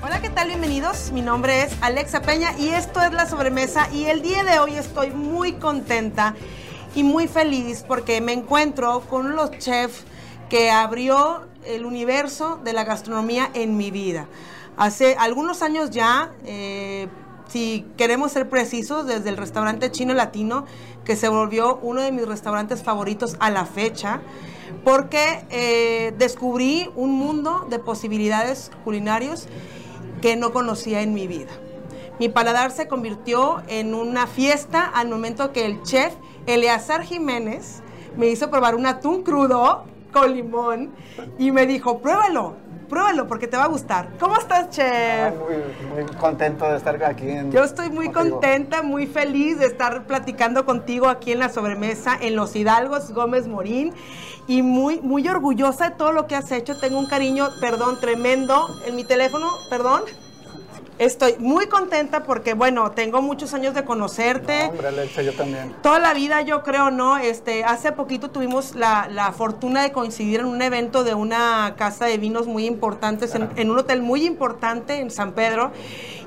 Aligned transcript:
Hola, 0.00 0.22
¿qué 0.22 0.30
tal? 0.30 0.46
Bienvenidos. 0.46 1.10
Mi 1.10 1.22
nombre 1.22 1.64
es 1.64 1.76
Alexa 1.80 2.22
Peña 2.22 2.56
y 2.56 2.68
esto 2.68 3.02
es 3.02 3.12
La 3.12 3.26
Sobremesa 3.26 3.88
y 3.92 4.04
el 4.04 4.22
día 4.22 4.44
de 4.44 4.60
hoy 4.60 4.74
estoy 4.74 5.10
muy 5.10 5.54
contenta 5.54 6.36
y 6.94 7.02
muy 7.02 7.26
feliz 7.26 7.84
porque 7.86 8.20
me 8.20 8.32
encuentro 8.32 9.00
con 9.00 9.34
los 9.34 9.50
chefs 9.58 10.04
que 10.48 10.70
abrió 10.70 11.48
el 11.64 11.84
universo 11.84 12.60
de 12.62 12.74
la 12.74 12.84
gastronomía 12.84 13.50
en 13.54 13.76
mi 13.76 13.90
vida. 13.90 14.28
Hace 14.76 15.16
algunos 15.18 15.62
años 15.62 15.90
ya, 15.90 16.30
eh, 16.46 17.08
si 17.48 17.84
queremos 17.96 18.30
ser 18.30 18.48
precisos, 18.48 19.04
desde 19.04 19.30
el 19.30 19.36
restaurante 19.36 19.90
chino 19.90 20.14
latino, 20.14 20.64
que 21.04 21.16
se 21.16 21.28
volvió 21.28 21.80
uno 21.82 22.02
de 22.02 22.12
mis 22.12 22.28
restaurantes 22.28 22.84
favoritos 22.84 23.36
a 23.40 23.50
la 23.50 23.66
fecha, 23.66 24.20
porque 24.84 25.44
eh, 25.50 26.14
descubrí 26.18 26.88
un 26.94 27.10
mundo 27.10 27.66
de 27.68 27.80
posibilidades 27.80 28.70
culinarios 28.84 29.48
que 30.20 30.36
no 30.36 30.52
conocía 30.52 31.02
en 31.02 31.14
mi 31.14 31.26
vida. 31.26 31.50
Mi 32.18 32.28
paladar 32.28 32.70
se 32.70 32.88
convirtió 32.88 33.62
en 33.68 33.94
una 33.94 34.26
fiesta 34.26 34.84
al 34.84 35.08
momento 35.08 35.52
que 35.52 35.64
el 35.64 35.82
chef 35.82 36.14
Eleazar 36.46 37.02
Jiménez 37.02 37.82
me 38.16 38.26
hizo 38.26 38.50
probar 38.50 38.74
un 38.74 38.86
atún 38.86 39.22
crudo 39.22 39.84
con 40.12 40.34
limón 40.34 40.90
y 41.38 41.52
me 41.52 41.66
dijo, 41.66 42.00
pruébalo, 42.00 42.56
pruébalo 42.88 43.26
porque 43.26 43.46
te 43.46 43.56
va 43.56 43.64
a 43.64 43.68
gustar. 43.68 44.08
¿Cómo 44.18 44.36
estás, 44.36 44.70
chef? 44.70 45.34
muy, 45.36 46.04
muy, 46.04 46.14
contento 46.16 46.68
de 46.68 46.76
estar 46.76 47.02
aquí. 47.04 47.28
En, 47.28 47.52
Yo 47.52 47.62
estoy 47.62 47.90
muy 47.90 48.10
contenta, 48.10 48.82
muy 48.82 49.06
feliz 49.06 49.58
de 49.58 49.66
estar 49.66 50.04
platicando 50.06 50.64
contigo 50.64 51.08
aquí 51.08 51.32
en 51.32 51.38
la 51.38 51.48
sobremesa 51.48 52.16
en 52.20 52.36
Los 52.36 52.56
Hidalgos 52.56 53.12
Gómez 53.12 53.46
Morín 53.46 53.92
y 54.46 54.62
muy, 54.62 55.00
muy 55.00 55.28
orgullosa 55.28 55.90
de 55.90 55.96
todo 55.96 56.12
lo 56.12 56.26
que 56.26 56.34
has 56.36 56.50
hecho. 56.50 56.78
Tengo 56.78 56.98
un 56.98 57.06
cariño, 57.06 57.50
perdón, 57.60 58.00
tremendo 58.00 58.68
en 58.86 58.96
mi 58.96 59.04
teléfono, 59.04 59.50
perdón. 59.68 60.02
Estoy 60.98 61.36
muy 61.38 61.66
contenta 61.68 62.24
porque, 62.24 62.54
bueno, 62.54 62.90
tengo 62.90 63.22
muchos 63.22 63.54
años 63.54 63.72
de 63.74 63.84
conocerte. 63.84 64.64
No, 64.64 64.70
hombre, 64.70 64.88
Alexa, 64.88 65.22
yo 65.22 65.32
también. 65.32 65.74
Toda 65.80 66.00
la 66.00 66.12
vida, 66.12 66.42
yo 66.42 66.64
creo, 66.64 66.90
¿no? 66.90 67.18
Este, 67.18 67.62
hace 67.62 67.92
poquito 67.92 68.30
tuvimos 68.30 68.74
la, 68.74 69.08
la 69.08 69.30
fortuna 69.32 69.82
de 69.82 69.92
coincidir 69.92 70.40
en 70.40 70.46
un 70.46 70.60
evento 70.60 71.04
de 71.04 71.14
una 71.14 71.74
casa 71.76 72.06
de 72.06 72.18
vinos 72.18 72.48
muy 72.48 72.66
importantes, 72.66 73.34
en, 73.36 73.48
en 73.54 73.70
un 73.70 73.78
hotel 73.78 74.02
muy 74.02 74.26
importante 74.26 74.98
en 74.98 75.12
San 75.12 75.32
Pedro 75.32 75.70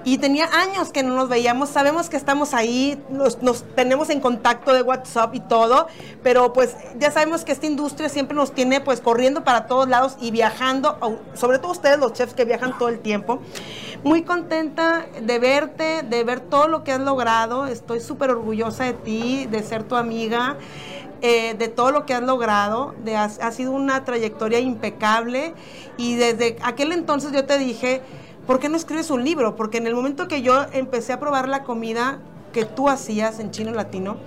y 0.04 0.18
tenía 0.18 0.46
años 0.54 0.92
que 0.92 1.04
no 1.04 1.16
nos 1.16 1.30
veíamos. 1.30 1.70
Sabemos 1.70 2.10
que 2.10 2.18
estamos 2.18 2.54
ahí, 2.54 3.02
nos, 3.10 3.38
tenemos 3.76 4.10
en 4.10 4.20
contacto 4.20 4.74
de 4.74 4.82
WhatsApp 4.82 5.36
y 5.36 5.40
todo, 5.40 5.88
pero 6.24 6.54
pues 6.54 6.76
ya 6.98 7.12
sabemos 7.12 7.44
que 7.44 7.52
esta 7.52 7.66
industria 7.66 8.10
siempre 8.10 8.36
nos 8.36 8.54
tiene 8.54 8.82
pues 8.82 9.02
corriendo 9.02 9.44
para 9.44 9.68
todos 9.68 9.88
lados 9.88 10.18
y 10.20 10.32
viajando, 10.32 10.98
sobre 11.34 11.60
todo 11.60 11.72
ustedes 11.72 12.00
los 12.00 12.14
chefs 12.14 12.34
que 12.34 12.46
viajan 12.46 12.78
todo 12.78 12.90
el 12.90 13.00
tiempo. 13.00 13.40
Muy 14.04 14.24
contenta 14.24 15.06
de 15.22 15.40
verte, 15.40 16.04
de 16.04 16.24
ver 16.24 16.40
todo 16.40 16.68
lo 16.68 16.84
que 16.84 16.92
has 16.92 17.02
logrado. 17.02 17.68
Estoy 17.68 18.00
súper 18.00 18.32
orgullosa 18.32 18.86
de 18.86 18.94
ti, 18.94 19.46
de 19.46 19.62
ser 19.64 19.84
tu 19.84 19.96
amiga. 19.96 20.58
Eh, 21.24 21.54
de 21.54 21.68
todo 21.68 21.92
lo 21.92 22.08
que 22.08 22.16
has 22.16 22.24
logrado, 22.24 22.96
ha 23.16 23.52
sido 23.52 23.74
una 23.74 24.04
trayectoria 24.06 24.60
impecable 24.60 25.54
y 25.96 26.16
desde 26.16 26.58
aquel 26.64 26.92
entonces 26.94 27.32
yo 27.32 27.46
te 27.46 27.60
dije, 27.60 28.02
¿por 28.48 28.60
qué 28.60 28.70
no 28.70 28.78
escribes 28.78 29.10
un 29.10 29.24
libro? 29.24 29.56
Porque 29.56 29.78
en 29.78 29.88
el 29.88 29.96
momento 29.96 30.28
que 30.28 30.42
yo 30.42 30.66
empecé 30.74 31.14
a 31.14 31.20
probar 31.20 31.48
la 31.48 31.64
comida 31.64 32.20
que 32.54 32.66
tú 32.66 32.90
hacías 32.90 33.40
en 33.40 33.52
chino 33.52 33.72
latino, 33.72 34.18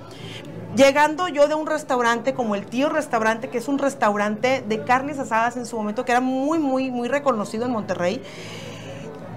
llegando 0.77 1.29
yo 1.29 1.47
de 1.49 1.55
un 1.55 1.67
restaurante 1.67 2.35
como 2.35 2.55
el 2.55 2.67
Tío 2.67 2.89
Restaurante, 2.89 3.49
que 3.49 3.59
es 3.59 3.69
un 3.69 3.79
restaurante 3.79 4.65
de 4.67 4.83
carnes 4.85 5.19
asadas 5.19 5.57
en 5.57 5.67
su 5.67 5.77
momento, 5.77 6.05
que 6.05 6.13
era 6.13 6.21
muy, 6.21 6.59
muy, 6.59 6.91
muy 6.91 7.09
reconocido 7.09 7.67
en 7.67 7.73
Monterrey, 7.73 8.23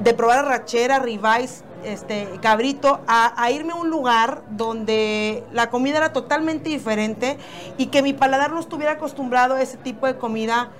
de 0.03 0.13
probar 0.13 0.39
arrachera, 0.39 0.99
ribeyes, 0.99 1.63
este, 1.83 2.27
cabrito, 2.41 3.01
a, 3.07 3.41
a, 3.41 3.51
irme 3.51 3.73
a 3.73 3.75
un 3.75 3.89
lugar 3.89 4.41
donde 4.49 5.43
la 5.53 5.69
comida 5.69 5.97
era 5.97 6.13
totalmente 6.13 6.69
diferente 6.69 7.37
y 7.77 7.87
que 7.87 8.01
mi 8.01 8.13
paladar 8.13 8.51
no 8.51 8.59
estuviera 8.59 8.93
acostumbrado 8.93 9.55
a 9.55 9.61
ese 9.61 9.77
tipo 9.77 10.07
de 10.07 10.17
comida 10.17 10.71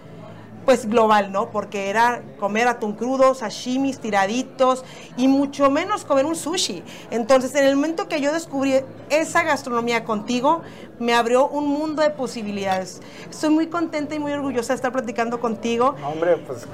pues 0.67 0.89
global, 0.89 1.31
¿no? 1.31 1.49
Porque 1.49 1.89
era 1.89 2.21
comer 2.41 2.67
atún 2.67 2.91
crudo, 2.91 3.33
sashimis, 3.33 3.99
tiraditos 3.99 4.83
y 5.15 5.29
mucho 5.29 5.71
menos 5.71 6.03
comer 6.03 6.25
un 6.25 6.35
sushi. 6.35 6.83
Entonces, 7.09 7.55
en 7.55 7.63
el 7.63 7.77
momento 7.77 8.09
que 8.09 8.19
yo 8.19 8.33
descubrí 8.33 8.81
esa 9.09 9.43
gastronomía 9.43 10.03
contigo, 10.03 10.63
me 10.99 11.13
abrió 11.13 11.47
un 11.47 11.69
mundo 11.69 12.01
de 12.01 12.09
posibilidades. 12.09 12.99
Estoy 13.29 13.51
muy 13.51 13.67
contenta 13.67 14.13
y 14.15 14.19
muy 14.19 14.33
orgullosa 14.33 14.73
de 14.73 14.75
estar 14.75 14.91
platicando 14.91 15.39
contigo. 15.39 15.95
Hombre, 16.05 16.35
pues 16.35 16.67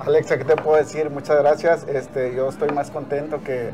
Alexa, 0.00 0.38
¿qué 0.38 0.44
te 0.44 0.56
puedo 0.56 0.76
decir? 0.78 1.08
Muchas 1.08 1.38
gracias. 1.38 1.86
Este, 1.86 2.34
yo 2.34 2.48
estoy 2.48 2.70
más 2.70 2.90
contento 2.90 3.44
que 3.44 3.70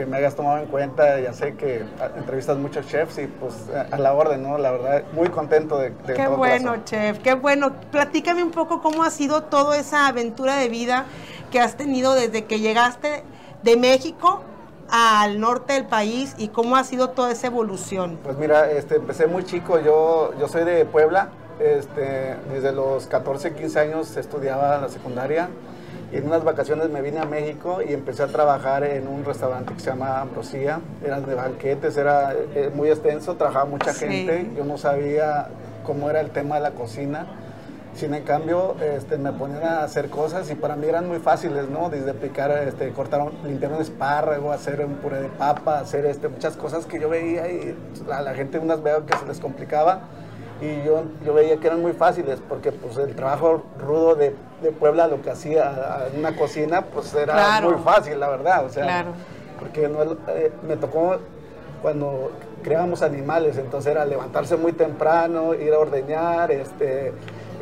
que 0.00 0.06
me 0.06 0.16
hayas 0.16 0.34
tomado 0.34 0.56
en 0.56 0.66
cuenta. 0.66 1.20
Ya 1.20 1.34
sé 1.34 1.54
que 1.56 1.84
entrevistas 2.16 2.56
muchos 2.56 2.86
chefs 2.86 3.18
y 3.18 3.26
pues 3.26 3.66
a 3.92 3.98
la 3.98 4.14
orden, 4.14 4.42
¿no? 4.42 4.56
La 4.56 4.70
verdad, 4.70 5.02
muy 5.12 5.28
contento 5.28 5.76
de, 5.76 5.90
de 5.90 6.14
Qué 6.14 6.24
todo 6.24 6.38
bueno, 6.38 6.82
chef, 6.84 7.18
qué 7.18 7.34
bueno. 7.34 7.72
Platícame 7.90 8.42
un 8.42 8.50
poco 8.50 8.80
cómo 8.80 9.02
ha 9.02 9.10
sido 9.10 9.42
toda 9.42 9.76
esa 9.76 10.06
aventura 10.06 10.56
de 10.56 10.70
vida 10.70 11.04
que 11.50 11.60
has 11.60 11.76
tenido 11.76 12.14
desde 12.14 12.46
que 12.46 12.60
llegaste 12.60 13.24
de 13.62 13.76
México 13.76 14.42
al 14.88 15.38
norte 15.38 15.74
del 15.74 15.84
país 15.84 16.34
y 16.38 16.48
cómo 16.48 16.76
ha 16.76 16.84
sido 16.84 17.10
toda 17.10 17.30
esa 17.32 17.48
evolución. 17.48 18.18
Pues 18.24 18.38
mira, 18.38 18.70
este, 18.70 18.96
empecé 18.96 19.26
muy 19.26 19.44
chico, 19.44 19.80
yo, 19.80 20.32
yo 20.40 20.48
soy 20.48 20.64
de 20.64 20.86
Puebla, 20.86 21.28
este, 21.60 22.36
desde 22.50 22.72
los 22.72 23.06
14, 23.06 23.52
15 23.52 23.78
años 23.80 24.16
estudiaba 24.16 24.78
la 24.78 24.88
secundaria 24.88 25.50
en 26.16 26.26
unas 26.26 26.42
vacaciones 26.44 26.88
me 26.90 27.00
vine 27.02 27.20
a 27.20 27.24
México 27.24 27.78
y 27.86 27.92
empecé 27.92 28.22
a 28.24 28.26
trabajar 28.26 28.82
en 28.84 29.06
un 29.06 29.24
restaurante 29.24 29.74
que 29.74 29.80
se 29.80 29.90
llama 29.90 30.20
Ambrosía, 30.20 30.80
eran 31.04 31.24
de 31.26 31.34
banquetes, 31.34 31.96
era 31.96 32.32
eh, 32.54 32.70
muy 32.74 32.88
extenso, 32.88 33.36
trabajaba 33.36 33.64
mucha 33.66 33.92
Sí. 33.92 34.06
gente, 34.06 34.50
yo 34.56 34.64
no 34.64 34.76
sabía 34.78 35.48
cómo 35.84 36.10
era 36.10 36.20
el 36.20 36.30
tema 36.30 36.56
de 36.56 36.62
la 36.62 36.70
cocina. 36.72 37.26
Sin 37.94 38.14
en 38.14 38.22
cambio, 38.22 38.76
este, 38.80 39.18
me 39.18 39.32
ponían 39.32 39.64
a 39.64 39.82
hacer 39.82 40.10
cosas 40.10 40.48
y 40.50 40.54
para 40.54 40.76
mí 40.76 40.86
eran 40.86 41.08
muy 41.08 41.18
fáciles, 41.18 41.68
¿no? 41.68 41.90
Desde 41.90 42.14
picar, 42.14 42.50
este, 42.66 42.90
cortar, 42.92 43.20
limpiar 43.44 43.72
un 43.72 43.80
espárrago, 43.82 44.52
hacer 44.52 44.84
un 44.84 44.94
puré 44.94 45.20
de 45.22 45.28
papa, 45.28 45.80
hacer 45.80 46.06
este, 46.06 46.28
muchas 46.28 46.56
cosas 46.56 46.86
que 46.86 47.00
yo 47.00 47.08
veía 47.08 47.50
y 47.50 47.76
a 48.12 48.22
la 48.22 48.34
gente 48.34 48.60
unas 48.60 48.80
veo 48.84 49.06
que 49.06 49.16
se 49.16 49.26
les 49.26 49.40
complicaba 49.40 50.02
y 50.60 50.82
yo, 50.84 51.02
yo 51.24 51.32
veía 51.34 51.56
que 51.56 51.66
eran 51.66 51.80
muy 51.80 51.92
fáciles 51.92 52.38
porque 52.48 52.70
pues 52.72 52.96
el 52.98 53.14
trabajo 53.14 53.62
rudo 53.78 54.14
de, 54.14 54.34
de 54.62 54.72
Puebla, 54.72 55.06
lo 55.06 55.22
que 55.22 55.30
hacía 55.30 56.06
en 56.12 56.18
una 56.20 56.36
cocina, 56.36 56.82
pues 56.82 57.14
era 57.14 57.32
Claro. 57.32 57.70
muy 57.70 57.78
fácil, 57.82 58.20
la 58.20 58.28
verdad, 58.28 58.64
o 58.64 58.68
sea, 58.68 58.84
Claro. 58.84 59.12
porque 59.58 59.88
no, 59.88 60.02
eh, 60.28 60.52
me 60.68 60.76
tocó 60.76 61.16
cuando 61.80 62.30
criábamos 62.62 63.00
animales, 63.00 63.56
entonces 63.56 63.90
era 63.90 64.04
levantarse 64.04 64.56
muy 64.56 64.72
temprano, 64.72 65.54
ir 65.54 65.72
a 65.72 65.78
ordeñar, 65.78 66.50
este, 66.50 67.12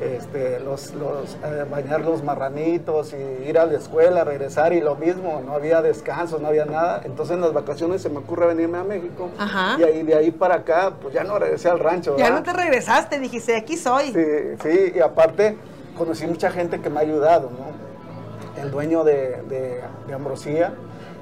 este, 0.00 0.60
los, 0.60 0.94
los, 0.94 1.36
eh, 1.44 1.64
bañar 1.70 2.00
los 2.03 2.22
marranitos 2.22 3.12
y 3.12 3.48
ir 3.48 3.59
a 3.59 3.66
la 3.66 3.77
escuela, 3.77 4.24
regresar 4.24 4.72
y 4.72 4.80
lo 4.80 4.95
mismo, 4.95 5.42
no 5.45 5.53
había 5.54 5.83
descanso, 5.83 6.39
no 6.39 6.48
había 6.48 6.65
nada. 6.65 7.03
Entonces 7.04 7.34
en 7.34 7.41
las 7.41 7.53
vacaciones 7.53 8.03
se 8.03 8.09
me 8.09 8.18
ocurre 8.18 8.47
venirme 8.47 8.78
a 8.78 8.84
México 8.84 9.30
Ajá. 9.39 9.77
y 9.78 9.83
ahí, 9.83 10.03
de 10.03 10.15
ahí 10.15 10.30
para 10.30 10.56
acá, 10.56 10.92
pues 11.00 11.15
ya 11.15 11.24
no 11.24 11.39
regresé 11.39 11.68
al 11.68 11.78
rancho. 11.78 12.16
Ya 12.16 12.24
¿verdad? 12.24 12.39
no 12.39 12.42
te 12.45 12.53
regresaste, 12.53 13.18
dijiste, 13.18 13.56
aquí 13.56 13.77
soy. 13.77 14.12
Sí, 14.12 14.24
sí, 14.62 14.92
y 14.95 15.00
aparte 15.00 15.56
conocí 15.97 16.27
mucha 16.27 16.51
gente 16.51 16.80
que 16.80 16.91
me 16.91 16.98
ha 16.98 17.03
ayudado, 17.03 17.51
¿no? 17.51 18.62
El 18.62 18.71
dueño 18.71 19.04
de, 19.04 19.42
de, 19.48 19.83
de 20.06 20.15
Ambrosía 20.15 20.72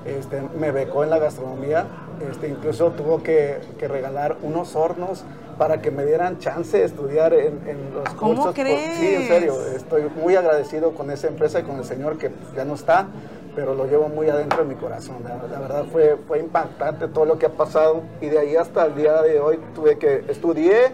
este, 0.07 0.41
me 0.59 0.71
becó 0.71 1.05
en 1.05 1.11
la 1.11 1.19
gastronomía, 1.19 1.87
este, 2.31 2.49
incluso 2.49 2.93
tuvo 2.93 3.23
que, 3.23 3.59
que 3.79 3.89
regalar 3.89 4.37
unos 4.43 4.77
hornos 4.77 5.25
para 5.59 5.81
que 5.81 5.91
me 5.91 6.05
dieran 6.05 6.39
chance 6.39 6.77
de 6.77 6.85
estudiar 6.85 7.33
en, 7.33 7.61
en 7.67 7.95
los 7.95 8.09
¿Cómo 8.15 8.35
cursos. 8.35 8.55
crees? 8.55 8.99
Sí, 8.99 9.15
en 9.15 9.29
serio, 9.29 9.55
estoy 9.75 10.03
muy 10.21 10.37
agradecido 10.37 10.93
con 10.93 11.11
esa 11.11 11.29
empresa 11.29 11.61
y 11.61 11.63
con 11.63 11.77
el 11.79 11.85
señor 11.85 12.19
que 12.19 12.31
ya 12.55 12.65
no 12.65 12.75
está, 12.75 13.07
pero 13.55 13.75
lo 13.75 13.87
llevo 13.87 14.09
muy 14.09 14.29
adentro 14.29 14.59
de 14.59 14.65
mi 14.67 14.75
corazón. 14.75 15.17
La, 15.25 15.37
la 15.51 15.61
verdad 15.61 15.85
fue, 15.91 16.17
fue 16.29 16.41
impactante 16.41 17.09
todo 17.09 17.25
lo 17.25 17.39
que 17.39 17.47
ha 17.47 17.53
pasado 17.53 18.03
y 18.21 18.27
de 18.27 18.39
ahí 18.39 18.57
hasta 18.57 18.85
el 18.85 18.95
día 18.95 19.23
de 19.23 19.41
hoy 19.41 19.59
tuve 19.75 19.97
que 19.99 20.25
estudié 20.29 20.93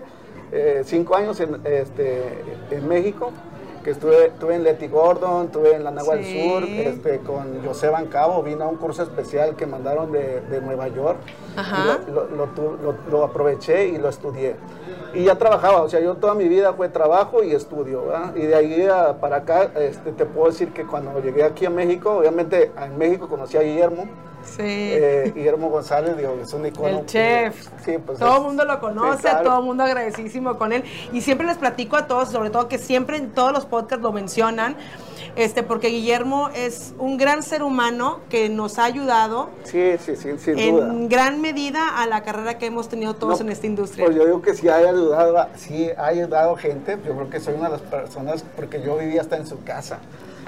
eh, 0.53 0.82
cinco 0.85 1.17
años 1.17 1.41
en, 1.41 1.61
este, 1.64 2.23
en 2.70 2.87
México 2.87 3.32
que 3.82 3.90
estuve, 3.90 4.26
estuve 4.26 4.55
en 4.55 4.62
Leti 4.64 4.87
Gordon, 4.88 5.46
estuve 5.46 5.75
en 5.75 5.84
la 5.84 5.90
Nagua 5.90 6.14
del 6.17 6.25
Sí. 6.25 6.49
Sur, 6.49 6.62
este, 6.64 7.19
con 7.20 7.64
José 7.64 7.88
Van 7.88 8.06
Cabo, 8.06 8.43
vino 8.43 8.64
a 8.64 8.69
un 8.69 8.76
curso 8.76 9.02
especial 9.02 9.56
que 9.56 9.67
mandaron 9.67 10.12
de, 10.12 10.40
de 10.50 10.61
Nueva 10.61 10.88
York. 10.88 11.19
Ajá. 11.56 11.99
Y 12.06 12.11
lo, 12.11 12.25
lo- 12.26 12.46
lo- 12.46 12.94
lo 13.11 13.25
aproveché 13.25 13.88
y 13.88 13.99
lo 13.99 14.08
estudié. 14.08 14.56
Y 15.14 15.25
ya 15.25 15.37
trabajaba, 15.37 15.82
o 15.82 15.88
sea, 15.88 16.00
yo 16.00 16.14
toda 16.14 16.34
mi 16.34 16.49
vida 16.49 16.73
fue 16.73 16.88
trabajo 16.88 17.43
y 17.43 17.52
estudio, 17.52 18.06
¿verdad? 18.06 18.34
Y 18.37 18.43
de 18.46 18.55
ahí 18.55 18.87
a- 18.87 19.14
para 19.20 19.37
acá, 19.37 19.70
este, 19.75 20.12
te 20.12 20.25
puedo 20.25 20.46
decir 20.49 20.73
que 20.73 20.87
cuando 20.87 21.20
llegué 21.20 21.44
aquí 21.44 21.67
a 21.67 21.70
México, 21.70 22.12
obviamente 22.19 22.70
en 22.82 22.96
México 22.96 23.28
conocí 23.28 23.56
a 23.56 23.62
Guillermo, 23.62 24.06
Sí. 24.44 24.62
eh, 24.62 25.33
Guillermo 25.35 25.69
González, 25.71 26.17
digo, 26.17 26.37
es 26.43 26.53
un 26.53 26.67
icono. 26.67 26.89
El 26.89 26.99
que- 27.00 27.06
chef. 27.06 27.67
Sí, 27.85 27.99
pues 28.05 28.19
todo 28.19 28.37
el 28.39 28.43
mundo 28.43 28.65
lo 28.65 28.81
conoce, 28.81 29.17
sí, 29.19 29.23
claro. 29.23 29.44
todo 29.50 29.59
el 29.61 29.65
mundo 29.65 29.83
agradecidísimo 29.85 30.59
con 30.59 30.73
él. 30.73 30.85
Y 31.12 31.21
siempre 31.21 31.47
les 31.47 31.59
platico 31.59 31.97
a 31.97 32.06
todos, 32.06 32.31
sobre 32.31 32.50
todo 32.50 32.69
que 32.69 32.79
siempre 32.79 33.17
en 33.17 33.31
todos 33.33 33.53
los 33.53 33.67
podcasts 33.67 34.03
lo 34.03 34.12
mencionan, 34.12 34.77
este, 35.37 35.62
porque 35.62 35.89
Guillermo 35.89 36.50
es 36.55 36.93
un 36.99 37.17
gran 37.17 37.43
ser 37.43 37.62
humano 37.62 38.21
que 38.29 38.50
nos 38.50 38.79
ha 38.79 38.85
ayudado 38.85 39.49
Sí, 39.65 39.93
sí, 40.05 40.15
sí, 40.17 40.37
sin 40.39 40.59
en 40.59 40.75
duda. 40.77 40.93
gran 41.09 41.41
medida 41.41 42.00
a 42.03 42.06
la 42.06 42.23
carrera 42.23 42.59
que 42.59 42.67
hemos 42.67 42.88
tenido 42.91 43.15
todos 43.15 43.41
No, 43.41 43.47
en 43.47 43.53
esta 43.53 43.67
industria. 43.67 44.05
Pues 44.05 44.17
yo 44.17 44.27
digo 44.27 44.43
que 44.43 44.53
sí 44.55 44.69
ha 44.69 44.77
ayudado, 44.77 45.47
sí 45.56 45.88
ha 45.97 46.06
ayudado 46.06 46.55
gente. 46.56 46.99
Yo 47.06 47.15
creo 47.15 47.31
que 47.31 47.41
soy 47.41 47.55
una 47.55 47.65
de 47.71 47.73
las 47.73 47.81
personas, 47.81 48.45
porque 48.56 48.83
yo 48.83 48.99
vivía 48.99 49.23
hasta 49.23 49.37
en 49.38 49.47
su 49.47 49.62
casa. 49.65 50.00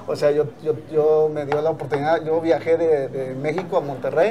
O 0.06 0.16
sea, 0.16 0.30
yo, 0.30 0.46
yo, 0.62 0.74
yo 0.92 1.30
me 1.32 1.46
dio 1.46 1.60
la 1.62 1.70
oportunidad, 1.70 2.24
yo 2.24 2.40
viajé 2.40 2.76
de, 2.76 3.08
de 3.08 3.34
México 3.34 3.76
a 3.78 3.80
Monterrey 3.80 4.28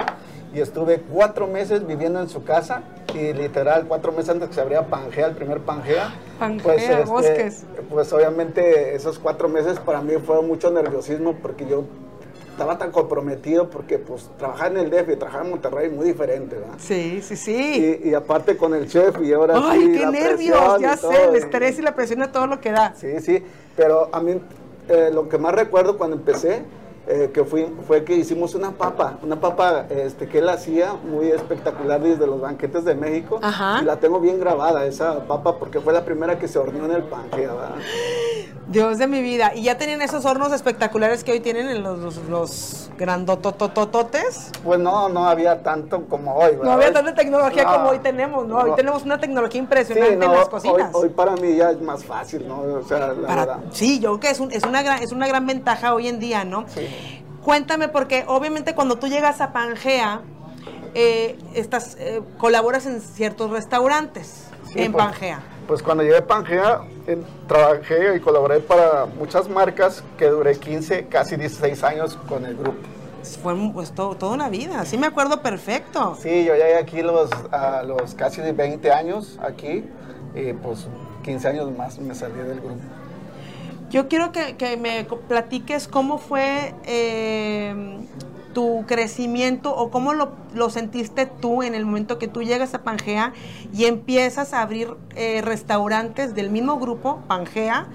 y 0.54 0.62
estuve 0.62 1.00
cuatro 1.00 1.48
meses 1.48 1.86
viviendo 1.86 2.22
en 2.22 2.30
su 2.30 2.44
casa 2.44 2.84
y 3.14 3.34
literal 3.34 3.86
cuatro 3.88 4.12
meses 4.12 4.30
antes 4.30 4.50
que 4.50 4.56
se 4.56 4.62
abría 4.62 4.84
Pangea, 4.84 5.28
el 5.28 5.36
primer 5.36 5.60
Pangea. 5.60 6.14
Pangea, 6.40 7.06
Bosques. 7.06 7.66
Pues 7.90 8.14
obviamente 8.14 8.96
esos 8.96 9.18
cuatro 9.18 9.50
meses 9.50 9.80
para 9.80 10.02
mí 10.02 10.14
fueron 10.24 10.48
mucho 10.48 10.70
nerviosismo 10.72 11.36
porque 11.42 11.66
yo 11.66 11.86
estaba 12.52 12.78
tan 12.78 12.92
comprometido 12.92 13.68
porque 13.72 13.98
pues 13.98 14.30
trabajar 14.38 14.72
en 14.72 14.78
el 14.78 14.92
DF 14.92 15.10
y 15.10 15.16
trabajar 15.16 15.46
en 15.46 15.52
Monterrey 15.52 15.88
es 15.88 15.94
muy 15.94 16.06
diferente, 16.06 16.56
¿verdad? 16.56 16.76
sí, 16.78 17.20
sí, 17.24 17.36
sí. 17.36 18.00
Y, 18.04 18.10
y 18.10 18.14
aparte 18.14 18.56
con 18.58 18.76
el 18.76 18.88
chef 18.88 19.20
y 19.24 19.34
ahora 19.34 19.56
Ay, 19.58 19.82
sí, 19.82 19.92
qué 19.94 20.06
nervios, 20.06 20.80
ya 20.80 20.96
sé, 20.96 21.26
el 21.30 21.36
estrés 21.36 21.80
y 21.80 21.82
la 21.82 21.96
presión 21.96 22.20
de 22.20 22.28
todo 22.28 22.46
lo 22.46 22.62
que 22.62 22.72
da. 22.72 22.94
Sí, 22.96 23.20
sí, 23.22 23.44
pero 23.76 24.10
a 24.12 24.20
mí 24.20 24.40
eh, 24.90 25.10
lo 25.14 25.30
que 25.30 25.38
más 25.38 25.54
recuerdo 25.54 25.98
cuando 25.98 26.16
empecé, 26.16 26.64
eh, 27.06 27.32
que 27.34 27.44
fui, 27.44 27.68
fue 27.86 28.06
que 28.06 28.16
hicimos 28.16 28.56
una 28.56 28.72
papa, 28.72 29.20
una 29.24 29.40
papa 29.40 29.88
este, 29.90 30.28
que 30.28 30.40
él 30.40 30.48
hacía 30.48 30.94
muy 30.94 31.28
espectacular 31.28 32.02
desde 32.02 32.26
los 32.26 32.40
banquetes 32.40 32.86
de 32.86 32.96
México. 32.96 33.40
Ajá. 33.42 33.80
Y 33.82 33.86
la 33.86 33.98
tengo 33.98 34.20
bien 34.20 34.40
grabada, 34.40 34.86
esa 34.86 35.28
papa, 35.28 35.60
porque 35.60 35.82
fue 35.82 35.92
la 35.92 36.06
primera 36.06 36.40
que 36.40 36.48
se 36.48 36.60
horneó 36.60 36.86
en 36.86 36.92
el 36.92 37.04
Pangea, 37.04 37.54
¿verdad? 37.54 37.76
Dios 38.68 38.98
de 38.98 39.08
mi 39.08 39.22
vida. 39.22 39.52
Y 39.56 39.64
ya 39.64 39.78
tenían 39.78 40.02
esos 40.02 40.26
hornos 40.26 40.52
espectaculares 40.54 41.24
que 41.24 41.32
hoy 41.34 41.40
tienen 41.40 41.68
en 41.70 41.84
los, 41.84 42.00
los, 42.00 42.18
los 42.30 42.90
grandototototes. 42.98 44.52
Pues 44.64 44.80
no, 44.80 45.10
no 45.10 45.28
había 45.28 45.62
tanto 45.64 46.06
como 46.08 46.36
hoy, 46.36 46.52
¿verdad? 46.56 46.64
No 46.66 46.72
había 46.72 46.94
tanta 46.94 47.14
tecnología 47.14 47.64
No. 47.64 47.74
como 47.74 47.90
hoy 47.90 48.00
tenemos, 48.00 48.48
¿no? 48.48 48.58
Hoy 48.60 48.70
No. 48.72 48.76
tenemos 48.76 49.04
una 49.04 49.20
tecnología 49.20 49.54
Sí, 49.54 49.58
impresionante 49.60 50.16
no, 50.16 50.26
en 50.26 50.32
las 50.32 50.46
hoy, 50.46 50.50
cocinas. 50.52 50.90
hoy 50.94 51.10
para 51.10 51.36
mí 51.36 51.56
ya 51.56 51.72
es 51.72 51.82
más 51.82 52.04
fácil, 52.06 52.48
¿no? 52.48 52.62
O 52.62 52.84
sea, 52.88 53.00
la 53.14 53.28
Para- 53.28 53.46
verdad. 53.46 53.60
sí, 53.72 54.00
yo 54.00 54.10
creo 54.12 54.20
que 54.20 54.30
es, 54.30 54.40
un- 54.40 54.52
es, 54.52 54.64
una 54.64 54.82
gran, 54.82 55.02
es 55.04 55.12
una 55.12 55.28
gran 55.28 55.46
ventaja 55.46 55.94
hoy 55.94 56.08
en 56.08 56.20
día, 56.20 56.44
¿no? 56.46 56.66
Sí. 56.68 56.88
Cuéntame, 57.44 57.90
porque 57.90 58.24
obviamente 58.28 58.74
cuando 58.74 58.96
tú 58.98 59.08
llegas 59.08 59.42
a 59.42 59.52
Pangea, 59.52 60.22
eh, 60.96 61.38
estás, 61.56 61.98
eh, 62.00 62.22
colaboras 62.38 62.86
en 62.86 63.02
ciertos 63.02 63.50
restaurantes 63.52 64.46
Sí, 64.72 64.82
en 64.82 64.92
pues, 64.92 65.04
Pangea. 65.06 65.42
Pues 65.68 65.82
cuando 65.82 66.04
llegué 66.04 66.18
a 66.18 66.28
Pangea, 66.28 66.82
trabajé 67.48 68.16
y 68.18 68.20
colaboré 68.20 68.60
para 68.60 69.06
muchas 69.06 69.48
marcas 69.50 70.04
que 70.18 70.28
duré 70.28 70.58
15, 70.58 71.08
casi 71.08 71.36
16 71.38 71.84
años 71.84 72.18
con 72.28 72.46
el 72.46 72.56
grupo. 72.58 72.78
Fue 73.42 73.56
pues, 73.74 73.92
todo- 73.94 74.16
toda 74.16 74.34
una 74.34 74.50
vida, 74.50 74.84
sí 74.86 74.98
me 74.98 75.08
acuerdo 75.08 75.42
perfecto. 75.42 76.18
Sí, 76.20 76.44
yo 76.44 76.54
llegué 76.56 76.76
aquí 76.76 77.02
los, 77.02 77.32
a 77.52 77.82
los 77.84 78.14
casi 78.16 78.42
20 78.42 78.92
años 78.92 79.40
aquí 79.42 79.86
y 80.36 80.52
pues 80.54 80.88
15 81.24 81.48
años 81.48 81.78
más 81.78 81.98
me 82.00 82.14
salí 82.14 82.36
del 82.40 82.60
grupo. 82.60 82.82
Yo 83.90 84.10
quiero 84.10 84.32
que, 84.34 84.58
que 84.58 84.76
me 84.76 85.06
platiques 85.06 85.88
cómo 85.88 86.18
fue 86.18 86.74
eh, 86.86 87.74
tu 88.54 88.86
crecimiento 88.88 89.76
o 89.76 89.90
cómo 89.90 90.14
lo, 90.14 90.34
lo 90.54 90.70
sentiste 90.70 91.26
tú 91.26 91.64
en 91.64 91.76
el 91.76 91.86
momento 91.86 92.20
que 92.20 92.28
tú 92.28 92.44
llegas 92.44 92.74
a 92.74 92.84
Pangea 92.84 93.34
y 93.74 93.86
empiezas 93.86 94.54
a 94.54 94.62
abrir 94.62 94.96
eh, 95.16 95.42
restaurantes 95.42 96.36
del 96.36 96.50
mismo 96.50 96.80
grupo, 96.80 97.22
Pangea, 97.28 97.88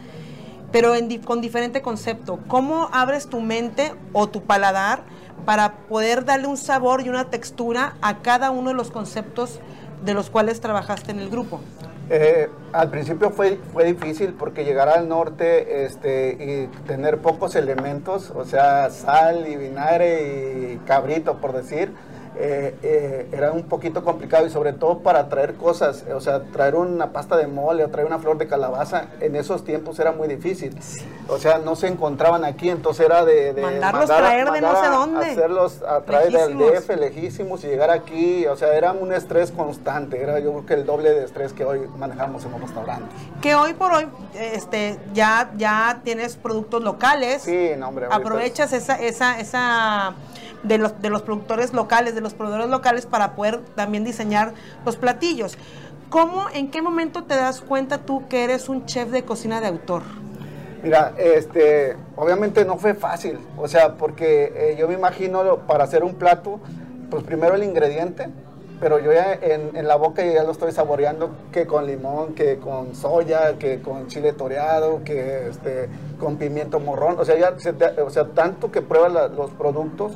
pero 0.73 0.95
en 0.95 1.09
con 1.23 1.41
diferente 1.41 1.81
concepto. 1.81 2.41
¿Cómo 2.49 2.89
abres 2.93 3.29
tu 3.29 3.41
mente 3.41 3.95
o 4.13 4.29
tu 4.29 4.43
paladar 4.43 5.05
para 5.45 5.79
poder 5.89 6.25
darle 6.25 6.47
un 6.47 6.57
sabor 6.57 7.01
y 7.01 7.09
una 7.09 7.31
textura 7.31 7.97
a 8.03 8.19
cada 8.19 8.51
uno 8.51 8.71
de 8.71 8.75
los 8.75 8.91
conceptos 8.91 9.61
de 10.05 10.15
los 10.15 10.29
cuales 10.29 10.61
trabajaste 10.61 11.11
en 11.11 11.21
el 11.21 11.31
grupo? 11.31 11.61
Eh, 12.11 12.49
al 12.73 12.91
principio 12.91 13.31
fue, 13.31 13.59
fue 13.73 13.85
difícil 13.85 14.33
porque 14.33 14.65
llegar 14.65 14.89
al 14.89 15.09
norte 15.09 15.85
este, 15.85 16.31
y 16.41 16.87
tener 16.87 17.19
pocos 17.19 17.55
elementos, 17.55 18.31
o 18.31 18.45
sea, 18.45 18.89
sal 18.91 19.47
y 19.47 19.57
vinagre 19.57 20.73
y 20.73 20.77
cabrito, 20.87 21.37
por 21.37 21.53
decir, 21.53 21.93
eh, 22.41 22.75
eh, 22.83 23.29
era 23.33 23.51
un 23.53 23.65
poquito 23.65 24.05
complicado 24.05 24.47
y 24.47 24.51
sobre 24.51 24.73
todo 24.73 25.01
para 25.01 25.29
traer 25.29 25.55
cosas, 25.55 26.05
o 26.15 26.21
sea, 26.21 26.43
traer 26.45 26.77
una 26.77 27.13
pasta 27.13 27.37
de 27.37 27.49
mole 27.49 27.85
o 27.85 27.89
traer 27.91 28.07
una 28.07 28.19
flor 28.19 28.39
de 28.39 28.47
calabaza, 28.47 29.09
en 29.21 29.35
esos 29.35 29.65
tiempos 29.65 29.99
era 29.99 30.13
muy 30.13 30.29
difícil. 30.29 30.79
O 31.29 31.39
sea, 31.39 31.59
no 31.59 31.75
se 31.77 31.89
encontraban 31.89 32.45
aquí, 32.45 32.71
entonces 32.71 33.07
era 33.07 33.25
de... 33.25 33.53
de 33.53 33.63
Mandarlos 33.63 34.09
mandar 34.09 34.19
traer 34.19 34.51
de 34.53 34.61
no 34.61 34.73
mandar 34.73 34.85
sé 34.85 34.91
dónde. 34.91 35.27
Hacerlos 35.27 35.83
a 35.83 36.01
traer 36.03 36.33
del. 36.33 36.59
DF 36.59 36.89
lejísimos 36.97 37.65
y 37.65 37.67
llegar 37.69 37.91
aquí, 37.91 38.47
o 38.47 38.57
sea, 38.57 38.75
era 38.75 38.93
un 38.93 39.13
estrés 39.13 39.51
constante, 39.51 40.23
era 40.23 40.39
yo 40.39 40.53
creo 40.53 40.67
que 40.67 40.75
el 40.75 40.87
doble 40.87 41.11
de 41.11 41.25
estrés 41.25 41.53
que 41.53 41.65
hoy 41.65 41.89
manejamos 41.99 42.45
en 42.45 42.53
los 42.53 42.61
restaurantes. 42.61 43.09
que 43.43 43.55
hoy 43.55 43.75
por 43.75 43.93
hoy 43.93 44.07
este 44.35 44.99
ya 45.13 45.51
ya 45.57 46.01
tienes 46.05 46.37
productos 46.37 46.83
locales 46.83 47.43
Sí, 47.43 47.71
no, 47.77 47.89
hombre. 47.89 48.07
aprovechas 48.11 48.73
esa 48.73 48.95
esa 48.95 49.41
esa 49.41 50.15
de 50.63 50.79
los 50.79 51.01
de 51.01 51.11
los 51.11 51.23
productores 51.23 51.73
locales 51.73 52.15
de 52.15 52.21
los 52.21 52.35
proveedores 52.35 52.69
locales 52.69 53.07
para 53.07 53.35
poder 53.35 53.61
también 53.75 54.05
diseñar 54.05 54.55
los 54.85 54.97
platillos. 54.97 55.57
Cómo 56.11 56.47
en 56.53 56.71
qué 56.71 56.81
momento 56.81 57.25
te 57.25 57.35
das 57.35 57.61
cuenta 57.61 57.99
tú 57.99 58.29
que 58.29 58.45
eres 58.45 58.69
un 58.69 58.87
chef 58.87 59.11
de 59.11 59.25
cocina 59.25 59.61
de 59.61 59.69
autor 59.69 60.03
Mira, 60.83 61.13
este, 61.19 61.97
obviamente 62.15 62.65
no 62.65 62.77
fue 62.77 62.95
fácil, 62.95 63.39
o 63.57 63.67
sea, 63.67 63.95
porque 63.95 64.53
eh, 64.55 64.77
yo 64.79 64.87
me 64.87 64.95
imagino 64.95 65.59
para 65.67 65.85
hacer 65.85 66.05
un 66.05 66.15
plato, 66.15 66.61
pues 67.11 67.25
primero 67.25 67.57
el 67.57 67.65
ingrediente, 67.65 68.29
pero 68.81 68.99
yo 68.99 69.13
ya 69.13 69.33
en, 69.35 69.77
en 69.77 69.89
la 69.89 69.97
boca 69.97 70.25
ya 70.25 70.45
lo 70.45 70.53
estoy 70.53 70.73
saboreando 70.73 71.31
que 71.53 71.67
con 71.67 71.87
limón, 71.87 72.35
que 72.35 72.59
con 72.59 72.95
soya, 72.95 73.59
que 73.59 73.81
con 73.81 74.07
chile 74.07 74.33
toreado, 74.33 75.03
que 75.05 75.49
este, 75.49 75.89
con 76.21 76.37
pimiento 76.37 76.79
morrón, 76.81 77.17
o 77.19 77.25
sea, 77.25 77.37
ya, 77.39 77.59
se 77.59 77.73
te- 77.73 78.01
o 78.01 78.11
sea, 78.11 78.27
tanto 78.29 78.71
que 78.71 78.81
pruebas 78.83 79.13
la- 79.13 79.29
los 79.29 79.51
productos, 79.51 80.13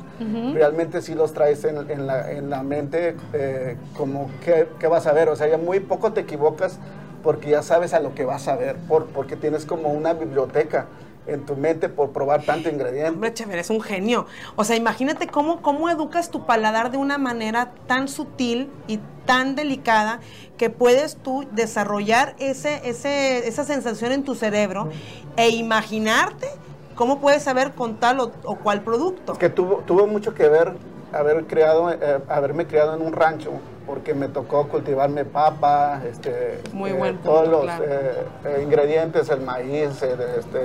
realmente 0.53 1.01
sí 1.01 1.13
los 1.15 1.33
traes 1.33 1.63
en, 1.65 1.89
en 1.91 2.07
la, 2.07 2.31
en 2.31 2.49
la 2.49 2.63
mente 2.63 3.15
eh, 3.33 3.75
como 3.97 4.29
qué, 4.43 4.67
qué 4.79 4.87
vas 4.87 5.07
a 5.07 5.13
ver, 5.13 5.29
o 5.29 5.35
sea, 5.35 5.47
ya 5.47 5.57
muy 5.57 5.79
poco 5.79 6.13
te 6.13 6.21
equivocas 6.21 6.79
porque 7.23 7.49
ya 7.49 7.61
sabes 7.63 7.93
a 7.93 7.99
lo 7.99 8.13
que 8.15 8.25
vas 8.25 8.47
a 8.47 8.55
ver, 8.55 8.75
por, 8.87 9.05
porque 9.07 9.35
tienes 9.37 9.65
como 9.65 9.89
una 9.89 10.13
biblioteca 10.13 10.87
en 11.27 11.45
tu 11.45 11.55
mente 11.55 11.89
por 11.89 12.11
probar 12.11 12.43
tanto 12.43 12.69
ingrediente. 12.69 13.09
hombre 13.09 13.33
chévere 13.33 13.61
es 13.61 13.69
un 13.69 13.81
genio 13.81 14.25
o 14.55 14.63
sea 14.63 14.75
imagínate 14.75 15.27
cómo 15.27 15.61
cómo 15.61 15.89
educas 15.89 16.29
tu 16.29 16.45
paladar 16.45 16.91
de 16.91 16.97
una 16.97 17.17
manera 17.17 17.71
tan 17.87 18.07
sutil 18.07 18.69
y 18.87 18.99
tan 19.25 19.55
delicada 19.55 20.19
que 20.57 20.69
puedes 20.69 21.15
tú 21.15 21.45
desarrollar 21.51 22.35
ese, 22.39 22.81
ese, 22.87 23.47
esa 23.47 23.63
sensación 23.63 24.11
en 24.11 24.23
tu 24.23 24.35
cerebro 24.35 24.89
e 25.37 25.49
imaginarte 25.49 26.47
cómo 26.95 27.19
puedes 27.19 27.43
saber 27.43 27.71
con 27.71 27.95
tal 27.97 28.19
o, 28.19 28.31
o 28.43 28.55
cual 28.57 28.81
producto. 28.81 29.33
que 29.33 29.49
tuvo, 29.49 29.77
tuvo 29.85 30.07
mucho 30.07 30.33
que 30.33 30.47
ver 30.47 30.73
haber 31.13 31.45
creado, 31.45 31.91
eh, 31.91 32.19
haberme 32.27 32.67
criado 32.67 32.95
en 32.95 33.01
un 33.01 33.13
rancho, 33.13 33.51
porque 33.85 34.13
me 34.13 34.27
tocó 34.27 34.67
cultivarme 34.69 35.25
papa, 35.25 36.01
este, 36.09 36.59
Muy 36.71 36.91
eh, 36.91 36.93
buen 36.93 37.17
todos 37.19 37.47
los 37.47 37.63
claro. 37.63 37.83
eh, 37.87 38.11
eh, 38.45 38.61
ingredientes, 38.63 39.29
el 39.29 39.41
maíz, 39.41 40.01
el, 40.01 40.19
este, 40.21 40.59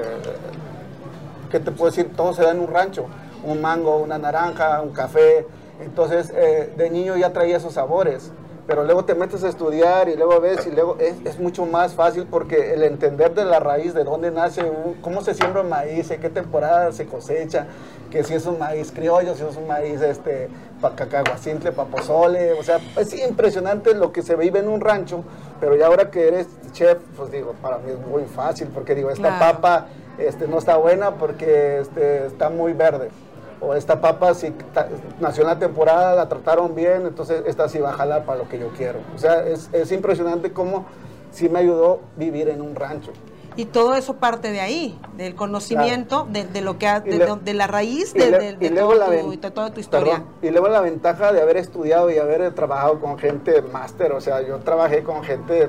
¿qué 1.51 1.61
te 1.61 1.71
puedo 1.71 1.91
decir? 1.91 2.11
Todo 2.17 2.33
se 2.35 2.43
da 2.43 2.51
en 2.53 2.61
un 2.61 2.69
rancho, 2.69 3.07
un 3.45 3.61
mango, 3.61 3.97
una 3.97 4.19
naranja, 4.19 4.81
un 4.83 4.91
café, 4.91 5.47
entonces 5.81 6.33
eh, 6.35 6.73
de 6.77 6.91
niño 6.91 7.17
ya 7.17 7.33
traía 7.33 7.57
esos 7.57 7.75
sabores. 7.75 8.33
Pero 8.67 8.85
luego 8.85 9.07
te 9.07 9.15
metes 9.15 9.43
a 9.45 9.49
estudiar 9.49 10.11
y 10.11 10.17
luego 10.17 10.43
ves 10.43 10.67
y 10.67 10.71
luego 10.71 10.99
es, 11.01 11.15
es 11.25 11.41
mucho 11.41 11.65
más 11.65 11.95
fácil 11.95 12.27
porque 12.31 12.75
el 12.75 12.83
entender 12.83 13.33
de 13.35 13.47
la 13.47 13.61
raíz, 13.61 13.95
de 13.95 14.05
dónde 14.05 14.31
nace, 14.31 14.63
un- 14.63 14.93
cómo 15.01 15.23
se 15.23 15.33
siembra 15.33 15.63
un 15.63 15.71
maíz, 15.71 16.11
en 16.11 16.21
qué 16.21 16.29
temporada 16.29 16.93
se 16.93 17.07
cosecha, 17.07 17.67
que 18.11 18.25
si 18.25 18.35
es 18.35 18.47
un 18.47 18.59
maíz 18.59 18.91
criollo, 18.93 19.35
si 19.35 19.43
es 19.45 19.57
un 19.57 19.67
maíz 19.67 20.01
este, 20.01 20.49
pa 20.81 20.95
cacahuacintle, 20.95 21.73
papozole, 21.73 22.53
o 22.55 22.63
sea, 22.63 22.79
es 22.97 23.13
impresionante 23.15 23.95
lo 23.95 24.13
que 24.13 24.23
se 24.23 24.35
vive 24.37 24.61
en 24.61 24.69
un 24.69 24.81
rancho, 24.81 25.25
pero 25.61 25.77
ya 25.77 25.87
ahora 25.87 26.11
que 26.11 26.29
eres 26.29 26.47
chef, 26.73 26.99
pues 27.17 27.31
digo, 27.31 27.55
para 27.61 27.79
mí 27.79 27.91
es 27.91 27.99
muy 28.07 28.25
fácil, 28.25 28.69
porque 28.69 28.95
digo, 28.95 29.11
esta 29.11 29.37
Claro. 29.37 29.55
papa 29.57 29.87
este, 30.19 30.49
no 30.49 30.59
está 30.59 30.77
buena 30.77 31.13
porque 31.17 31.81
este, 31.81 32.27
está 32.27 32.49
muy 32.51 32.73
verde. 32.73 33.11
O 33.61 33.75
esta 33.75 34.01
papa, 34.01 34.35
si 34.35 34.55
nació 35.21 35.43
en 35.43 35.49
la 35.49 35.59
temporada, 35.59 36.15
la 36.15 36.29
trataron 36.29 36.77
bien, 36.77 37.07
entonces 37.07 37.43
esta 37.47 37.69
sí 37.69 37.79
va 37.81 37.91
a 37.91 37.93
jalar 37.95 38.25
para 38.25 38.39
lo 38.39 38.49
que 38.49 38.57
yo 38.59 38.69
quiero. 38.77 39.01
O 39.17 39.19
sea, 39.19 39.45
es, 39.47 39.69
es 39.73 39.91
impresionante 39.91 40.53
cómo 40.53 40.87
sí 41.33 41.49
me 41.49 41.59
ayudó 41.59 42.01
vivir 42.17 42.49
en 42.49 42.63
un 42.63 42.77
rancho. 42.77 43.11
Y 43.59 43.65
todo 43.65 43.97
eso 43.97 44.15
parte 44.15 44.53
de 44.53 44.61
ahí, 44.61 44.97
del 45.17 45.35
conocimiento, 45.35 46.29
de, 46.31 46.61
lo 46.61 46.79
que 46.79 46.87
ha, 46.87 47.01
de, 47.01 47.55
la 47.55 47.67
raíz 47.67 48.15
de, 48.15 49.51
toda 49.53 49.75
tu 49.75 49.81
historia. 49.81 50.23
y 50.41 50.51
luego 50.51 50.69
la 50.69 50.81
ventaja 50.81 51.33
de 51.33 51.43
haber 51.43 51.57
estudiado 51.57 52.09
y 52.09 52.19
haber 52.19 52.55
trabajado 52.55 53.01
con 53.01 53.19
gente 53.19 53.61
máster, 53.63 54.13
o 54.13 54.21
sea, 54.21 54.47
yo 54.47 54.59
trabajé 54.59 55.03
con 55.03 55.25
gente 55.25 55.69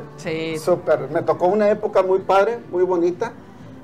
súper, 0.59 1.09
me 1.09 1.23
tocó 1.23 1.47
una 1.47 1.71
época 1.71 2.03
muy 2.03 2.19
padre, 2.19 2.59
muy 2.69 2.83
bonita, 2.83 3.31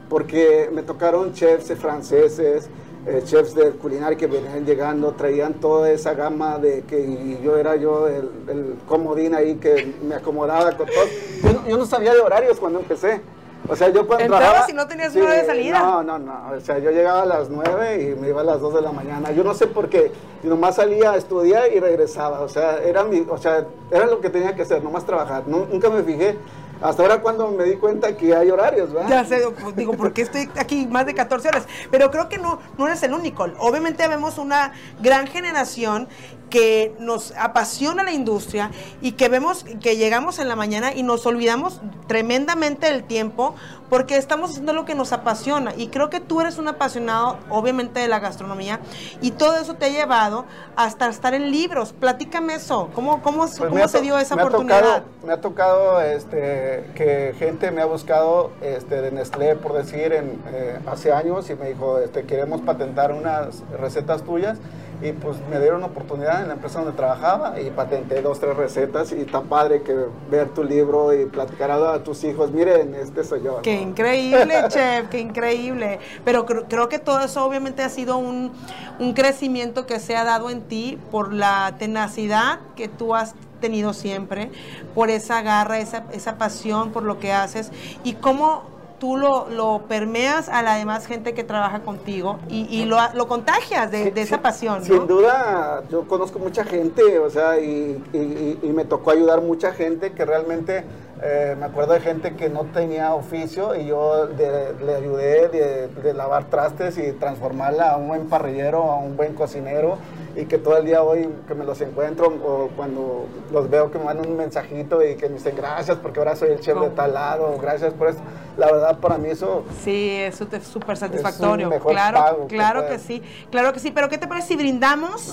porque 0.07 0.69
me 0.71 0.83
tocaron 0.83 1.33
chefs 1.33 1.73
franceses, 1.73 2.69
eh, 3.07 3.23
chefs 3.25 3.55
de 3.55 3.71
culinaria 3.71 4.15
que 4.15 4.27
venían 4.27 4.67
llegando, 4.67 5.13
traían 5.13 5.55
toda 5.55 5.89
esa 5.89 6.13
gama 6.13 6.59
de 6.59 6.83
que 6.83 7.39
yo 7.43 7.57
era 7.57 7.75
yo 7.75 8.07
el, 8.07 8.75
comodín 8.87 9.33
ahí 9.33 9.55
que 9.55 9.95
me 10.07 10.13
acomodaba 10.13 10.77
con 10.77 10.85
todo. 10.85 11.59
yo 11.67 11.75
no 11.75 11.87
sabía 11.87 12.13
de 12.13 12.19
horarios 12.19 12.59
cuando 12.59 12.77
empecé. 12.81 13.19
O 13.67 13.75
sea, 13.75 13.89
yo 13.89 14.05
cuando 14.05 14.35
Entrabas 14.35 14.67
si 14.67 14.73
no 14.73 14.87
tenías 14.87 15.13
sí, 15.13 15.19
de 15.19 15.45
salida. 15.45 15.79
No, 15.79 16.03
no, 16.03 16.19
no. 16.19 16.51
O 16.55 16.59
sea, 16.59 16.77
yo 16.79 16.91
llegaba 16.91 17.23
a 17.23 17.25
las 17.25 17.49
9 17.49 18.01
y 18.01 18.19
me 18.19 18.29
iba 18.29 18.41
a 18.41 18.43
las 18.43 18.61
2 18.61 18.75
de 18.75 18.81
la 18.81 18.91
mañana. 18.91 19.31
Yo 19.31 19.43
no 19.43 19.53
sé 19.53 19.67
por 19.67 19.89
qué. 19.89 20.11
Nomás 20.43 20.75
salía 20.75 21.11
a 21.11 21.17
estudiar 21.17 21.71
y 21.73 21.79
regresaba. 21.79 22.41
O 22.41 22.49
sea, 22.49 22.77
era 22.77 23.03
mi, 23.03 23.25
o 23.27 23.37
sea, 23.37 23.65
era 23.91 24.05
lo 24.05 24.21
que 24.21 24.29
tenía 24.29 24.55
que 24.55 24.61
hacer, 24.61 24.83
nomás 24.83 25.05
trabajar. 25.05 25.47
nunca 25.47 25.89
me 25.89 26.03
fijé. 26.03 26.37
Hasta 26.81 27.03
ahora 27.03 27.21
cuando 27.21 27.49
me 27.51 27.63
di 27.63 27.77
cuenta 27.77 28.15
que 28.17 28.35
hay 28.35 28.51
horarios, 28.51 28.91
¿verdad? 28.91 29.09
Ya 29.09 29.25
sé, 29.25 29.41
pues, 29.61 29.75
digo, 29.75 29.93
porque 29.93 30.21
estoy 30.21 30.49
aquí 30.57 30.85
más 30.87 31.05
de 31.05 31.13
14 31.13 31.47
horas. 31.47 31.67
Pero 31.89 32.11
creo 32.11 32.27
que 32.27 32.37
no, 32.37 32.59
no 32.77 32.87
eres 32.87 33.01
el 33.03 33.13
único. 33.13 33.47
Obviamente 33.59 34.07
vemos 34.07 34.37
una 34.37 34.73
gran 35.01 35.27
generación 35.27 36.07
que 36.55 36.95
nos 36.99 37.33
apasiona 37.37 38.01
la 38.05 38.13
industria 38.13 38.71
y 39.01 39.11
que 39.11 39.27
vemos 39.27 39.65
que 39.81 39.97
llegamos 39.97 40.39
en 40.39 40.47
la 40.47 40.55
mañana 40.55 40.93
y 40.93 41.03
nos 41.03 41.25
olvidamos 41.25 41.81
tremendamente 42.07 42.87
del 42.87 43.03
tiempo 43.03 43.55
porque 43.89 44.15
estamos 44.15 44.51
haciendo 44.51 44.71
lo 44.71 44.85
que 44.85 44.95
nos 44.95 45.11
apasiona 45.11 45.73
y 45.75 45.89
creo 45.89 46.09
que 46.09 46.21
tú 46.21 46.39
eres 46.39 46.57
un 46.57 46.69
apasionado 46.69 47.39
obviamente 47.49 47.99
de 47.99 48.07
la 48.07 48.19
gastronomía 48.19 48.79
y 49.19 49.31
todo 49.31 49.57
eso 49.57 49.73
te 49.73 49.87
ha 49.87 49.89
llevado 49.89 50.45
hasta 50.77 51.09
estar 51.09 51.33
en 51.33 51.51
libros. 51.51 51.91
Platícame 51.91 52.55
eso, 52.55 52.89
¿cómo, 52.95 53.21
cómo, 53.21 53.39
pues 53.39 53.57
cómo 53.57 53.87
se 53.89 53.99
dio 53.99 54.17
esa 54.17 54.35
oportunidad? 54.35 55.03
me 55.25 55.33
ha 55.33 55.41
tocado 55.41 55.99
este, 55.99 56.89
que 56.95 57.35
gente 57.37 57.71
me 57.71 57.81
ha 57.81 57.85
buscado 57.85 58.51
este, 58.61 59.01
de 59.01 59.11
Nestlé, 59.11 59.57
por 59.57 59.73
decir, 59.73 60.13
en, 60.13 60.41
eh, 60.53 60.79
hace 60.87 61.11
años 61.11 61.49
y 61.49 61.55
me 61.55 61.67
dijo, 61.67 61.99
este, 61.99 62.23
queremos 62.23 62.61
patentar 62.61 63.11
unas 63.11 63.61
recetas 63.77 64.23
tuyas 64.23 64.57
y 65.01 65.11
pues 65.11 65.37
me 65.49 65.59
dieron 65.59 65.83
oportunidad 65.83 66.41
en 66.41 66.47
la 66.47 66.53
empresa 66.55 66.79
donde 66.79 66.95
trabajaba 66.95 67.59
y 67.59 67.69
patenté 67.69 68.21
dos, 68.21 68.39
tres 68.39 68.55
recetas 68.55 69.11
y 69.11 69.21
está 69.21 69.41
padre 69.41 69.81
que 69.81 69.95
ver 70.29 70.49
tu 70.49 70.63
libro 70.63 71.13
y 71.13 71.25
platicar 71.25 71.71
a 71.71 72.03
tus 72.03 72.23
hijos, 72.23 72.51
miren, 72.51 72.95
este 72.95 73.23
soy 73.23 73.43
yo. 73.43 73.61
Qué 73.61 73.73
increíble, 73.73 74.55
chef, 74.69 75.09
qué 75.09 75.19
increíble. 75.19 75.99
Pero 76.23 76.45
creo, 76.45 76.89
que 76.89 76.99
todo 76.99 77.19
eso 77.21 77.43
obviamente 77.45 77.83
ha 77.83 77.89
sido 77.89 78.17
un, 78.17 78.51
un 78.99 79.13
crecimiento 79.13 79.85
que 79.85 79.99
se 79.99 80.15
ha 80.15 80.23
dado 80.23 80.49
en 80.49 80.61
ti 80.61 80.99
por 81.11 81.33
la 81.33 81.75
tenacidad 81.77 82.59
que 82.75 82.87
tú 82.87 83.15
has 83.15 83.35
tenido 83.59 83.93
siempre, 83.93 84.51
por 84.93 85.09
esa 85.09 85.41
garra, 85.41 85.79
esa, 85.79 86.05
esa 86.11 86.37
pasión 86.37 86.91
por 86.91 87.03
lo 87.03 87.19
que 87.19 87.33
haces 87.33 87.71
y 88.03 88.13
cómo 88.13 88.74
tú 88.99 89.17
lo, 89.17 89.49
lo, 89.49 89.83
permeas 89.87 90.49
a 90.49 90.61
la 90.61 90.75
demás 90.75 91.05
gente 91.05 91.33
que 91.33 91.43
trabaja 91.43 91.81
contigo 91.81 92.39
y, 92.49 92.85
lo, 92.85 92.97
lo, 93.13 93.27
contagias 93.27 93.91
de, 93.91 94.13
esa 94.15 94.41
pasión. 94.41 94.79
¿no? 94.79 94.85
Sin 94.85 95.07
duda, 95.07 95.83
yo 95.89 96.07
conozco 96.07 96.39
mucha 96.39 96.63
gente, 96.63 97.19
o 97.19 97.29
sea, 97.29 97.59
y, 97.59 98.01
y, 98.13 98.67
me 98.67 98.85
tocó 98.85 99.11
ayudar 99.11 99.41
mucha 99.41 99.71
gente 99.73 100.11
que 100.11 100.25
realmente, 100.25 100.83
eh, 101.21 101.55
me 101.57 101.65
acuerdo 101.65 101.93
de 101.93 102.01
gente 102.01 102.35
que 102.35 102.49
no 102.49 102.65
tenía 102.65 103.13
oficio 103.13 103.75
y 103.75 103.85
yo 103.85 104.27
le 104.37 104.95
ayudé 104.95 105.47
de, 105.47 105.87
de, 105.87 106.13
lavar 106.13 106.45
trastes 106.45 106.97
y 106.97 107.13
transformarla 107.13 107.91
a 107.91 107.97
un 107.97 108.07
buen 108.07 108.27
parrillero, 108.27 108.83
a 108.91 108.97
un 108.97 109.15
buen 109.15 109.33
cocinero 109.33 109.97
y 110.35 110.45
que 110.45 110.57
todo 110.57 110.77
el 110.77 110.85
día 110.85 111.01
hoy 111.01 111.29
que 111.47 111.55
me 111.55 111.63
los 111.63 111.79
encuentro 111.81 112.27
o 112.27 112.69
cuando 112.75 113.25
los 113.51 113.69
veo 113.69 113.89
que 113.89 113.97
me 113.97 114.05
mandan 114.05 114.29
un 114.29 114.37
mensajito 114.37 115.03
y 115.03 115.15
que 115.15 115.29
me 115.29 115.35
dicen 115.35 115.55
gracias 115.55 115.97
porque 115.97 116.19
ahora 116.19 116.35
soy 116.35 116.49
el 116.49 116.59
chef 116.59 116.77
de 116.79 116.89
tal 116.89 117.13
lado, 117.13 117.57
gracias 117.61 117.93
por 117.93 118.09
esto. 118.09 118.21
La 118.57 118.71
verdad 118.71 118.97
para 118.99 119.17
mí 119.17 119.29
eso 119.29 119.65
Sí, 119.83 120.11
eso 120.11 120.47
es 120.51 120.63
súper 120.63 120.97
satisfactorio. 120.97 121.69
claro, 121.79 122.47
claro 122.47 122.87
que, 122.87 122.99
sí, 122.99 123.21
claro 123.51 123.73
que 123.73 123.79
sí, 123.79 123.91
pero 123.91 124.09
¿qué 124.09 124.17
te 124.17 124.27
parece 124.27 124.49
si 124.49 124.55
brindamos 124.55 125.29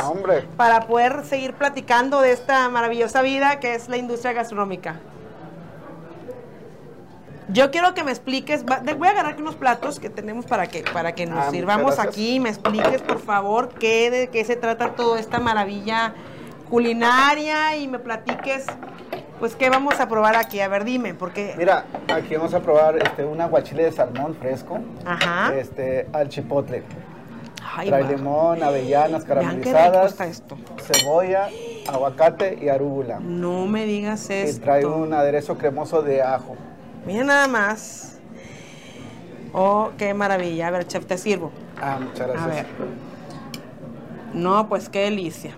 para 0.57 0.87
poder 0.87 1.25
seguir 1.25 1.55
platicando 1.55 2.21
de 2.21 2.33
esta 2.33 2.69
maravillosa 2.69 3.23
vida 3.23 3.61
que 3.61 3.75
es 3.75 3.89
la 3.89 3.97
industria 3.97 4.33
gastronómica? 4.33 5.01
Yo 7.49 7.71
quiero 7.71 7.93
que 7.93 8.03
me 8.03 8.13
expliques, 8.13 8.65
voy 8.65 9.09
a 9.09 9.11
agarrar 9.11 9.37
unos 9.39 9.57
platos 9.57 10.01
que 10.01 10.09
tenemos 10.09 10.47
para 10.47 10.69
que, 10.69 10.85
para 10.93 11.15
que 11.15 11.27
nos 11.27 11.47
ah, 11.47 11.51
sirvamos 11.51 11.99
aquí, 11.99 12.41
me 12.41 12.49
expliques 12.49 13.03
por 13.03 13.19
favor 13.21 13.69
qué, 13.69 14.11
de 14.11 14.29
qué 14.29 14.45
se 14.45 14.57
trata 14.57 14.95
toda 14.95 15.21
esta 15.21 15.39
maravilla 15.39 16.15
culinaria 16.71 17.77
y 17.77 17.89
me 17.89 17.99
platiques 17.99 18.65
pues 19.43 19.57
qué 19.57 19.71
vamos 19.71 19.99
a 19.99 20.07
probar 20.09 20.37
aquí, 20.37 20.61
a 20.61 20.69
ver 20.69 20.85
dime, 20.85 21.15
porque... 21.15 21.57
Mira, 21.59 21.85
aquí 22.07 22.37
vamos 22.37 22.55
a 22.55 22.61
probar 22.61 22.97
este, 23.03 23.25
un 23.25 23.41
aguachile 23.41 23.83
de 23.83 23.91
salmón 23.91 24.37
fresco, 24.37 24.79
Ajá. 25.05 25.53
este, 25.57 26.07
al 26.13 26.29
chipotle. 26.29 26.85
Trae 27.85 28.05
limón, 28.05 28.63
avellanas 28.63 29.25
caramelizadas, 29.25 30.21
esto. 30.21 30.57
cebolla, 30.81 31.49
aguacate 31.89 32.57
y 32.63 32.69
arúgula. 32.69 33.19
No 33.19 33.67
me 33.67 33.85
digas 33.85 34.31
esto. 34.31 34.59
Y 34.59 34.61
trae 34.61 34.87
un 34.87 35.13
aderezo 35.13 35.59
cremoso 35.59 36.03
de 36.03 36.23
ajo. 36.23 36.55
Mira 37.05 37.25
nada 37.25 37.49
más. 37.49 38.21
Oh, 39.53 39.91
qué 39.99 40.15
maravilla. 40.15 40.69
A 40.69 40.71
ver, 40.71 40.87
chef, 40.87 41.05
te 41.05 41.19
sirvo. 41.19 41.51
Ah, 41.81 41.99
muchas 42.01 42.29
gracias. 42.29 42.45
A 42.45 42.47
ver. 42.47 42.67
No, 44.35 44.69
pues 44.69 44.89
qué 44.89 45.01
delicia. 45.01 45.57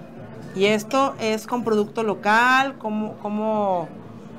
¿Y 0.54 0.66
esto 0.66 1.14
es 1.20 1.46
con 1.46 1.64
producto 1.64 2.02
local? 2.02 2.76
¿Cómo, 2.78 3.16
cómo... 3.22 3.88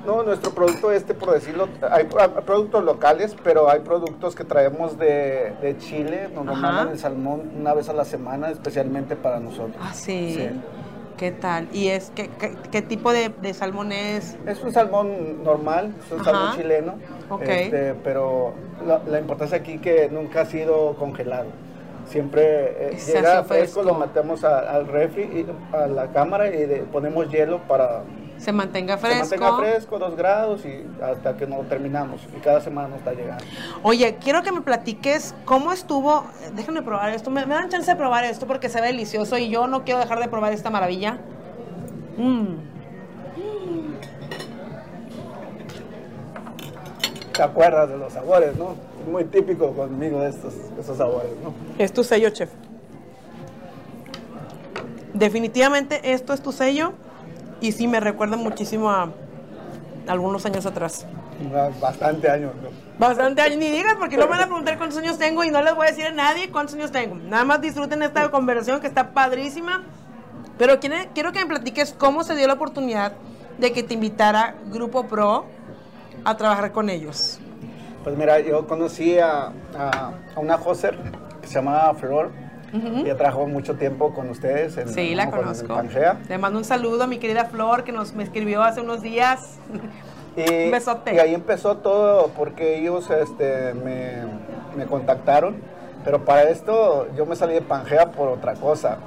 No, 0.06 0.22
nuestro 0.22 0.52
producto 0.52 0.92
este, 0.92 1.14
por 1.14 1.32
decirlo, 1.32 1.68
hay 1.90 2.04
productos 2.04 2.84
locales, 2.84 3.36
pero 3.42 3.68
hay 3.68 3.80
productos 3.80 4.36
que 4.36 4.44
traemos 4.44 4.96
de, 4.98 5.52
de 5.60 5.76
Chile. 5.78 6.30
Nos 6.32 6.44
mandan 6.44 6.90
el 6.90 6.98
salmón 6.98 7.50
una 7.58 7.74
vez 7.74 7.88
a 7.88 7.92
la 7.92 8.04
semana, 8.04 8.50
especialmente 8.50 9.16
para 9.16 9.40
nosotros. 9.40 9.76
Ah, 9.80 9.92
sí. 9.92 10.48
¿Qué 11.16 11.32
tal? 11.32 11.66
¿Y 11.72 11.88
es 11.88 12.12
qué, 12.14 12.30
qué, 12.70 12.82
tipo 12.82 13.10
de, 13.10 13.32
salmón 13.54 13.90
es? 13.90 14.36
Es 14.46 14.62
un 14.62 14.72
salmón 14.72 15.42
normal, 15.42 15.94
es 16.04 16.12
un 16.12 16.22
salmón 16.22 16.56
chileno. 16.56 16.94
Este, 17.40 17.94
pero 18.04 18.52
la, 18.86 19.18
importancia 19.18 19.56
aquí 19.56 19.78
que 19.78 20.10
nunca 20.10 20.42
ha 20.42 20.46
sido 20.46 20.94
congelado. 20.96 21.46
Siempre 22.08 22.90
eh, 22.90 22.98
llega 23.06 23.42
fresco, 23.44 23.82
lo 23.82 23.94
metemos 23.94 24.44
al 24.44 24.86
refri, 24.86 25.22
y, 25.22 25.74
a 25.74 25.86
la 25.86 26.08
cámara 26.08 26.48
y 26.48 26.86
ponemos 26.92 27.28
hielo 27.30 27.60
para 27.66 28.02
se 28.38 28.52
mantenga 28.52 28.98
fresco. 28.98 29.24
Se 29.24 29.38
mantenga 29.38 29.72
fresco, 29.72 29.98
dos 29.98 30.16
grados 30.16 30.64
y 30.66 30.86
hasta 31.02 31.36
que 31.36 31.46
no 31.46 31.58
terminamos. 31.60 32.20
Y 32.36 32.40
cada 32.40 32.60
semana 32.60 32.88
nos 32.88 32.98
está 32.98 33.12
llegando. 33.12 33.44
Oye, 33.82 34.16
quiero 34.22 34.42
que 34.42 34.52
me 34.52 34.60
platiques 34.60 35.34
cómo 35.44 35.72
estuvo. 35.72 36.24
Déjenme 36.54 36.82
probar 36.82 37.10
esto. 37.10 37.30
¿Me, 37.30 37.44
dan 37.46 37.68
chance 37.70 37.90
de 37.90 37.96
probar 37.96 38.24
esto 38.24 38.46
porque 38.46 38.68
se 38.68 38.80
ve 38.80 38.88
delicioso 38.88 39.38
y 39.38 39.48
yo 39.48 39.66
no 39.66 39.84
quiero 39.84 40.00
dejar 40.00 40.20
de 40.20 40.28
probar 40.28 40.52
esta 40.52 40.70
maravilla. 40.70 41.18
Mmm. 42.18 42.56
Te 47.32 47.42
acuerdas 47.42 47.88
de 47.90 47.98
los 47.98 48.12
sabores, 48.12 48.56
¿no? 48.56 48.74
Muy 49.06 49.24
típico 49.24 49.72
conmigo 49.72 50.20
de 50.20 50.30
estos, 50.30 50.52
esos 50.78 50.96
sabores, 50.96 51.30
¿no? 51.42 51.54
Es 51.78 51.92
tu 51.92 52.02
sello, 52.02 52.30
chef. 52.30 52.50
Definitivamente 55.14 56.12
esto 56.12 56.32
es 56.32 56.42
tu 56.42 56.52
sello 56.52 56.92
y 57.60 57.72
sí 57.72 57.86
me 57.86 58.00
recuerda 58.00 58.36
muchísimo 58.36 58.90
a 58.90 59.10
algunos 60.08 60.44
años 60.44 60.66
atrás. 60.66 61.06
Bastante 61.80 62.30
años, 62.30 62.52
¿no? 62.62 62.68
Bastante 62.98 63.42
años, 63.42 63.58
ni 63.58 63.70
digas 63.70 63.94
porque 63.98 64.16
no 64.16 64.24
me 64.24 64.30
van 64.30 64.40
a 64.40 64.46
preguntar 64.46 64.76
cuántos 64.78 64.98
años 64.98 65.18
tengo 65.18 65.44
y 65.44 65.50
no 65.50 65.62
les 65.62 65.74
voy 65.74 65.86
a 65.86 65.90
decir 65.90 66.06
a 66.06 66.12
nadie 66.12 66.50
cuántos 66.50 66.74
años 66.74 66.90
tengo. 66.90 67.14
Nada 67.14 67.44
más 67.44 67.60
disfruten 67.60 68.02
esta 68.02 68.30
conversación 68.30 68.80
que 68.80 68.86
está 68.86 69.12
padrísima. 69.12 69.84
Pero 70.58 70.80
quiero 70.80 71.32
que 71.32 71.40
me 71.40 71.46
platiques 71.46 71.92
cómo 71.92 72.24
se 72.24 72.34
dio 72.34 72.46
la 72.46 72.54
oportunidad 72.54 73.12
de 73.58 73.72
que 73.72 73.82
te 73.82 73.94
invitara 73.94 74.56
Grupo 74.72 75.06
Pro 75.06 75.44
a 76.24 76.36
trabajar 76.36 76.72
con 76.72 76.88
ellos. 76.88 77.38
Pues 78.06 78.16
mira, 78.16 78.38
yo 78.38 78.68
conocí 78.68 79.18
a, 79.18 79.52
a, 79.76 80.12
a 80.36 80.40
una 80.40 80.54
hoster 80.54 80.96
que 81.42 81.48
se 81.48 81.54
llamaba 81.54 81.92
Flor 81.94 82.30
ella 82.72 83.16
trabajó 83.16 83.46
mucho 83.46 83.76
tiempo 83.76 84.12
con 84.14 84.28
ustedes. 84.30 84.76
En, 84.76 84.88
sí, 84.88 85.14
la 85.14 85.30
conozco. 85.30 85.80
Le 86.28 86.38
mando 86.38 86.58
un 86.58 86.64
saludo 86.64 87.04
a 87.04 87.06
mi 87.06 87.18
querida 87.18 87.46
Flor 87.46 87.84
que 87.84 87.92
nos 87.92 88.12
me 88.14 88.22
escribió 88.22 88.62
hace 88.62 88.80
unos 88.80 89.02
días. 89.02 89.58
Y, 90.36 90.64
un 90.66 90.70
besote. 90.70 91.14
Y 91.14 91.18
ahí 91.18 91.34
empezó 91.34 91.78
todo 91.78 92.28
porque 92.36 92.78
ellos 92.78 93.10
este, 93.10 93.74
me, 93.74 94.24
me 94.76 94.86
contactaron, 94.86 95.56
pero 96.04 96.24
para 96.24 96.44
esto 96.44 97.08
yo 97.16 97.26
me 97.26 97.36
salí 97.36 97.54
de 97.54 97.62
Pangea 97.62 98.12
por 98.12 98.28
otra 98.28 98.54
cosa. 98.54 98.98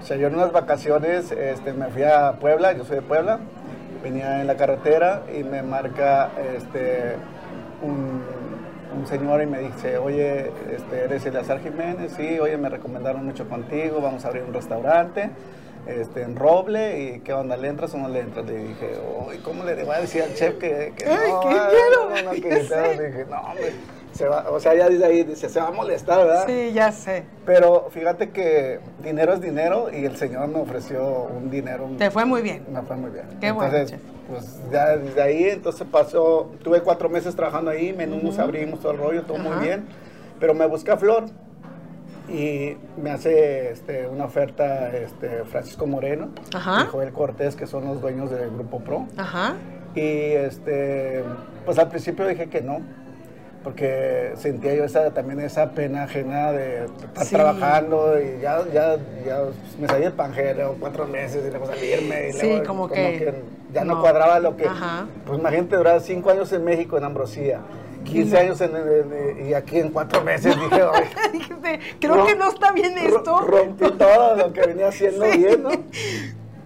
O 0.00 0.04
sea, 0.04 0.16
yo 0.16 0.28
en 0.28 0.34
unas 0.34 0.52
vacaciones 0.52 1.30
este, 1.30 1.72
me 1.72 1.88
fui 1.88 2.04
a 2.04 2.32
Puebla, 2.40 2.72
yo 2.72 2.84
soy 2.84 2.96
de 2.96 3.02
Puebla, 3.02 3.38
venía 4.02 4.40
en 4.40 4.46
la 4.46 4.56
carretera 4.56 5.22
y 5.38 5.44
me 5.44 5.62
marca 5.62 6.30
este, 6.56 7.16
un, 7.82 8.22
un 8.96 9.06
señor 9.06 9.42
y 9.42 9.46
me 9.46 9.58
dice, 9.60 9.98
oye, 9.98 10.50
este, 10.74 11.04
¿eres 11.04 11.24
Eleazar 11.26 11.60
Jiménez? 11.60 12.12
Sí, 12.16 12.38
oye, 12.38 12.56
me 12.56 12.68
recomendaron 12.68 13.24
mucho 13.24 13.48
contigo, 13.48 14.00
vamos 14.00 14.24
a 14.24 14.28
abrir 14.28 14.42
un 14.42 14.52
restaurante 14.52 15.30
este, 15.86 16.22
en 16.22 16.36
Roble 16.36 17.00
y 17.00 17.20
qué 17.20 17.32
onda, 17.32 17.56
¿le 17.56 17.68
entras 17.68 17.94
o 17.94 17.98
no 17.98 18.08
le 18.08 18.20
entras? 18.20 18.46
Le 18.46 18.56
dije, 18.56 18.98
uy, 19.26 19.38
¿cómo 19.38 19.64
le 19.64 19.82
voy 19.84 19.94
a 19.94 20.00
decir 20.00 20.22
al 20.22 20.34
chef 20.34 20.58
que, 20.58 20.92
que 20.96 21.06
Ay, 21.06 21.30
no? 21.30 21.40
qué 21.40 21.48
no, 21.96 22.22
no, 22.22 22.30
que 22.32 22.54
dije, 22.56 23.26
no, 23.28 23.40
hombre, 23.40 23.72
se 24.12 24.26
va, 24.26 24.50
o 24.50 24.60
sea, 24.60 24.74
ya 24.74 24.88
desde 24.88 25.04
ahí 25.04 25.24
dice, 25.24 25.48
se 25.48 25.60
va 25.60 25.68
a 25.68 25.72
molestar, 25.72 26.26
¿verdad? 26.26 26.44
Sí, 26.46 26.72
ya 26.72 26.92
sé. 26.92 27.24
Pero 27.46 27.88
fíjate 27.90 28.30
que 28.30 28.80
dinero 29.02 29.34
es 29.34 29.40
dinero 29.40 29.88
y 29.92 30.04
el 30.04 30.16
señor 30.16 30.48
me 30.48 30.60
ofreció 30.60 31.24
un 31.24 31.50
dinero. 31.50 31.88
Te 31.98 32.10
fue 32.10 32.24
muy 32.24 32.42
bien. 32.42 32.64
Me 32.70 32.82
fue 32.82 32.96
muy 32.96 33.10
bien. 33.10 33.26
Qué 33.40 33.50
bueno, 33.52 33.74
Entonces, 33.74 34.00
pues 34.28 34.58
ya 34.70 34.96
desde 34.96 35.22
ahí, 35.22 35.44
entonces 35.44 35.86
pasó, 35.90 36.50
tuve 36.62 36.80
cuatro 36.82 37.08
meses 37.08 37.34
trabajando 37.34 37.70
ahí, 37.70 37.92
menús, 37.92 38.38
abrimos 38.38 38.80
todo 38.80 38.92
el 38.92 38.98
rollo, 38.98 39.22
todo 39.22 39.38
muy 39.38 39.64
bien. 39.64 39.86
Pero 40.38 40.54
me 40.54 40.66
busca 40.66 40.96
Flor 40.96 41.24
y 42.28 42.76
me 43.00 43.10
hace 43.10 43.72
este, 43.72 44.06
una 44.06 44.24
oferta 44.24 44.96
este, 44.96 45.44
Francisco 45.44 45.86
Moreno 45.86 46.28
Ajá. 46.54 46.84
y 46.84 46.86
Joel 46.86 47.12
Cortés, 47.12 47.56
que 47.56 47.66
son 47.66 47.86
los 47.86 48.00
dueños 48.00 48.30
del 48.30 48.50
Grupo 48.50 48.80
Pro. 48.80 49.06
Ajá. 49.16 49.54
Y 49.94 50.00
este, 50.00 51.24
pues 51.64 51.78
al 51.78 51.88
principio 51.88 52.26
dije 52.26 52.48
que 52.48 52.60
no, 52.60 52.80
porque 53.62 54.32
sentía 54.36 54.74
yo 54.74 54.84
esa, 54.84 55.10
también 55.10 55.40
esa 55.40 55.70
pena 55.72 56.04
ajena 56.04 56.52
de 56.52 56.84
estar 56.84 57.24
Sí. 57.26 57.34
trabajando 57.34 58.18
y 58.20 58.40
ya, 58.40 58.62
ya, 58.72 58.96
ya 59.26 59.42
me 59.78 59.86
salí 59.86 60.04
de 60.04 60.10
Pangea 60.10 60.54
cuatro 60.78 61.06
meses 61.06 61.44
y 61.46 61.50
luego 61.50 61.66
salirme 61.66 62.28
y 62.28 62.32
Sí, 62.32 62.46
luego 62.48 62.64
como 62.66 62.88
que 62.88 63.42
ya 63.72 63.84
no, 63.84 63.96
no. 63.96 64.00
cuadraba 64.00 64.40
lo 64.40 64.56
que, 64.56 64.66
Ajá. 64.66 65.06
pues 65.26 65.38
imagínate 65.38 65.76
durar 65.76 66.00
cinco 66.00 66.30
años 66.30 66.50
en 66.52 66.64
México 66.64 66.96
en 66.96 67.04
Ambrosía, 67.04 67.60
15 68.04 68.38
años 68.38 68.60
en, 68.62 68.74
en- 68.76 69.46
y 69.48 69.52
aquí 69.52 69.78
en 69.78 69.90
cuatro 69.90 70.22
meses 70.22 70.54
dije, 70.58 70.82
"Oye, 70.82 71.80
Creo 72.00 72.24
que 72.26 72.34
no 72.34 72.48
está 72.48 72.72
bien 72.72 72.96
esto. 72.98 73.40
rompí 73.40 73.90
todo 73.92 74.36
lo 74.36 74.52
que 74.54 74.60
venía 74.62 74.88
haciendo 74.88 75.24
Sí. 75.30 75.38
bien, 75.38 75.62
¿no? 75.62 75.70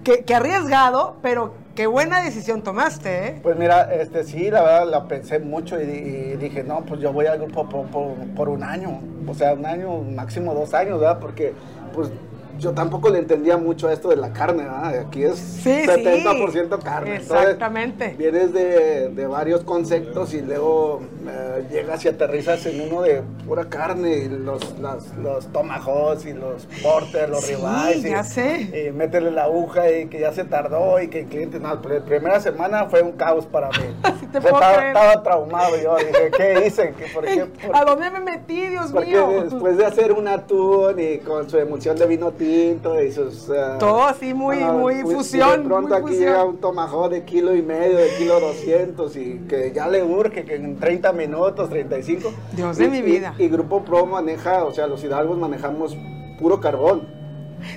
Qué, 0.04 0.22
qué 0.24 0.34
arriesgado, 0.34 1.16
pero 1.22 1.54
qué 1.74 1.86
buena 1.86 2.22
decisión 2.22 2.62
tomaste, 2.62 3.28
¿eh? 3.28 3.40
Pues 3.42 3.56
mira, 3.56 3.92
este 3.94 4.24
sí, 4.24 4.50
la 4.50 4.62
verdad 4.62 4.90
la 4.90 5.08
pensé 5.08 5.38
mucho 5.38 5.80
y, 5.80 5.84
y 5.84 6.36
dije, 6.36 6.62
no, 6.62 6.84
pues 6.84 7.00
yo 7.00 7.12
voy 7.12 7.26
al 7.26 7.38
grupo 7.38 7.68
por, 7.68 8.48
un 8.48 8.62
año, 8.62 9.00
o 9.26 9.34
sea, 9.34 9.54
un 9.54 9.66
año, 9.66 10.02
máximo 10.02 10.54
dos 10.54 10.72
años, 10.74 11.00
¿verdad? 11.00 11.18
Porque 11.18 11.52
pues 11.92 12.10
yo 12.58 12.72
tampoco 12.72 13.08
le 13.10 13.18
entendía 13.18 13.56
mucho 13.56 13.88
a 13.88 13.92
esto 13.92 14.08
de 14.08 14.16
la 14.16 14.32
carne, 14.32 14.64
¿verdad? 14.64 14.98
Aquí 15.00 15.22
es 15.24 15.36
Sí, 15.38 15.82
sí. 15.82 15.86
70% 15.86 16.78
carne. 16.82 17.16
Entonces, 17.16 17.44
Exactamente. 17.44 18.14
vienes 18.18 18.52
de, 18.52 19.08
de 19.10 19.26
varios 19.26 19.62
conceptos 19.64 20.32
y 20.34 20.40
luego 20.42 21.00
eh, 21.28 21.64
llegas 21.70 22.04
y 22.04 22.08
aterrizas 22.08 22.64
en 22.66 22.80
uno 22.90 23.02
de 23.02 23.22
pura 23.46 23.64
carne, 23.68 24.16
y 24.18 24.28
los, 24.28 24.78
las- 24.78 25.16
los 25.16 25.46
tomahawks 25.52 26.26
y 26.26 26.32
los 26.32 26.66
porter, 26.82 27.28
los 27.30 27.44
Sí, 27.44 27.54
ribeyes. 27.54 28.04
y- 28.04 28.10
ya 28.10 28.24
sé. 28.24 28.86
y 28.88 28.92
métele 28.92 29.30
la 29.30 29.44
aguja 29.44 29.90
y 29.90 30.06
que 30.06 30.20
ya 30.20 30.32
se 30.32 30.44
tardó 30.44 31.00
y 31.00 31.08
que 31.08 31.20
el 31.20 31.26
cliente, 31.26 31.58
no, 31.60 31.74
la 31.74 31.80
primera 32.04 32.40
semana 32.40 32.86
fue 32.86 33.02
un 33.02 33.12
caos 33.12 33.46
para 33.46 33.68
mí. 33.68 33.74
Sí 34.20 34.26
te 34.26 34.40
puedo 34.40 34.54
estaba, 34.54 34.76
creer. 34.76 34.96
estaba 34.96 35.22
traumado 35.22 35.76
yo, 35.82 35.96
dije, 35.96 36.30
¿qué 36.36 36.66
hice? 36.66 36.94
¿Qué, 36.98 37.06
¿Por 37.12 37.24
qué? 37.24 37.46
por- 37.66 37.76
¿A 37.76 37.84
dónde 37.84 38.10
me 38.10 38.20
metí, 38.20 38.68
Dios 38.68 38.90
porque 38.92 39.08
mío? 39.10 39.42
después 39.44 39.76
de 39.76 39.86
hacer 39.86 40.12
un 40.12 40.28
atún 40.28 40.98
y 40.98 41.18
con 41.18 41.48
su 41.50 41.58
emulsión 41.58 41.96
de 41.96 42.06
vino 42.06 42.30
tinto 42.32 42.43
y 42.48 43.12
sus... 43.12 43.46
Todo 43.78 44.04
así 44.04 44.34
muy- 44.34 44.58
muy 44.58 45.02
fusión, 45.02 45.60
y 45.60 45.62
De 45.62 45.68
pronto 45.68 45.88
muy 45.88 45.96
aquí 45.98 46.02
fusión. 46.08 46.20
llega 46.28 46.44
un 46.44 46.56
tomahawk 46.58 47.10
de 47.10 47.24
kilo 47.24 47.54
y 47.54 47.62
medio, 47.62 47.96
de 47.96 48.08
kilo 48.18 48.38
200 48.40 49.16
y 49.16 49.38
que 49.48 49.72
ya 49.74 49.88
le 49.88 50.02
urge 50.02 50.44
que 50.44 50.54
en 50.56 50.78
30 50.78 51.12
minutos, 51.12 51.70
35. 51.70 52.32
Dios 52.52 52.76
de 52.76 52.84
Y- 52.84 52.88
mi 52.90 52.98
y- 52.98 53.02
vida. 53.02 53.34
Y, 53.38 53.48
Grupo 53.48 53.82
Pro 53.84 54.06
maneja, 54.06 54.64
o 54.64 54.72
sea, 54.72 54.86
los 54.86 55.02
hidalgos 55.02 55.38
manejamos 55.38 55.96
puro 56.38 56.60
carbón. 56.60 57.08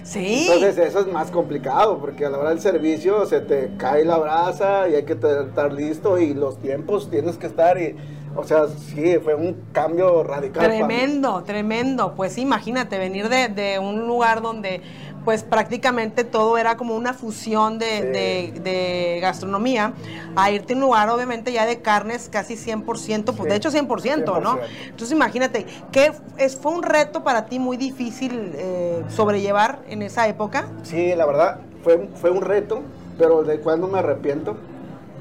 Sí. 0.04 0.48
Entonces 0.50 0.78
eso 0.80 1.00
es 1.00 1.08
más 1.08 1.32
complicado 1.32 1.98
porque 2.00 2.26
a 2.26 2.30
la 2.30 2.40
hora 2.40 2.50
del 2.50 2.60
servicio 2.60 3.26
se 3.26 3.40
te 3.40 3.72
cae 3.78 4.04
la 4.04 4.18
brasa 4.18 4.90
y 4.90 4.96
hay 4.96 5.04
que 5.04 5.14
estar 5.14 5.72
listo 5.72 6.18
y 6.18 6.34
los 6.34 6.58
tiempos 6.60 7.10
tienes 7.10 7.38
que 7.38 7.48
estar 7.48 7.80
y, 7.80 7.96
o 8.38 8.44
sea, 8.44 8.68
sí, 8.68 9.18
fue 9.24 9.36
un 9.36 9.56
cambio 9.74 10.24
radical. 10.24 10.66
Tremendo, 10.68 11.44
tremendo. 11.44 12.14
Pues 12.16 12.38
imagínate, 12.38 12.98
venir 12.98 13.28
de, 13.30 13.48
de 13.50 13.80
un 13.80 14.08
lugar 14.08 14.42
donde 14.42 14.82
pues 15.26 15.44
prácticamente 15.44 16.24
todo 16.24 16.58
era 16.58 16.78
como 16.78 16.96
una 16.96 17.14
fusión 17.14 17.80
de, 17.80 17.90
Sí. 17.90 18.06
de- 18.06 18.60
de 18.62 19.20
gastronomía, 19.22 19.92
a 20.38 20.52
irte 20.52 20.72
a 20.72 20.76
un 20.78 20.82
lugar 20.84 21.10
obviamente 21.10 21.52
ya 21.52 21.66
de 21.66 21.82
carnes 21.82 22.30
casi 22.32 22.56
100%, 22.56 23.34
pues 23.34 23.44
Sí, 23.44 23.50
de 23.50 23.56
hecho 23.58 23.70
100%, 23.72 24.40
¿no? 24.40 24.54
100%. 24.54 24.62
Entonces 24.90 25.12
imagínate, 25.12 25.66
que 25.92 26.12
es, 26.38 26.56
fue 26.56 26.72
un 26.72 26.82
reto 26.84 27.26
para 27.26 27.48
ti 27.48 27.60
muy 27.60 27.76
difícil 27.76 28.54
eh, 28.56 29.04
sobrellevar 29.10 29.80
en 29.90 30.02
esa 30.02 30.30
época. 30.30 30.68
Sí, 30.84 31.14
la 31.14 31.26
verdad, 31.26 31.60
fue, 31.84 32.08
fue 32.16 32.30
un 32.30 32.42
reto, 32.42 32.82
pero 33.18 33.44
de 33.44 33.60
cuando 33.60 33.88
me 33.90 34.00
arrepiento, 34.00 34.56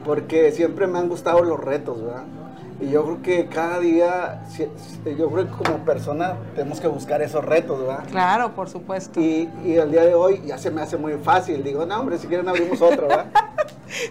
porque 0.05 0.52
siempre 0.52 0.87
me 0.87 1.00
han 1.00 1.09
gustado 1.09 1.42
los 1.42 1.59
retos, 1.59 2.00
¿verdad? 2.05 2.22
Y 2.81 2.91
yo 2.91 3.05
creo 3.05 3.23
que 3.23 3.47
cada 3.47 3.79
día, 3.79 4.43
si- 4.49 4.69
yo 5.17 5.31
creo 5.31 5.47
que 5.47 5.53
como 5.65 5.79
persona 5.85 6.37
tenemos 6.55 6.79
que 6.79 6.87
buscar 6.89 7.23
esos 7.23 7.45
retos, 7.45 7.81
¿verdad? 7.81 8.05
Claro, 8.11 8.55
por 8.55 8.69
supuesto. 8.69 9.19
Y, 9.21 9.49
y 9.65 9.79
al 9.79 9.91
día 9.91 10.03
de 10.05 10.15
hoy 10.15 10.43
ya 10.45 10.59
se 10.59 10.71
me 10.71 10.83
hace 10.83 10.97
muy 10.99 11.15
fácil. 11.15 11.65
Digo, 11.65 11.87
no, 11.87 11.99
hombre, 12.01 12.19
si 12.19 12.27
quieren 12.27 12.49
abrimos 12.49 12.81
otro, 12.83 13.09
¿verdad? 13.09 13.27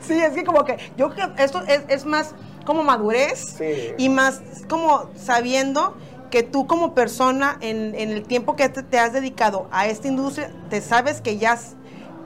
Sí, 0.01 0.13
es 0.19 0.33
que 0.33 0.43
como 0.45 0.63
que 0.63 0.77
yo 0.97 1.09
creo 1.09 1.35
que 1.35 1.43
esto 1.43 1.61
es, 1.67 1.81
es 1.89 2.05
más 2.05 2.33
como 2.65 2.81
madurez 2.83 3.39
Sí. 3.57 3.93
y 3.97 4.07
más 4.09 4.41
como 4.69 5.09
sabiendo 5.15 5.95
que 6.31 6.43
tú 6.43 6.65
como 6.65 6.95
persona 6.95 7.57
en, 7.59 7.93
en 7.93 8.09
el 8.11 8.23
tiempo 8.23 8.55
que 8.55 8.69
te, 8.69 8.83
te 8.83 8.97
has 8.97 9.11
dedicado 9.11 9.67
a 9.71 9.87
esta 9.87 10.07
industria, 10.07 10.49
te 10.69 10.79
sabes 10.81 11.19
que 11.21 11.37
ya, 11.37 11.59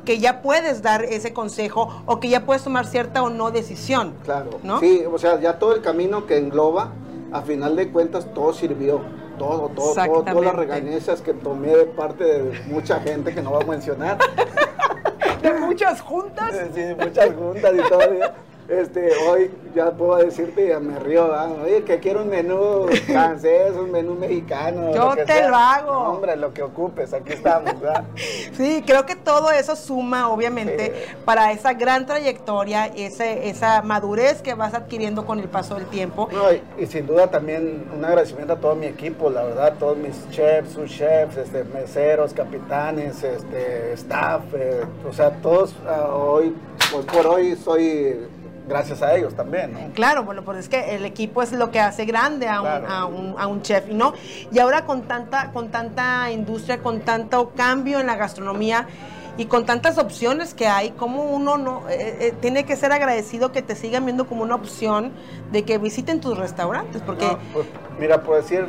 que 0.10 0.18
ya 0.18 0.42
puedes 0.42 0.82
dar 0.82 1.04
ese 1.04 1.34
consejo 1.34 2.02
o 2.08 2.20
que 2.20 2.30
ya 2.30 2.44
puedes 2.44 2.64
tomar 2.64 2.88
cierta 2.88 3.22
o 3.22 3.30
no 3.30 3.52
decisión. 3.52 4.16
Claro. 4.26 4.60
¿No? 4.64 4.80
Sí, 4.80 5.04
o 5.06 5.20
sea, 5.20 5.40
ya 5.40 5.60
todo 5.60 5.76
el 5.76 5.84
camino 5.84 6.26
que 6.26 6.36
engloba, 6.36 6.94
a 7.32 7.44
final 7.44 7.76
de 7.76 7.92
cuentas, 7.92 8.34
todo 8.34 8.52
sirvió. 8.52 9.02
Todo, 9.38 9.70
todo, 9.70 9.94
todo, 9.94 10.24
todas 10.24 10.46
las 10.46 10.56
regañezas 10.56 11.22
que 11.22 11.36
tomé 11.36 11.76
de 11.76 11.86
parte 11.86 12.24
de 12.24 12.60
mucha 12.66 13.00
gente 13.02 13.36
que 13.36 13.44
no 13.44 13.52
va 13.52 13.62
a 13.62 13.66
mencionar. 13.66 14.18
De 15.44 15.54
muchas 15.54 16.02
juntas. 16.02 16.54
Sí, 16.74 16.82
muchas 17.00 17.30
juntas 17.36 17.72
y 17.74 17.88
todavía. 17.88 18.34
Este, 18.70 19.10
hoy 19.28 19.50
ya 19.74 19.90
puedo 19.92 20.18
decirte, 20.18 20.68
ya 20.68 20.80
me 20.80 21.00
río, 21.00 21.28
¿verdad? 21.30 21.64
oye, 21.64 21.84
que 21.84 21.98
quiero 22.00 22.22
un 22.22 22.30
menú 22.30 22.86
francés, 23.08 23.72
un 23.76 23.90
menú 23.92 24.14
mexicano. 24.14 24.94
Yo 24.94 25.16
que 25.16 25.26
te 25.26 25.34
sea. 25.34 25.50
lo 25.50 25.56
hago. 25.56 25.92
No, 25.94 26.12
hombre, 26.12 26.36
lo 26.36 26.54
que 26.54 26.62
ocupes, 26.62 27.12
aquí 27.14 27.34
estamos, 27.34 27.80
¿verdad? 27.82 28.04
Sí, 28.54 28.84
creo 28.86 29.06
que 29.08 29.16
todo 29.16 29.50
eso 29.52 29.76
suma, 29.76 30.30
obviamente, 30.30 30.86
Sí. 31.08 31.16
para 31.26 31.52
esa 31.52 31.74
gran 31.74 32.06
trayectoria, 32.06 32.88
ese, 32.88 33.50
esa 33.50 33.82
madurez 33.82 34.42
que 34.44 34.54
vas 34.54 34.74
adquiriendo 34.76 35.26
con 35.26 35.40
el 35.40 35.48
paso 35.48 35.76
del 35.76 35.86
tiempo. 35.88 36.30
No, 36.32 36.52
y, 36.54 36.62
y 36.78 36.86
sin 36.86 37.08
duda 37.08 37.28
también 37.28 37.86
un 37.96 38.06
agradecimiento 38.06 38.54
a 38.54 38.58
todo 38.58 38.76
mi 38.76 38.86
equipo, 38.86 39.30
la 39.32 39.44
verdad, 39.46 39.74
todos 39.80 39.98
mis 39.98 40.30
chefs, 40.30 40.74
sus 40.74 40.92
chefs, 40.92 41.38
este, 41.38 41.64
meseros, 41.64 42.34
capitanes, 42.34 43.24
este, 43.24 43.94
staff, 43.94 44.44
eh, 44.54 44.82
o 45.10 45.14
sea, 45.14 45.32
todos 45.42 45.74
ah, 45.88 46.08
hoy, 46.14 46.56
hoy 46.94 47.04
por 47.12 47.26
hoy 47.28 47.56
soy 47.56 48.28
gracias 48.70 49.02
a 49.02 49.16
ellos 49.16 49.34
también, 49.34 49.74
¿no? 49.74 49.80
Claro, 49.94 50.24
bueno, 50.24 50.44
pues 50.44 50.60
es 50.60 50.70
que 50.70 50.96
el 50.96 51.04
equipo 51.04 51.42
es 51.42 51.52
lo 51.52 51.72
que 51.72 51.80
hace 51.80 52.06
grande 52.06 52.48
a 52.48 52.62
un, 52.62 52.68
a 52.68 53.06
un, 53.06 53.36
a 53.38 53.48
un 53.48 53.62
chef, 53.64 53.88
¿no? 53.88 54.14
Y 54.52 54.60
ahora 54.60 54.86
con 54.86 55.02
tanta, 55.02 55.52
con 55.52 55.70
tanta 55.70 56.32
industria, 56.32 56.78
con 56.82 57.02
tanto 57.02 57.52
cambio 57.56 58.00
en 58.00 58.08
la 58.08 58.16
gastronomía 58.16 58.88
y 59.38 59.46
con 59.46 59.66
tantas 59.66 59.98
opciones 59.98 60.54
que 60.54 60.68
hay, 60.68 60.92
como 60.92 61.24
uno 61.24 61.58
no 61.58 61.90
eh, 61.90 62.18
eh, 62.20 62.34
tiene 62.42 62.66
que 62.66 62.76
ser 62.76 62.92
agradecido 62.92 63.52
que 63.52 63.62
te 63.62 63.76
sigan 63.76 64.06
viendo 64.06 64.28
como 64.28 64.44
una 64.44 64.56
opción 64.56 65.12
de 65.52 65.64
que 65.64 65.78
visiten 65.78 66.20
tus 66.20 66.38
restaurantes, 66.38 67.02
porque 67.02 67.26
No, 67.26 67.40
pues, 67.54 67.66
mira, 68.00 68.22
por 68.22 68.36
decir, 68.36 68.68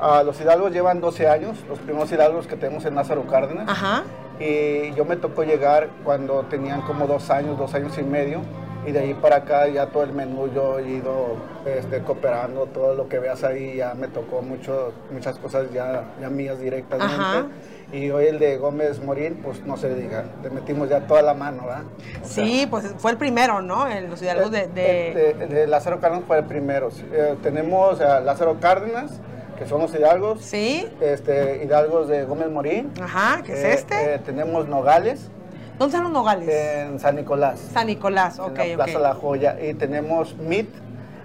ah, 0.00 0.22
los 0.24 0.40
hidalgos 0.40 0.72
llevan 0.72 1.00
12 1.00 1.28
años, 1.28 1.58
los 1.68 1.78
primeros 1.80 2.10
hidalgos 2.12 2.46
que 2.46 2.56
tenemos 2.56 2.84
en 2.84 2.94
Lázaro 2.94 3.26
Cárdenas. 3.26 3.68
ajá, 3.68 4.04
Y 4.38 4.94
yo 4.94 5.04
me 5.04 5.16
tocó 5.16 5.42
llegar 5.42 5.88
cuando 6.04 6.42
tenían 6.44 6.82
como 6.82 7.06
dos 7.06 7.28
años, 7.30 7.58
dos 7.58 7.74
años 7.74 7.98
y 7.98 8.02
medio. 8.02 8.42
Y 8.86 8.90
de 8.90 8.98
ahí 8.98 9.14
para 9.14 9.36
acá 9.36 9.68
ya 9.68 9.86
todo 9.86 10.02
el 10.02 10.12
menú 10.12 10.52
yo 10.52 10.80
he 10.80 10.88
ido 10.88 11.36
este, 11.66 12.00
cooperando, 12.00 12.66
todo 12.66 12.94
lo 12.94 13.08
que 13.08 13.20
veas 13.20 13.44
ahí 13.44 13.76
ya 13.76 13.94
me 13.94 14.08
tocó 14.08 14.42
mucho, 14.42 14.92
muchas 15.12 15.38
cosas 15.38 15.66
ya, 15.72 16.04
ya 16.20 16.28
mías 16.30 16.58
directamente. 16.58 17.14
Ajá. 17.14 17.46
Y 17.92 18.10
hoy 18.10 18.24
el 18.26 18.38
de 18.40 18.56
Gómez 18.56 19.00
Morín, 19.04 19.36
pues 19.42 19.64
no 19.66 19.76
se 19.76 19.94
diga, 19.94 20.24
le 20.42 20.50
metimos 20.50 20.88
ya 20.88 21.06
toda 21.06 21.22
la 21.22 21.34
mano, 21.34 21.66
¿verdad? 21.66 21.82
O 22.22 22.26
sea, 22.26 22.44
sí, 22.44 22.66
pues 22.68 22.92
fue 22.98 23.10
el 23.12 23.18
primero, 23.18 23.60
¿no? 23.62 23.86
En 23.88 24.08
los 24.10 24.20
hidalgos 24.22 24.50
de... 24.50 24.62
el- 24.62 24.74
de- 24.74 25.08
el 25.08 25.14
de- 25.38 25.44
el 25.44 25.48
de 25.50 25.66
Lázaro 25.68 26.00
Cárdenas 26.00 26.24
fue 26.26 26.38
el 26.38 26.44
primero. 26.46 26.88
Eh, 27.12 27.36
tenemos 27.42 28.00
a 28.00 28.18
Lázaro 28.20 28.58
Cárdenas, 28.60 29.20
que 29.58 29.66
son 29.66 29.82
los 29.82 29.94
hidalgos. 29.94 30.40
Sí. 30.40 30.88
Este, 31.02 31.62
hidalgos 31.64 32.08
de 32.08 32.24
Gómez 32.24 32.48
Morín. 32.50 32.90
Ajá, 33.00 33.42
¿qué 33.44 33.52
es 33.52 33.58
Eh, 33.64 33.72
este? 33.74 34.14
eh, 34.14 34.18
tenemos 34.24 34.66
nogales 34.66 35.30
¿Dónde 35.78 35.96
están 35.96 36.04
los 36.04 36.12
nogales? 36.12 36.48
en 36.48 37.00
San 37.00 37.16
Nicolás. 37.16 37.58
San 37.72 37.86
Nicolás, 37.86 38.38
ok, 38.38 38.58
en 38.58 38.70
la 38.70 38.84
Plaza 38.84 38.98
ok. 38.98 39.02
La 39.02 39.14
Joya. 39.14 39.56
Y 39.60 39.74
tenemos 39.74 40.36
MIT, 40.36 40.68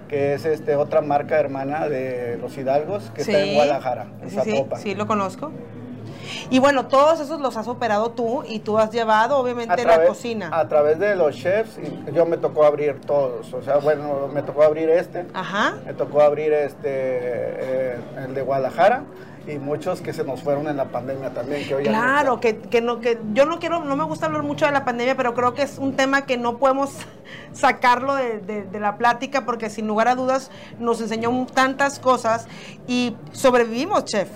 que 0.08 0.34
es 0.34 0.44
este, 0.44 0.76
otra 0.76 1.00
marca 1.00 1.38
hermana 1.38 1.88
de 1.88 2.38
los 2.40 2.56
hidalgos, 2.56 3.10
que 3.14 3.22
está 3.22 3.40
en 3.40 3.54
Guadalajara, 3.54 4.06
en 4.22 4.30
Sí, 4.30 4.38
sí, 4.42 4.64
sí, 4.78 4.94
lo 4.94 5.06
conozco. 5.06 5.52
Y 6.50 6.58
bueno, 6.58 6.86
todos 6.86 7.20
esos 7.20 7.40
los 7.40 7.56
has 7.56 7.68
operado 7.68 8.10
tú 8.10 8.42
y 8.46 8.58
tú 8.60 8.78
has 8.78 8.90
llevado, 8.90 9.36
obviamente, 9.38 9.84
la 9.84 10.04
cocina. 10.06 10.50
a 10.52 10.68
través 10.68 10.98
de 10.98 11.16
los 11.16 11.34
chefs, 11.36 11.78
y 11.78 12.12
yo 12.12 12.26
me 12.26 12.36
tocó 12.36 12.64
abrir 12.64 13.00
todos. 13.00 13.52
O 13.52 13.62
sea, 13.62 13.76
bueno, 13.78 14.28
me 14.32 14.42
tocó 14.42 14.62
abrir 14.62 14.88
este, 14.90 15.26
Ajá. 15.34 15.74
me 15.86 15.94
tocó 15.94 16.20
abrir 16.22 16.52
este, 16.52 16.88
eh, 16.90 17.96
el 18.26 18.34
de 18.34 18.42
Guadalajara 18.42 19.04
y 19.46 19.58
muchos 19.58 20.02
que 20.02 20.12
se 20.12 20.24
nos 20.24 20.42
fueron 20.42 20.68
en 20.68 20.76
la 20.76 20.86
pandemia 20.86 21.30
también. 21.32 21.66
Que 21.66 21.74
hoy 21.76 21.84
ya 21.84 21.90
no 21.92 21.98
Claro, 21.98 22.40
que, 22.40 22.58
que 22.58 22.80
no, 22.82 23.00
que 23.00 23.18
yo 23.32 23.46
no 23.46 23.58
quiero, 23.58 23.82
no 23.82 23.96
me 23.96 24.04
gusta 24.04 24.26
hablar 24.26 24.42
mucho 24.42 24.66
de 24.66 24.72
la 24.72 24.84
pandemia, 24.84 25.16
pero 25.16 25.32
creo 25.34 25.54
que 25.54 25.62
es 25.62 25.78
un 25.78 25.94
tema 25.96 26.26
que 26.26 26.36
no 26.36 26.58
podemos 26.58 26.90
sacarlo 27.52 28.14
de, 28.14 28.40
de- 28.40 28.64
de 28.64 28.80
la 28.80 28.98
plática 28.98 29.46
porque 29.46 29.70
sin 29.70 29.86
lugar 29.86 30.08
a 30.08 30.14
dudas 30.14 30.50
nos 30.78 31.00
enseñó 31.00 31.46
tantas 31.54 31.98
cosas 31.98 32.46
y 32.86 33.16
sobrevivimos, 33.32 34.04
chef. 34.04 34.28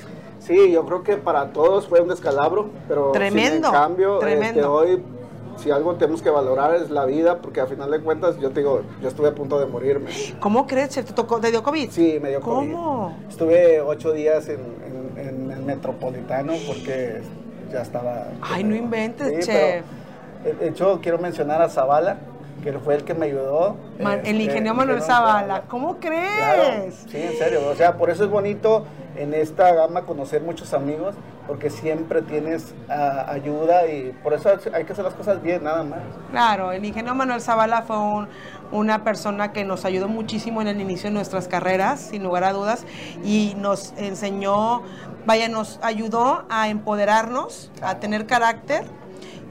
Sí, 0.46 0.72
yo 0.72 0.84
creo 0.84 1.02
que 1.02 1.16
para 1.16 1.52
todos 1.52 1.86
fue 1.88 2.00
un 2.00 2.08
descalabro, 2.08 2.70
pero 2.88 3.12
Tremendo, 3.12 3.68
sin 3.68 3.74
en 3.76 3.80
cambio, 3.80 4.18
tremendo. 4.18 4.82
este, 4.82 4.92
hoy 4.96 5.02
si 5.56 5.70
algo 5.70 5.94
tenemos 5.94 6.22
que 6.22 6.30
valorar 6.30 6.74
es 6.74 6.90
la 6.90 7.04
vida, 7.04 7.38
porque 7.40 7.60
a 7.60 7.66
final 7.66 7.90
de 7.90 8.00
cuentas, 8.00 8.38
yo 8.40 8.50
te 8.50 8.60
digo, 8.60 8.82
yo 9.00 9.08
estuve 9.08 9.28
a 9.28 9.34
punto 9.34 9.60
de 9.60 9.66
morirme. 9.66 10.10
¿Cómo 10.40 10.66
crees? 10.66 10.90
¿Te, 10.90 11.02
tocó, 11.04 11.38
te 11.38 11.50
dio 11.50 11.62
COVID? 11.62 11.90
Sí, 11.90 12.18
me 12.20 12.30
dio 12.30 12.40
COVID. 12.40 12.72
¿Cómo? 12.72 13.16
Estuve 13.28 13.80
ocho 13.80 14.12
días 14.12 14.48
en, 14.48 14.58
en- 15.16 15.18
en 15.18 15.50
el 15.52 15.62
metropolitano 15.62 16.54
porque 16.66 17.20
ya 17.70 17.82
estaba... 17.82 18.28
Ay, 18.40 18.64
no 18.64 18.74
inventes, 18.74 19.28
Sí, 19.28 19.34
chef. 19.52 19.84
pero, 20.42 20.58
de 20.58 20.68
hecho, 20.68 20.98
quiero 21.02 21.18
mencionar 21.18 21.62
a 21.62 21.68
Zavala, 21.68 22.16
que 22.62 22.72
fue 22.78 22.94
el 22.94 23.04
que 23.04 23.14
me 23.14 23.26
ayudó. 23.26 23.76
Man- 24.00 24.20
el 24.20 24.40
este, 24.40 24.42
ingeniero 24.44 24.74
Manuel 24.74 25.02
Zavala. 25.02 25.62
¿Cómo 25.68 25.98
crees? 25.98 26.30
Claro, 26.36 26.62
sí, 27.08 27.20
en 27.20 27.36
serio. 27.38 27.60
O 27.68 27.74
sea, 27.74 27.96
por 27.96 28.08
eso 28.10 28.24
es 28.24 28.30
bonito 28.30 28.84
en 29.16 29.34
esta 29.34 29.72
gama 29.74 30.02
conocer 30.02 30.40
muchos 30.42 30.72
amigos, 30.72 31.14
porque 31.46 31.68
siempre 31.70 32.22
tienes 32.22 32.74
ah, 32.88 33.26
ayuda 33.28 33.86
y 33.86 34.12
por 34.22 34.32
eso 34.32 34.50
hay 34.72 34.84
que 34.84 34.92
hacer 34.92 35.04
las 35.04 35.14
cosas 35.14 35.42
bien, 35.42 35.64
nada 35.64 35.82
más. 35.82 35.98
Claro, 36.30 36.72
el 36.72 36.84
ingeniero 36.84 37.14
Manuel 37.14 37.40
Zavala 37.40 37.82
fue 37.82 37.98
un- 37.98 38.28
una 38.70 39.04
persona 39.04 39.52
que 39.52 39.64
nos 39.64 39.84
ayudó 39.84 40.08
muchísimo 40.08 40.62
en 40.62 40.68
el 40.68 40.80
inicio 40.80 41.10
de 41.10 41.14
nuestras 41.14 41.46
carreras, 41.48 42.00
sin 42.00 42.22
lugar 42.22 42.44
a 42.44 42.52
dudas, 42.52 42.86
y 43.22 43.54
nos 43.58 43.92
enseñó, 43.98 44.82
vaya, 45.26 45.48
nos 45.48 45.78
ayudó 45.82 46.44
a 46.48 46.68
empoderarnos, 46.68 47.70
a 47.82 47.96
tener 47.98 48.26
carácter 48.26 48.84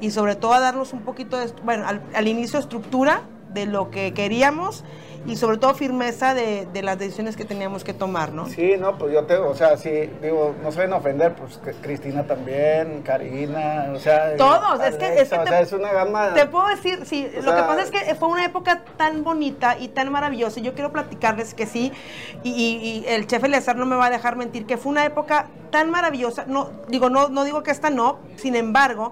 y 0.01 0.11
sobre 0.11 0.35
todo 0.35 0.53
a 0.53 0.59
darnos 0.59 0.91
un 0.93 1.01
poquito 1.01 1.37
de, 1.37 1.47
bueno, 1.63 1.87
al, 1.87 2.01
al 2.13 2.27
inicio 2.27 2.59
estructura 2.59 3.21
de 3.53 3.65
lo 3.65 3.89
que 3.91 4.13
queríamos 4.13 4.83
y 5.27 5.35
sobre 5.35 5.57
todo 5.57 5.75
firmeza 5.75 6.33
de, 6.33 6.65
de 6.73 6.81
las 6.81 6.97
decisiones 6.97 7.35
que 7.35 7.45
teníamos 7.45 7.83
que 7.83 7.93
tomar, 7.93 8.31
¿no? 8.33 8.47
Sí, 8.47 8.73
no, 8.79 8.97
pues 8.97 9.13
yo 9.13 9.25
te, 9.25 9.35
o 9.35 9.53
sea, 9.53 9.77
sí, 9.77 10.09
digo, 10.19 10.55
no 10.63 10.71
se 10.71 10.79
ven 10.79 10.93
a 10.93 10.95
ofender, 10.95 11.35
pues 11.35 11.57
que 11.59 11.73
Cristina 11.73 12.23
también, 12.23 13.03
Karina, 13.03 13.91
o 13.93 13.99
sea. 13.99 14.35
Todos, 14.35 14.81
es 14.83 14.95
que- 14.95 15.21
es 15.21 15.29
que 15.29 15.35
o 15.37 15.43
te- 15.43 15.49
sea, 15.49 15.61
es 15.61 15.73
una 15.73 15.91
gama. 15.93 16.33
Te 16.33 16.47
puedo 16.47 16.67
decir, 16.69 17.05
sí, 17.05 17.25
O 17.37 17.41
lo 17.41 17.51
que 17.51 17.57
sea- 17.57 17.67
pasa 17.67 17.81
es 17.83 17.91
que 17.91 18.15
fue 18.15 18.29
una 18.29 18.45
época 18.45 18.83
tan 18.97 19.23
bonita 19.23 19.77
y 19.77 19.89
tan 19.89 20.11
maravillosa. 20.11 20.59
y 20.59 20.63
Yo 20.63 20.73
quiero 20.73 20.91
platicarles 20.91 21.53
que 21.53 21.67
sí, 21.67 21.91
y, 22.41 22.49
y- 22.49 23.03
y 23.03 23.05
el 23.07 23.27
chef 23.27 23.43
Eleazar 23.43 23.75
no 23.75 23.85
me 23.85 23.97
va 23.97 24.07
a 24.07 24.09
dejar 24.09 24.37
mentir, 24.37 24.65
que 24.65 24.77
fue 24.77 24.91
una 24.91 25.05
época 25.05 25.49
tan 25.69 25.91
maravillosa. 25.91 26.45
No, 26.47 26.71
digo, 26.87 27.11
no, 27.11 27.29
no 27.29 27.43
digo 27.43 27.61
que 27.61 27.69
esta 27.69 27.91
no, 27.91 28.17
sin 28.37 28.55
embargo, 28.55 29.11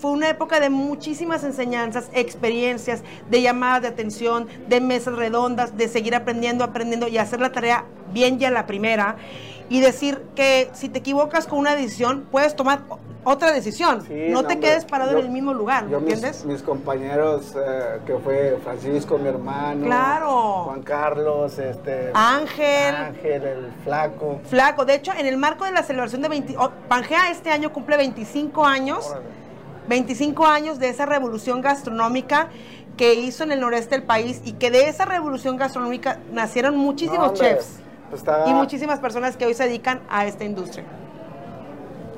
fue 0.00 0.10
una 0.12 0.30
época 0.30 0.60
de 0.60 0.70
muchísimas 0.70 1.44
enseñanzas, 1.44 2.08
experiencias, 2.12 3.02
de 3.28 3.42
llamadas 3.42 3.82
de 3.82 3.88
atención, 3.88 4.48
de 4.68 4.80
mesas 4.80 5.14
redondas, 5.14 5.76
de 5.76 5.88
seguir 5.88 6.14
aprendiendo, 6.14 6.64
aprendiendo 6.64 7.06
y 7.06 7.18
hacer 7.18 7.40
la 7.40 7.52
tarea 7.52 7.84
bien 8.12 8.38
ya 8.38 8.50
la 8.50 8.66
primera. 8.66 9.16
Y 9.68 9.80
decir 9.80 10.20
que 10.34 10.70
si 10.72 10.88
te 10.88 10.98
equivocas 10.98 11.46
con 11.46 11.58
una 11.58 11.76
decisión, 11.76 12.26
puedes 12.30 12.56
tomar 12.56 12.80
otra 13.22 13.52
decisión. 13.52 14.02
Sí, 14.06 14.28
no 14.30 14.42
no, 14.42 14.48
te 14.48 14.58
quedes 14.58 14.84
parado 14.86 15.12
yo- 15.12 15.18
en 15.18 15.26
el 15.26 15.30
mismo 15.30 15.52
lugar, 15.52 15.84
¿me 15.84 15.92
Yo 15.92 16.00
mis, 16.00 16.14
entiendes? 16.14 16.44
mis 16.46 16.62
compañeros, 16.62 17.54
eh, 17.54 18.00
que 18.06 18.16
fue 18.18 18.58
Francisco, 18.64 19.18
mi 19.18 19.28
hermano. 19.28 19.84
Claro. 19.84 20.62
Juan 20.64 20.82
Carlos, 20.82 21.56
este. 21.58 22.10
Ángel. 22.14 22.94
Ángel, 22.96 23.42
el 23.44 23.72
flaco. 23.84 24.40
Flaco, 24.48 24.84
de 24.86 24.94
hecho, 24.94 25.12
en 25.16 25.26
el 25.26 25.36
marco 25.36 25.66
de 25.66 25.72
la 25.72 25.82
celebración 25.82 26.22
de 26.22 26.28
20... 26.30 26.56
oh, 26.58 26.70
Pangea 26.88 27.30
este 27.30 27.50
año 27.50 27.72
cumple 27.72 27.96
25 27.98 28.64
años, 28.64 29.06
Órale. 29.06 29.26
25 29.88 30.46
años 30.46 30.78
de 30.78 30.88
esa 30.88 31.06
revolución 31.06 31.60
gastronómica 31.60 32.48
que 32.96 33.14
hizo 33.14 33.44
en 33.44 33.52
el 33.52 33.60
noreste 33.60 33.94
del 33.96 34.04
país 34.04 34.40
y 34.44 34.52
que 34.52 34.70
de 34.70 34.88
esa 34.88 35.04
revolución 35.04 35.56
gastronómica 35.56 36.18
nacieron 36.32 36.76
muchísimos 36.76 37.32
No, 37.32 37.34
chefs 37.34 37.80
pues 38.10 38.24
y 38.46 38.52
muchísimas 38.52 38.98
personas 38.98 39.36
que 39.36 39.46
hoy 39.46 39.54
se 39.54 39.64
dedican 39.64 40.00
a 40.10 40.26
esta 40.26 40.44
industria. 40.44 40.84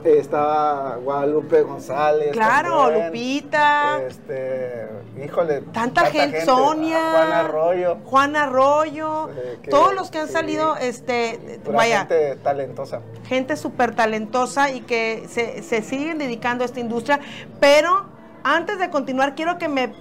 Estaba 0.05 0.97
Guadalupe 0.97 1.63
González. 1.63 2.33
Claro, 2.33 2.89
también. 2.89 3.07
Lupita. 3.07 4.01
Este, 4.07 4.89
híjole. 5.25 5.61
Tanta, 5.73 6.07
gente, 6.07 6.45
Sonia, 6.45 6.99
Juan 7.13 7.33
Arroyo. 7.33 7.97
Juan 8.05 8.37
Arroyo, 8.37 9.29
Eh, 9.31 9.59
que- 9.63 9.71
todos 9.71 9.95
los 9.95 10.11
que 10.11 10.19
han 10.21 10.27
sí. 10.29 10.33
salido, 10.33 10.77
este, 10.77 11.61
vaya, 11.71 12.01
gente 12.01 12.37
talentosa. 12.37 13.01
gente 13.27 13.57
súper 13.57 13.95
talentosa 13.95 14.71
y 14.71 14.81
que 14.81 15.25
se, 15.29 15.63
se 15.63 15.83
siguen 15.83 16.19
dedicando 16.19 16.65
a 16.65 16.67
esta 16.67 16.81
industria. 16.81 17.21
Pero 17.61 18.07
antes 18.45 18.79
de 18.79 18.91
continuar, 18.91 19.35
quiero 19.35 19.59
que 19.59 19.69
me 19.69 19.93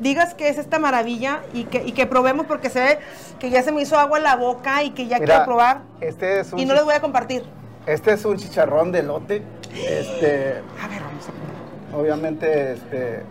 digas 0.00 0.34
qué 0.34 0.48
es 0.48 0.58
esta 0.58 0.78
maravilla 0.78 1.40
y 1.52 1.64
que, 1.64 1.84
y 1.84 1.92
que 1.92 2.06
probemos 2.06 2.46
porque 2.46 2.68
se 2.68 2.80
ve 2.80 2.98
que 3.38 3.50
ya 3.50 3.62
se 3.62 3.70
me 3.72 3.82
hizo 3.82 3.96
agua 3.98 4.18
en 4.18 4.24
la 4.24 4.34
boca 4.36 4.82
y 4.82 4.90
que 4.90 5.06
ya 5.06 5.18
Mira, 5.20 5.26
quiero 5.34 5.44
probar. 5.44 5.82
Este 6.00 6.40
es 6.40 6.52
un 6.52 6.58
Y 6.58 6.64
no 6.66 6.74
les 6.74 6.84
voy 6.84 6.94
a 6.94 7.00
compartir. 7.00 7.44
Este 7.86 8.12
es 8.12 8.24
un 8.24 8.36
chicharrón 8.36 8.92
de 8.92 9.02
lote. 9.02 9.42
Este, 9.74 10.62
A 10.82 10.88
ver, 10.88 11.02
vamos 11.02 11.28
a 11.28 11.32
probar. 11.32 12.00
obviamente, 12.00 12.72
este, 12.72 13.22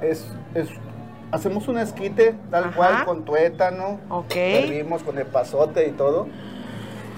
es, 0.00 0.26
es- 0.54 0.68
hacemos 1.30 1.68
un 1.68 1.78
esquite 1.78 2.34
tal 2.50 2.64
Ajá. 2.64 2.76
cual 2.76 3.04
con 3.04 3.24
tuétano. 3.24 4.00
Ok. 4.08 4.34
Hervimos 4.34 5.02
con 5.02 5.18
el 5.18 5.26
pasote 5.26 5.86
y 5.86 5.90
todo. 5.92 6.28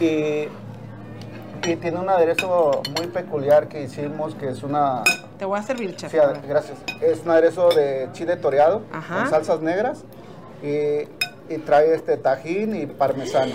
Y, 0.00 0.48
y 1.64 1.76
tiene 1.76 1.98
un 2.00 2.08
aderezo 2.08 2.82
muy 2.96 3.06
peculiar 3.06 3.68
que 3.68 3.82
hicimos, 3.82 4.34
que 4.34 4.48
es 4.48 4.62
una... 4.64 5.04
Te 5.38 5.44
voy 5.44 5.58
a 5.58 5.62
servir, 5.62 5.94
chef. 5.94 6.10
Sí, 6.10 6.18
gracias. 6.48 6.78
Es 7.00 7.20
un 7.24 7.30
aderezo 7.30 7.68
de 7.68 8.08
chile 8.12 8.36
toreado 8.36 8.82
Ajá. 8.92 9.18
con 9.20 9.30
salsas 9.30 9.60
negras 9.60 10.02
y, 10.62 11.06
y 11.52 11.58
trae 11.64 11.94
este 11.94 12.16
tajín 12.16 12.74
y 12.74 12.86
parmesano. 12.86 13.54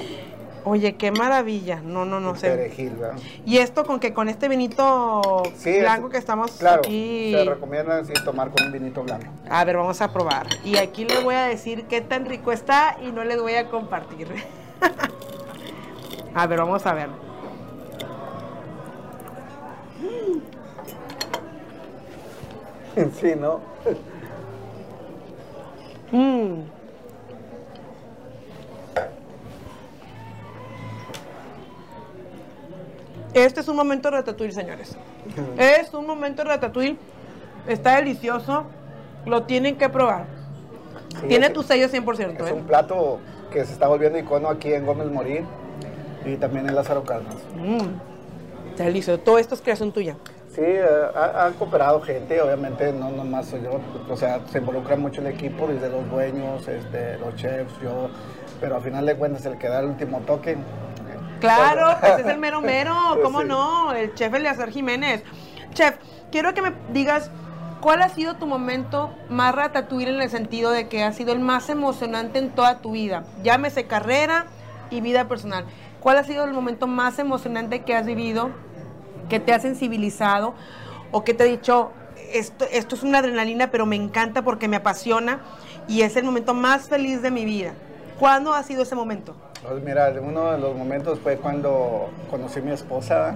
Oye, 0.70 0.96
qué 0.96 1.12
maravilla. 1.14 1.80
No, 1.82 2.04
no, 2.04 2.20
no 2.20 2.36
sé. 2.36 2.50
perejil, 2.50 2.90
¿verdad? 2.98 3.16
Y 3.46 3.60
esto 3.60 3.86
con 3.86 4.02
que 4.02 4.14
con 4.14 4.28
este 4.28 4.50
vinito 4.50 5.44
Sí, 5.56 5.80
blanco 5.80 6.08
es- 6.08 6.12
que 6.12 6.18
estamos 6.18 6.52
Claro, 6.52 6.82
aquí. 6.84 7.32
se 7.34 7.46
recomienda 7.46 8.04
sí, 8.04 8.12
tomar 8.26 8.52
con 8.52 8.66
un 8.66 8.74
vinito 8.74 9.02
blanco. 9.02 9.28
A 9.50 9.64
ver, 9.64 9.78
vamos 9.78 10.02
a 10.02 10.12
probar. 10.12 10.48
Y 10.66 10.76
aquí 10.78 11.06
les 11.06 11.24
voy 11.24 11.36
a 11.36 11.46
decir 11.48 11.86
qué 11.86 12.02
tan 12.02 12.26
rico 12.26 12.52
está 12.52 12.98
y 13.02 13.14
no 13.14 13.24
les 13.24 13.42
voy 13.42 13.54
a 13.54 13.70
compartir. 13.70 14.28
a 16.36 16.48
ver, 16.48 16.60
vamos 16.60 16.86
a 16.86 16.94
ver. 16.94 17.08
sí, 23.22 23.34
¿no? 23.40 23.62
Mm. 26.12 26.77
Este 33.46 33.60
es 33.62 33.68
un 33.68 33.76
momento 33.76 34.10
de 34.10 34.18
ratatouille, 34.18 34.52
señores. 34.54 34.96
Es 35.58 35.94
un 35.94 36.08
momento 36.08 36.44
de 36.44 36.50
ratatouille. 36.50 36.98
Está 37.68 37.98
delicioso. 37.98 38.64
Lo 39.26 39.44
tienen 39.44 39.78
que 39.78 39.90
probar. 39.90 40.26
Sí, 41.22 41.28
Tiene 41.28 41.48
es- 41.48 41.54
tu 41.54 41.62
sello 41.64 41.88
100%. 41.88 42.44
Es 42.46 42.50
¿eh? 42.50 42.54
un 42.54 42.64
plato 42.64 43.20
que 43.52 43.64
se 43.66 43.74
está 43.74 43.88
volviendo 43.88 44.18
icono 44.18 44.50
aquí 44.50 44.74
en 44.74 44.86
Gómez 44.86 45.08
Morín 45.12 45.46
y 46.26 46.36
también 46.38 46.68
en 46.68 46.76
Lázaro 46.76 47.04
Cárdenas. 47.04 47.36
Mm. 47.56 48.76
Delicioso. 48.78 49.20
Todo 49.22 49.38
esto 49.38 49.54
es 49.56 49.62
creación 49.62 49.92
tuya. 49.92 50.16
Sí, 50.50 50.62
eh, 50.64 50.84
ha- 51.16 51.46
han 51.46 51.54
cooperado 51.54 52.02
gente, 52.02 52.42
obviamente 52.42 52.92
no 52.92 53.12
nomás 53.12 53.46
soy 53.48 53.62
yo, 53.62 53.80
o 54.10 54.18
sea, 54.18 54.40
se 54.52 54.58
involucra 54.58 54.96
mucho 54.96 55.22
el 55.22 55.28
equipo, 55.28 55.68
desde 55.68 55.90
los 55.90 56.10
dueños, 56.10 56.68
este, 56.68 57.18
los 57.20 57.36
chefs, 57.36 57.74
yo, 57.84 58.10
pero 58.60 58.78
al 58.78 58.82
final 58.82 59.06
de 59.06 59.16
cuentas 59.16 59.46
el 59.46 59.58
que 59.60 59.68
da 59.68 59.82
el 59.82 59.86
último 59.88 60.20
toque. 60.22 60.58
Claro, 61.40 61.98
pues, 62.00 62.20
es 62.20 62.26
el 62.28 62.38
mero 62.38 62.62
mero, 62.62 62.96
¿cómo 63.24 63.42
Sí. 63.42 63.48
no? 63.48 63.94
El 63.94 64.14
chef 64.16 64.34
Eleazar 64.34 64.72
Jiménez. 64.72 65.24
Chef, 65.74 65.96
quiero 66.32 66.54
que 66.54 66.62
me 66.62 66.74
digas 66.92 67.30
cuál 67.82 68.02
ha 68.02 68.10
sido 68.10 68.36
tu 68.36 68.48
momento 68.48 69.14
más 69.30 69.54
ratatouille 69.54 70.10
en 70.10 70.22
el 70.22 70.30
sentido 70.30 70.72
de 70.72 70.88
que 70.88 71.04
ha 71.04 71.14
sido 71.14 71.34
el 71.34 71.40
más 71.40 71.70
emocionante 71.70 72.40
en 72.40 72.50
toda 72.50 72.80
tu 72.80 72.92
vida. 72.92 73.24
Llámese 73.44 73.86
carrera 73.86 74.46
y 74.90 75.02
vida 75.02 75.28
personal. 75.28 75.66
¿cuál 76.00 76.20
ha 76.20 76.24
sido 76.24 76.46
el 76.46 76.54
momento 76.54 76.88
más 76.88 77.20
emocionante 77.20 77.82
que 77.82 77.94
has 77.94 78.06
vivido, 78.06 78.52
que 79.30 79.40
te 79.42 79.54
ha 79.54 79.60
sensibilizado 79.60 80.54
o 81.12 81.24
que 81.24 81.34
te 81.34 81.44
ha 81.44 81.46
dicho, 81.46 81.92
esto, 82.32 82.66
esto 82.72 82.96
es 82.96 83.04
una 83.04 83.20
adrenalina, 83.20 83.72
pero 83.72 83.86
me 83.86 83.98
encanta 83.98 84.42
porque 84.42 84.68
me 84.68 84.78
apasiona 84.78 85.42
y 85.88 86.04
es 86.04 86.16
el 86.16 86.24
momento 86.24 86.54
más 86.54 86.88
feliz 86.88 87.22
de 87.22 87.32
mi 87.32 87.44
vida? 87.46 87.74
¿Cuándo 88.20 88.54
ha 88.54 88.64
sido 88.64 88.84
ese 88.84 88.96
momento? 88.96 89.36
Pues 89.68 89.84
mira, 89.84 90.14
uno 90.22 90.52
de 90.54 90.58
los 90.60 90.76
momentos 90.76 91.20
fue 91.20 91.38
cuando 91.38 92.10
conocí 92.30 92.60
a 92.60 92.62
mi 92.62 92.72
esposa. 92.72 93.36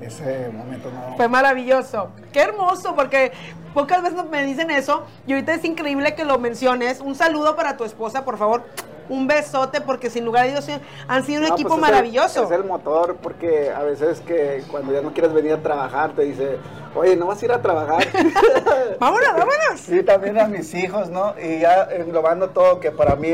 Ese 0.00 0.50
momento 0.50 0.90
no. 0.90 1.16
Fue 1.16 1.28
maravilloso. 1.28 2.10
Qué 2.30 2.40
hermoso, 2.42 2.94
porque 2.94 3.32
pocas 3.72 4.02
veces 4.02 4.22
me 4.30 4.44
dicen 4.44 4.70
eso 4.70 5.04
y 5.26 5.32
ahorita 5.32 5.54
es 5.54 5.64
increíble 5.64 6.14
que 6.14 6.26
lo 6.26 6.38
menciones. 6.38 7.00
Un 7.00 7.14
saludo 7.14 7.56
para 7.56 7.78
tu 7.78 7.84
esposa, 7.84 8.24
por 8.24 8.36
favor 8.36 8.64
un 9.08 9.26
besote 9.26 9.80
porque 9.80 10.10
sin 10.10 10.24
lugar 10.24 10.46
a 10.46 10.48
Dios 10.48 10.66
han 11.06 11.24
sido 11.24 11.46
un 11.46 11.52
equipo 11.52 11.70
pues 11.70 11.80
maravilloso. 11.80 12.44
Es 12.44 12.50
el, 12.50 12.64
motor 12.64 13.16
porque 13.22 13.70
a 13.70 13.82
veces 13.82 14.20
que 14.20 14.64
cuando 14.70 14.92
ya 14.92 15.00
no 15.00 15.12
quieres 15.12 15.32
venir 15.32 15.52
a 15.52 15.62
trabajar 15.62 16.12
te 16.12 16.22
dice, 16.22 16.58
oye, 16.96 17.16
no 17.16 17.26
vas 17.26 17.42
a 17.42 17.44
ir 17.44 17.52
a 17.52 17.62
trabajar. 17.62 18.06
vámonos, 19.00 19.32
vámonos. 19.32 19.80
Sí, 19.80 20.02
también 20.02 20.38
a 20.38 20.48
mis 20.48 20.74
hijos, 20.74 21.10
¿no? 21.10 21.34
Y 21.42 21.60
ya 21.60 21.88
englobando 21.92 22.50
todo, 22.50 22.80
que 22.80 22.90
para 22.90 23.16
mí 23.16 23.32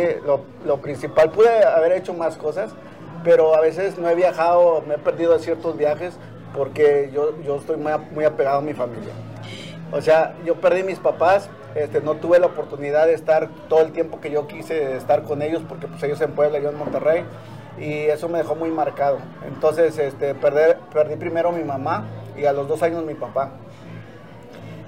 lo, 0.65 0.77
principal, 0.79 1.31
pude 1.31 1.65
haber 1.65 1.93
hecho 1.93 2.15
más 2.15 2.37
cosas, 2.37 2.71
pero 3.25 3.55
a 3.55 3.61
veces 3.61 3.99
no 3.99 4.09
he 4.09 4.15
viajado, 4.15 4.83
me 4.87 4.95
he 4.95 4.99
perdido 4.99 5.39
ciertos 5.39 5.77
viajes 5.77 6.15
porque 6.55 7.11
yo, 7.15 7.41
yo 7.43 7.57
estoy 7.57 7.77
muy, 7.77 7.93
muy 8.13 8.25
apegado 8.25 8.59
a 8.59 8.63
mi 8.63 8.75
familia. 8.75 9.13
O 9.93 10.01
sea, 10.01 10.35
yo 10.45 10.55
perdí 10.57 10.83
mis 10.83 10.99
papás, 10.99 11.49
este, 11.75 12.01
no 12.01 12.15
tuve 12.15 12.39
la 12.39 12.47
oportunidad 12.47 13.07
de 13.07 13.15
estar 13.15 13.49
todo 13.69 13.81
el 13.81 13.93
tiempo 13.93 14.21
que 14.21 14.31
yo 14.31 14.47
quise 14.47 14.97
estar 14.97 15.23
con 15.23 15.43
ellos, 15.43 15.63
porque 15.69 15.87
pues 15.87 16.03
ellos 16.03 16.21
en 16.21 16.33
Puebla, 16.33 16.59
yo 16.59 16.71
en 16.71 16.77
Monterrey, 16.77 17.25
y 17.79 18.05
eso 18.05 18.29
me 18.29 18.39
dejó 18.39 18.55
muy 18.55 18.71
marcado. 18.71 19.19
Entonces, 19.47 19.99
este, 19.99 20.35
perder, 20.35 20.79
perdí 20.93 21.17
primero 21.17 21.51
a 21.51 21.53
mi 21.53 21.65
mamá 21.65 22.07
y 22.37 22.45
a 22.45 22.53
los 22.53 22.69
dos 22.69 22.83
años 22.83 23.05
mi 23.05 23.15
papá. 23.15 23.53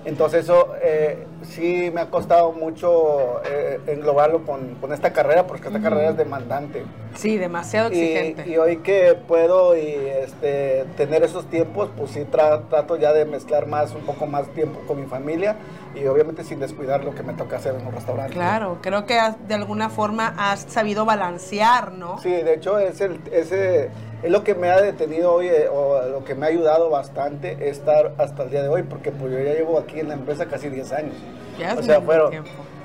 Entonces 0.04 0.44
eso 0.44 0.74
eh, 0.82 1.26
sí 1.48 1.90
me 1.92 2.00
ha 2.00 2.10
costado 2.10 2.52
mucho 2.52 3.42
eh, 3.44 3.80
englobarlo 3.86 4.44
con, 4.44 4.74
con, 4.76 4.92
esta 4.92 5.12
carrera, 5.12 5.46
porque 5.46 5.68
esta 5.68 5.80
carrera 5.80 6.10
es 6.10 6.16
demandante. 6.16 6.84
Sí, 7.14 7.36
demasiado 7.36 7.88
exigente. 7.88 8.48
Y, 8.48 8.56
hoy 8.56 8.78
que 8.78 9.14
puedo 9.14 9.76
y 9.76 9.88
este, 10.22 10.84
tener 10.96 11.22
esos 11.22 11.46
tiempos, 11.46 11.90
pues 11.96 12.10
sí 12.12 12.24
trato 12.24 12.96
ya 12.96 13.12
de 13.12 13.24
mezclar 13.24 13.66
más, 13.66 13.94
un 13.94 14.02
poco 14.02 14.26
más 14.26 14.48
tiempo 14.48 14.80
con 14.86 15.00
mi 15.00 15.06
familia 15.06 15.56
y 15.94 16.06
obviamente 16.06 16.42
sin 16.44 16.60
descuidar 16.60 17.04
lo 17.04 17.14
que 17.14 17.22
me 17.22 17.34
toca 17.34 17.56
hacer 17.56 17.74
en 17.74 17.86
un 17.86 17.92
restaurante. 17.92 18.32
Claro, 18.32 18.78
creo 18.80 19.06
que 19.06 19.18
de 19.46 19.54
alguna 19.54 19.88
forma 19.88 20.34
has 20.36 20.60
sabido 20.60 21.04
balancear, 21.04 21.92
¿no? 21.92 22.18
Sí, 22.18 22.30
de 22.30 22.54
hecho 22.54 22.78
es 22.78 23.00
el, 23.00 23.20
ese 23.32 23.90
es 24.24 24.30
lo 24.30 24.42
que 24.42 24.54
me 24.54 24.70
ha 24.70 24.80
detenido 24.80 25.34
hoy 25.34 25.48
eh, 25.48 25.68
o 25.68 26.00
lo 26.08 26.24
que 26.24 26.34
me 26.34 26.46
ha 26.46 26.48
ayudado 26.48 26.88
bastante 26.88 27.68
estar 27.68 28.14
hasta 28.16 28.44
el 28.44 28.50
día 28.50 28.62
de 28.62 28.68
hoy, 28.68 28.82
porque 28.82 29.12
pues 29.12 29.30
yo 29.30 29.38
ya 29.38 29.52
llevo 29.52 29.78
aquí 29.78 30.00
en 30.00 30.08
la 30.08 30.14
empresa 30.14 30.46
casi 30.46 30.70
10 30.70 30.92
años. 30.92 31.14
Ya 31.58 31.74
o 31.78 31.82
sea, 31.82 32.00
fueron 32.00 32.44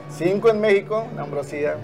5 0.09 0.49
en 0.49 0.61
México, 0.61 1.05
en 1.11 1.19
Ambrosía, 1.19 1.75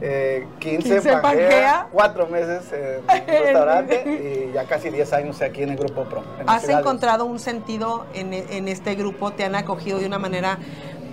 eh, 0.00 0.46
15, 0.58 1.10
en 1.10 1.20
Pangea, 1.20 1.88
4 1.92 2.26
meses 2.28 2.72
en 2.72 3.26
restaurante 3.26 4.04
y 4.06 4.52
ya 4.52 4.64
casi 4.64 4.90
10 4.90 5.12
años 5.12 5.42
aquí 5.42 5.62
en 5.62 5.70
el 5.70 5.76
Grupo 5.76 6.04
Pro. 6.04 6.22
¿Has 6.46 6.68
encontrado 6.68 7.24
un 7.24 7.38
sentido 7.38 8.06
en, 8.14 8.32
en 8.32 8.68
este 8.68 8.94
grupo? 8.94 9.32
¿Te 9.32 9.44
han 9.44 9.54
acogido 9.54 9.98
de 9.98 10.06
una 10.06 10.18
manera 10.18 10.58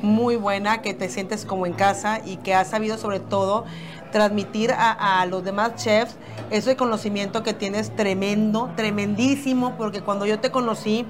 muy 0.01 0.35
buena, 0.35 0.81
que 0.81 0.93
te 0.93 1.09
sientes 1.09 1.45
como 1.45 1.65
en 1.65 1.73
casa 1.73 2.21
y 2.23 2.37
que 2.37 2.53
has 2.53 2.69
sabido 2.69 2.97
sobre 2.97 3.19
todo 3.19 3.65
transmitir 4.11 4.71
a, 4.71 5.25
los 5.25 5.43
demás 5.43 5.75
chefs 5.75 6.15
ese 6.49 6.77
conocimiento 6.77 7.43
que 7.43 7.53
tienes 7.53 7.93
tremendo, 7.95 8.71
tremendísimo, 8.77 9.75
porque 9.77 10.01
cuando 10.01 10.25
yo 10.25 10.39
te 10.39 10.51
conocí, 10.51 11.05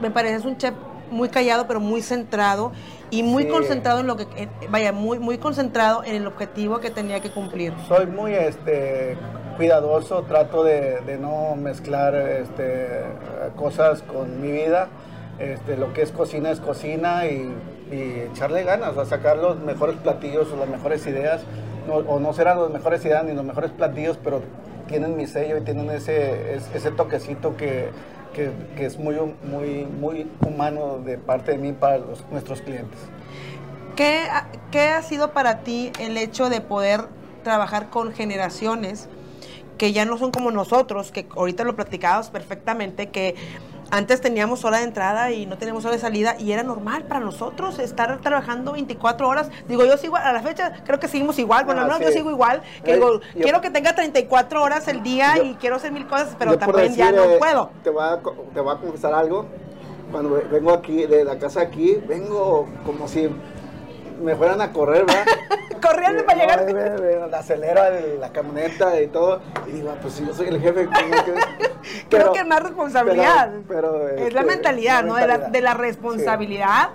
me 0.00 0.10
pareces 0.10 0.44
un 0.44 0.56
chef 0.56 0.74
muy 1.10 1.28
callado, 1.28 1.66
pero 1.66 1.80
muy 1.80 2.02
centrado 2.02 2.72
y 3.10 3.22
muy 3.22 3.48
concentrado 3.48 4.00
en 4.00 4.06
lo 4.06 4.16
que, 4.16 4.26
vaya, 4.68 4.92
muy, 4.92 5.18
muy 5.18 5.38
concentrado 5.38 6.04
en 6.04 6.14
el 6.14 6.26
objetivo 6.26 6.78
que 6.78 6.90
tenía 6.90 7.20
que 7.20 7.30
cumplir. 7.30 7.72
Soy 7.86 8.06
muy 8.06 8.34
este, 8.34 9.16
cuidadoso, 9.56 10.22
trato 10.22 10.64
de, 10.64 11.00
de 11.06 11.18
no 11.18 11.56
mezclar 11.56 12.14
este, 12.14 13.04
cosas 13.56 14.02
con 14.02 14.40
mi 14.40 14.50
vida. 14.50 14.88
Este, 15.38 15.76
lo 15.76 15.92
que 15.92 16.02
es 16.02 16.10
cocina 16.10 16.50
es 16.50 16.60
cocina 16.60 17.26
y, 17.26 17.54
echarle 17.90 18.64
ganas, 18.64 18.98
a 18.98 19.06
sacar 19.06 19.38
los 19.38 19.60
mejores 19.60 19.96
platillos 19.96 20.52
o 20.52 20.56
las 20.56 20.68
mejores 20.68 21.06
ideas, 21.06 21.40
o 21.88 22.20
no 22.20 22.34
serán 22.34 22.58
los 22.58 22.70
mejores 22.70 23.02
ideas 23.06 23.24
ni 23.24 23.32
los 23.32 23.44
mejores 23.44 23.70
platillos, 23.70 24.18
pero 24.22 24.42
tienen 24.88 25.16
mi 25.16 25.26
sello 25.26 25.58
y 25.58 25.60
tienen 25.60 25.90
ese, 25.90 26.56
ese 26.74 26.90
toquecito 26.90 27.56
que, 27.56 27.90
es 28.76 28.98
muy, 28.98 29.16
muy, 29.42 29.84
muy 29.84 30.30
humano 30.46 30.98
de 31.04 31.18
parte 31.18 31.52
de 31.52 31.58
mí 31.58 31.72
para 31.72 31.98
nuestros 32.30 32.60
clientes. 32.62 32.98
¿Qué, 33.96 34.24
¿Qué 34.70 34.82
ha 34.88 35.02
sido 35.02 35.32
para 35.32 35.60
ti 35.60 35.92
el 35.98 36.16
hecho 36.16 36.48
de 36.48 36.60
poder 36.60 37.06
trabajar 37.42 37.90
con 37.90 38.12
generaciones 38.12 39.08
que 39.76 39.92
ya 39.92 40.04
no 40.04 40.18
son 40.18 40.30
como 40.32 40.50
nosotros, 40.50 41.12
que 41.12 41.26
ahorita 41.34 41.64
lo 41.64 41.74
platicabas 41.74 42.30
perfectamente, 42.30 43.08
que 43.08 43.34
antes 43.90 44.20
teníamos 44.20 44.64
hora 44.64 44.78
de 44.78 44.84
entrada 44.84 45.30
y 45.30 45.46
no 45.46 45.56
teníamos 45.58 45.84
hora 45.84 45.94
de 45.94 46.00
salida 46.00 46.36
y 46.38 46.52
era 46.52 46.62
normal 46.62 47.04
para 47.04 47.20
nosotros 47.20 47.78
estar 47.78 48.18
trabajando 48.20 48.72
24 48.72 49.28
horas. 49.28 49.50
Digo, 49.68 49.84
yo 49.84 49.96
sigo 49.96 50.16
a 50.16 50.32
la 50.32 50.42
fecha, 50.42 50.72
creo 50.84 51.00
que 51.00 51.08
seguimos 51.08 51.38
igual. 51.38 51.64
Bueno, 51.64 51.86
no, 51.86 52.00
yo 52.00 52.10
sigo 52.10 52.30
igual. 52.30 52.62
Que 52.84 52.94
digo, 52.94 53.20
quiero 53.34 53.60
que 53.60 53.70
tenga 53.70 53.94
34 53.94 54.62
horas 54.62 54.88
el 54.88 55.02
día 55.02 55.42
y 55.42 55.54
quiero 55.54 55.76
hacer 55.76 55.92
mil 55.92 56.06
cosas, 56.06 56.36
pero 56.38 56.58
también 56.58 56.94
ya 56.94 57.12
no 57.12 57.38
puedo. 57.38 57.70
Te 57.82 57.90
voy, 57.90 58.04
a, 58.04 58.20
te 58.54 58.60
voy 58.60 58.74
a 58.74 58.78
confesar 58.78 59.14
algo. 59.14 59.46
Cuando 60.10 60.42
vengo 60.50 60.72
aquí, 60.72 61.06
de 61.06 61.24
la 61.24 61.38
casa 61.38 61.60
aquí, 61.60 62.00
vengo 62.06 62.66
como 62.86 63.08
si 63.08 63.28
me 64.20 64.36
fueran 64.36 64.60
a 64.60 64.72
correr, 64.72 65.04
¿verdad? 65.04 65.26
Corriendo 65.82 66.24
para 66.24 66.40
llegar. 66.40 66.74
Me, 66.74 67.36
acelera 67.36 67.90
la 68.18 68.30
camioneta 68.30 69.00
y 69.00 69.06
todo. 69.06 69.40
Y 69.66 69.72
digo, 69.72 69.90
ah, 69.90 69.98
pues 70.00 70.14
si 70.14 70.26
yo 70.26 70.34
soy 70.34 70.48
el 70.48 70.60
jefe. 70.60 70.88
Creo 72.10 72.32
que 72.32 72.40
es 72.40 72.46
más 72.46 72.62
responsabilidad. 72.62 73.52
Pero, 73.68 74.08
es 74.08 74.32
la 74.32 74.40
este, 74.40 74.52
mentalidad, 74.52 75.04
¿no? 75.04 75.14
De 75.14 75.60
la, 75.60 75.74
responsabilidad. 75.74 76.90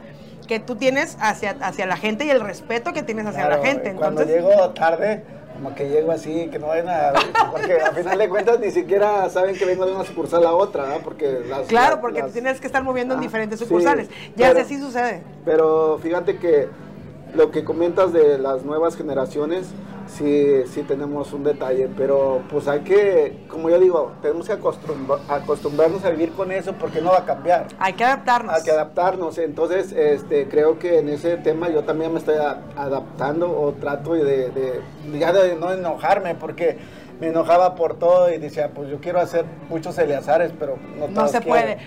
que 0.47 0.59
tú 0.59 0.75
tienes 0.75 1.17
hacia, 1.21 1.51
hacia 1.61 1.85
la 1.85 1.97
gente 1.97 2.25
y 2.25 2.29
el 2.29 2.41
respeto 2.41 2.93
que 2.93 3.03
tienes 3.03 3.25
hacia 3.25 3.47
la 3.47 3.57
gente. 3.59 3.89
Entonces, 3.89 3.99
cuando 3.99 4.23
llego 4.23 4.69
tarde, 4.71 5.23
como 5.53 5.73
que 5.75 5.87
llego 5.89 6.11
así, 6.11 6.49
que 6.49 6.59
no 6.59 6.67
vayan 6.67 6.89
a... 6.89 7.13
Porque 7.51 7.79
al 7.79 7.95
final 7.95 8.17
de 8.17 8.29
cuentas 8.29 8.59
ni 8.59 8.71
siquiera 8.71 9.29
saben 9.29 9.55
que 9.55 9.65
vengo 9.65 9.85
de 9.85 9.93
una 9.93 10.03
sucursal 10.03 10.45
a 10.45 10.53
otra, 10.53 10.87
¿no? 10.87 10.97
Porque 10.99 11.41
las, 11.47 11.67
Claro, 11.67 12.01
porque 12.01 12.23
tienes 12.23 12.59
que 12.59 12.67
estar 12.67 12.83
moviendo 12.83 13.13
en 13.13 13.19
ah, 13.19 13.23
diferentes 13.23 13.59
sucursales. 13.59 14.09
ya 14.35 14.51
así 14.51 14.77
sucede. 14.77 15.23
Pero 15.45 15.99
fíjate 16.01 16.37
que 16.37 16.67
lo 17.35 17.51
que 17.51 17.63
comentas 17.63 18.13
de 18.13 18.37
las 18.37 18.63
nuevas 18.63 18.95
generaciones, 18.95 19.67
sí, 20.07 20.63
sí 20.67 20.83
tenemos 20.83 21.33
un 21.33 21.43
detalle, 21.43 21.89
pero 21.97 22.41
pues 22.49 22.67
hay 22.67 22.81
que, 22.81 23.45
como 23.47 23.69
yo 23.69 23.79
digo, 23.79 24.11
tenemos 24.21 24.47
que 24.47 24.53
acostumbrarnos 24.53 26.05
a 26.05 26.09
vivir 26.11 26.31
con 26.33 26.51
eso 26.51 26.73
porque 26.73 27.01
no 27.01 27.11
va 27.11 27.19
a 27.19 27.25
cambiar. 27.25 27.67
Hay 27.79 27.93
que 27.93 28.03
adaptarnos. 28.03 28.55
Hay 28.55 28.63
que 28.63 28.71
adaptarnos. 28.71 29.37
Entonces, 29.37 29.91
este, 29.91 30.47
creo 30.47 30.77
que 30.77 30.99
en 30.99 31.09
ese 31.09 31.37
tema 31.37 31.69
yo 31.69 31.83
también 31.83 32.13
me 32.13 32.19
estoy 32.19 32.35
adaptando 32.75 33.49
o 33.49 33.73
trato 33.73 34.13
de, 34.13 34.49
de 34.49 34.81
ya 35.19 35.33
de 35.33 35.55
no 35.55 35.71
enojarme 35.71 36.35
porque 36.35 36.77
me 37.23 37.29
enojaba 37.29 37.75
por 37.75 37.97
todo 37.97 38.31
y 38.33 38.37
decía, 38.37 38.71
pues 38.73 38.89
yo 38.89 38.99
quiero 38.99 39.19
hacer 39.21 39.45
muchos 39.69 39.97
Eleazares, 39.97 40.51
pero 40.59 40.77
no 40.97 41.07
No 41.07 41.27
se 41.29 41.39
puede. 41.39 41.77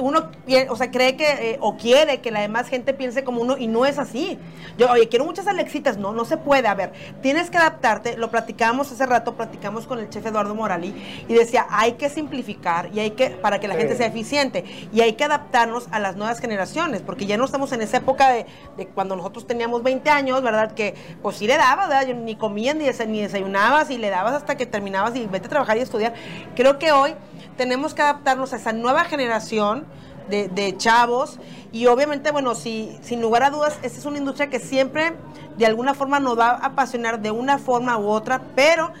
Uno, 0.00 0.30
o 0.68 0.76
sea, 0.76 0.90
cree 0.90 1.16
que, 1.16 1.52
eh, 1.52 1.58
o 1.60 1.76
quiere 1.76 2.20
que 2.20 2.32
la 2.32 2.40
demás 2.40 2.68
gente 2.68 2.92
piense 2.92 3.22
como 3.22 3.40
uno, 3.40 3.56
y 3.56 3.68
no 3.68 3.86
es 3.86 3.98
así. 3.98 4.36
Yo, 4.76 4.90
oye, 4.90 5.08
quiero 5.08 5.24
muchas 5.24 5.46
Alexitas. 5.46 5.96
No, 5.96 6.12
no 6.12 6.24
se 6.24 6.36
puede. 6.36 6.66
A 6.66 6.74
ver, 6.74 6.92
tienes 7.22 7.50
que 7.50 7.58
adaptarte. 7.58 8.16
Lo 8.16 8.30
platicamos 8.30 8.90
hace 8.90 9.06
rato, 9.06 9.36
platicamos 9.36 9.86
con 9.86 10.00
el 10.00 10.10
chef 10.10 10.26
Eduardo 10.26 10.54
Morali, 10.56 11.24
y 11.28 11.34
decía, 11.34 11.66
hay 11.70 11.92
que 11.92 12.08
simplificar 12.08 12.90
y 12.92 12.98
hay 12.98 13.12
que, 13.12 13.30
para 13.30 13.60
que 13.60 13.68
la 13.68 13.76
gente 13.76 13.96
sea 13.96 14.06
eficiente, 14.06 14.64
y 14.92 15.02
hay 15.02 15.12
que 15.12 15.22
adaptarnos 15.22 15.86
a 15.92 16.00
las 16.00 16.16
nuevas 16.16 16.40
generaciones, 16.40 17.02
porque 17.02 17.26
ya 17.26 17.36
no 17.36 17.44
estamos 17.44 17.70
en 17.72 17.82
esa 17.82 17.98
época 17.98 18.30
de, 18.32 18.46
cuando 18.94 19.14
nosotros 19.14 19.46
teníamos 19.46 19.84
20 19.84 20.10
años, 20.10 20.42
¿verdad? 20.42 20.72
Que 20.72 20.94
pues 21.22 21.36
sí 21.36 21.46
le 21.46 21.56
dabas, 21.56 21.88
¿verdad? 21.88 22.14
ni 22.14 22.34
comías 22.34 22.74
ni, 22.74 23.20
desayunabas 23.20 23.90
y 23.90 23.98
le 23.98 24.10
dabas 24.10 24.34
hasta 24.34 24.56
que 24.56 24.66
terminabas 24.80 25.14
y 25.14 25.26
vete 25.26 25.46
a 25.46 25.50
trabajar 25.50 25.76
y 25.76 25.80
estudiar. 25.80 26.14
Creo 26.56 26.78
que 26.78 26.90
hoy 26.90 27.14
tenemos 27.56 27.92
que 27.94 28.02
adaptarnos 28.02 28.52
a 28.54 28.56
esa 28.56 28.72
nueva 28.72 29.04
generación 29.04 29.84
de, 30.28 30.74
chavos 30.76 31.40
y 31.72 31.86
obviamente, 31.86 32.30
bueno, 32.30 32.54
si, 32.54 32.96
sin 33.02 33.20
lugar 33.20 33.42
a 33.42 33.50
dudas, 33.50 33.78
esta 33.82 33.98
es 33.98 34.04
una 34.04 34.18
industria 34.18 34.48
que 34.48 34.60
siempre 34.60 35.12
de 35.58 35.66
alguna 35.66 35.92
forma 35.92 36.20
nos 36.20 36.38
va 36.38 36.50
a 36.50 36.66
apasionar 36.66 37.20
de 37.20 37.32
una 37.32 37.58
forma 37.58 37.98
u 37.98 38.06
otra, 38.06 38.40
pero 38.54 38.92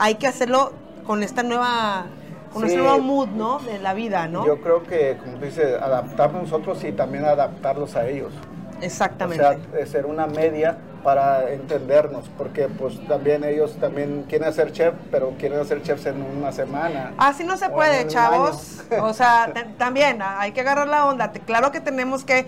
hay 0.00 0.16
que 0.16 0.26
hacerlo 0.26 0.72
con 1.06 1.22
esta 1.22 1.44
nueva 1.44 2.06
con 2.52 2.64
este 2.64 2.78
nuevo 2.78 2.98
mood, 2.98 3.28
¿no? 3.28 3.58
De 3.60 3.78
la 3.78 3.94
vida, 3.94 4.26
¿no? 4.28 4.46
Yo 4.46 4.60
creo 4.60 4.82
que, 4.82 5.18
como 5.22 5.36
tú 5.36 5.44
dices, 5.44 5.80
adaptarnos 5.80 6.44
nosotros 6.44 6.82
y 6.84 6.92
también 6.92 7.26
adaptarlos 7.26 7.94
a 7.96 8.08
ellos. 8.08 8.32
Exactamente. 8.80 9.44
O 9.44 9.76
sea, 9.76 9.86
ser 9.86 10.06
una 10.06 10.26
media 10.26 10.78
para 11.06 11.52
entendernos, 11.52 12.24
porque 12.36 12.66
pues 12.66 12.98
también 13.06 13.44
ellos 13.44 13.76
también 13.80 14.24
quieren 14.28 14.52
ser 14.52 14.72
chef, 14.72 14.92
pero 15.12 15.34
quieren 15.38 15.64
ser 15.64 15.80
chefs 15.80 16.04
en 16.06 16.20
una 16.20 16.50
semana. 16.50 17.14
Así 17.16 17.44
no 17.44 17.56
se 17.56 17.70
puede, 17.70 18.08
chavos. 18.08 18.82
O 19.00 19.12
sea, 19.14 19.52
también 19.78 20.20
ah, 20.20 20.40
hay 20.40 20.50
que 20.50 20.62
agarrar 20.62 20.88
la 20.88 21.06
onda. 21.06 21.30
Claro 21.30 21.70
que 21.70 21.80
tenemos 21.80 22.24
que, 22.24 22.46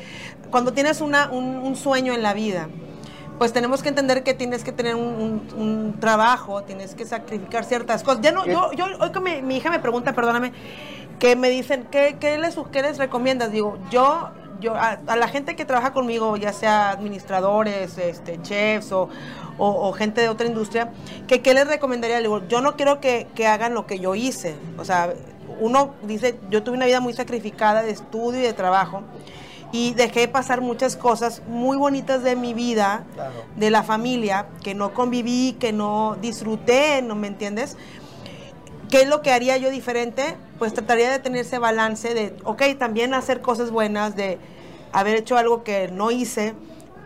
cuando 0.50 0.72
tienes 0.72 1.00
una, 1.00 1.30
un, 1.30 1.58
un 1.58 1.76
sueño 1.76 2.12
en 2.12 2.24
la 2.24 2.34
vida, 2.34 2.66
pues 3.38 3.52
tenemos 3.52 3.80
que 3.80 3.90
entender 3.90 4.24
que 4.24 4.34
tienes 4.34 4.64
que 4.64 4.72
tener 4.72 4.96
un, 4.96 5.06
un- 5.06 5.48
un 5.56 6.00
trabajo, 6.00 6.64
tienes 6.64 6.96
que 6.96 7.04
sacrificar 7.06 7.64
ciertas 7.64 8.02
cosas. 8.02 8.22
Ya 8.22 8.32
no, 8.32 8.44
yo, 8.44 8.72
yo 8.72 8.86
hoy 8.98 9.12
que 9.12 9.20
mi, 9.20 9.40
mi 9.40 9.58
hija 9.58 9.70
me 9.70 9.78
pregunta, 9.78 10.14
perdóname, 10.14 10.52
que 11.20 11.36
me 11.36 11.48
dicen, 11.48 11.86
¿qué, 11.92 12.16
qué 12.18 12.38
les, 12.38 12.56
qué 12.72 12.82
les 12.82 12.98
recomiendas? 12.98 13.52
Digo, 13.52 13.78
yo, 13.88 14.30
yo 14.60 14.74
a, 14.74 14.98
a 15.06 15.16
la 15.16 15.28
gente 15.28 15.56
que 15.56 15.64
trabaja 15.64 15.92
conmigo, 15.92 16.36
ya 16.36 16.52
sea 16.52 16.90
administradores, 16.90 17.96
este, 17.98 18.40
chefs 18.42 18.92
o, 18.92 19.08
o- 19.58 19.88
o 19.88 19.92
gente 19.92 20.20
de 20.20 20.28
otra 20.28 20.46
industria, 20.46 20.92
que 21.26 21.40
qué 21.42 21.54
les 21.54 21.66
recomendaría? 21.66 22.20
Yo 22.20 22.60
no 22.60 22.76
quiero 22.76 23.00
que, 23.00 23.26
que 23.34 23.46
hagan 23.46 23.74
lo 23.74 23.86
que 23.86 23.98
yo 23.98 24.14
hice. 24.14 24.54
O 24.78 24.84
sea, 24.84 25.12
uno 25.60 25.94
dice, 26.02 26.38
yo 26.50 26.62
tuve 26.62 26.76
una 26.76 26.86
vida 26.86 27.00
muy 27.00 27.12
sacrificada 27.14 27.82
de 27.82 27.90
estudio 27.90 28.40
y 28.40 28.42
de 28.44 28.52
trabajo 28.52 29.02
y 29.72 29.92
dejé 29.94 30.28
pasar 30.28 30.60
muchas 30.62 30.96
cosas 30.96 31.42
muy 31.46 31.76
bonitas 31.76 32.22
de 32.22 32.36
mi 32.36 32.54
vida, 32.54 33.04
Claro. 33.14 33.32
de 33.56 33.70
la 33.70 33.82
familia, 33.82 34.46
que 34.62 34.74
no 34.74 34.94
conviví, 34.94 35.56
que 35.60 35.72
no 35.72 36.16
disfruté, 36.22 37.02
¿no 37.02 37.14
me 37.14 37.26
entiendes? 37.26 37.76
¿Qué 38.90 39.02
es 39.02 39.08
lo 39.08 39.20
que 39.20 39.32
haría 39.32 39.56
yo 39.58 39.70
diferente? 39.70 40.36
Pues 40.58 40.72
trataría 40.72 41.10
de 41.10 41.18
tener 41.18 41.42
ese 41.42 41.58
balance 41.58 42.14
de, 42.14 42.34
ok, 42.44 42.62
también 42.78 43.12
hacer 43.12 43.42
cosas 43.42 43.70
buenas, 43.70 44.16
de 44.16 44.38
haber 44.92 45.16
hecho 45.16 45.36
algo 45.36 45.62
que 45.62 45.88
no 45.88 46.10
hice 46.10 46.54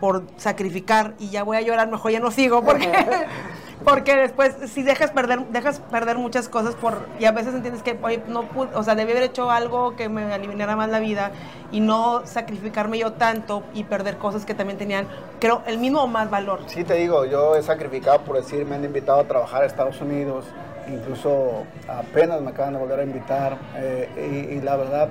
por 0.00 0.24
sacrificar 0.36 1.14
y 1.18 1.30
ya 1.30 1.42
voy 1.42 1.56
a 1.56 1.60
llorar, 1.60 1.88
mejor 1.90 2.12
ya 2.12 2.20
no 2.20 2.30
sigo, 2.30 2.62
porque, 2.64 2.90
porque 3.84 4.16
después 4.16 4.54
si 4.72 4.82
dejas 4.82 5.10
perder, 5.10 5.46
dejas 5.48 5.80
perder 5.80 6.18
muchas 6.18 6.48
cosas 6.48 6.74
por, 6.76 7.06
y 7.18 7.24
a 7.24 7.32
veces 7.32 7.54
entiendes 7.54 7.82
que, 7.82 7.98
oye, 8.02 8.22
no 8.28 8.48
pude, 8.48 8.74
o 8.74 8.82
sea, 8.84 8.94
debí 8.94 9.12
haber 9.12 9.24
hecho 9.24 9.50
algo 9.50 9.96
que 9.96 10.08
me 10.08 10.32
aliviara 10.32 10.76
más 10.76 10.88
la 10.88 11.00
vida 11.00 11.32
y 11.72 11.80
no 11.80 12.26
sacrificarme 12.26 12.98
yo 12.98 13.12
tanto 13.12 13.64
y 13.74 13.84
perder 13.84 14.18
cosas 14.18 14.44
que 14.44 14.54
también 14.54 14.78
tenían, 14.78 15.08
creo, 15.40 15.62
el 15.66 15.78
mismo 15.78 16.02
o 16.02 16.06
más 16.06 16.30
valor. 16.30 16.60
Sí, 16.66 16.84
te 16.84 16.94
digo, 16.94 17.24
yo 17.24 17.56
he 17.56 17.62
sacrificado 17.62 18.20
por 18.22 18.36
decir, 18.36 18.64
me 18.66 18.76
han 18.76 18.84
invitado 18.84 19.20
a 19.20 19.24
trabajar 19.24 19.62
a 19.62 19.66
Estados 19.66 20.00
Unidos, 20.00 20.46
incluso 20.88 21.64
apenas 21.88 22.40
me 22.40 22.50
acaban 22.50 22.74
de 22.74 22.78
volver 22.80 23.00
a 23.00 23.02
invitar, 23.04 23.56
eh, 23.76 24.08
y, 24.50 24.54
y 24.56 24.60
la 24.60 24.76
verdad, 24.76 25.08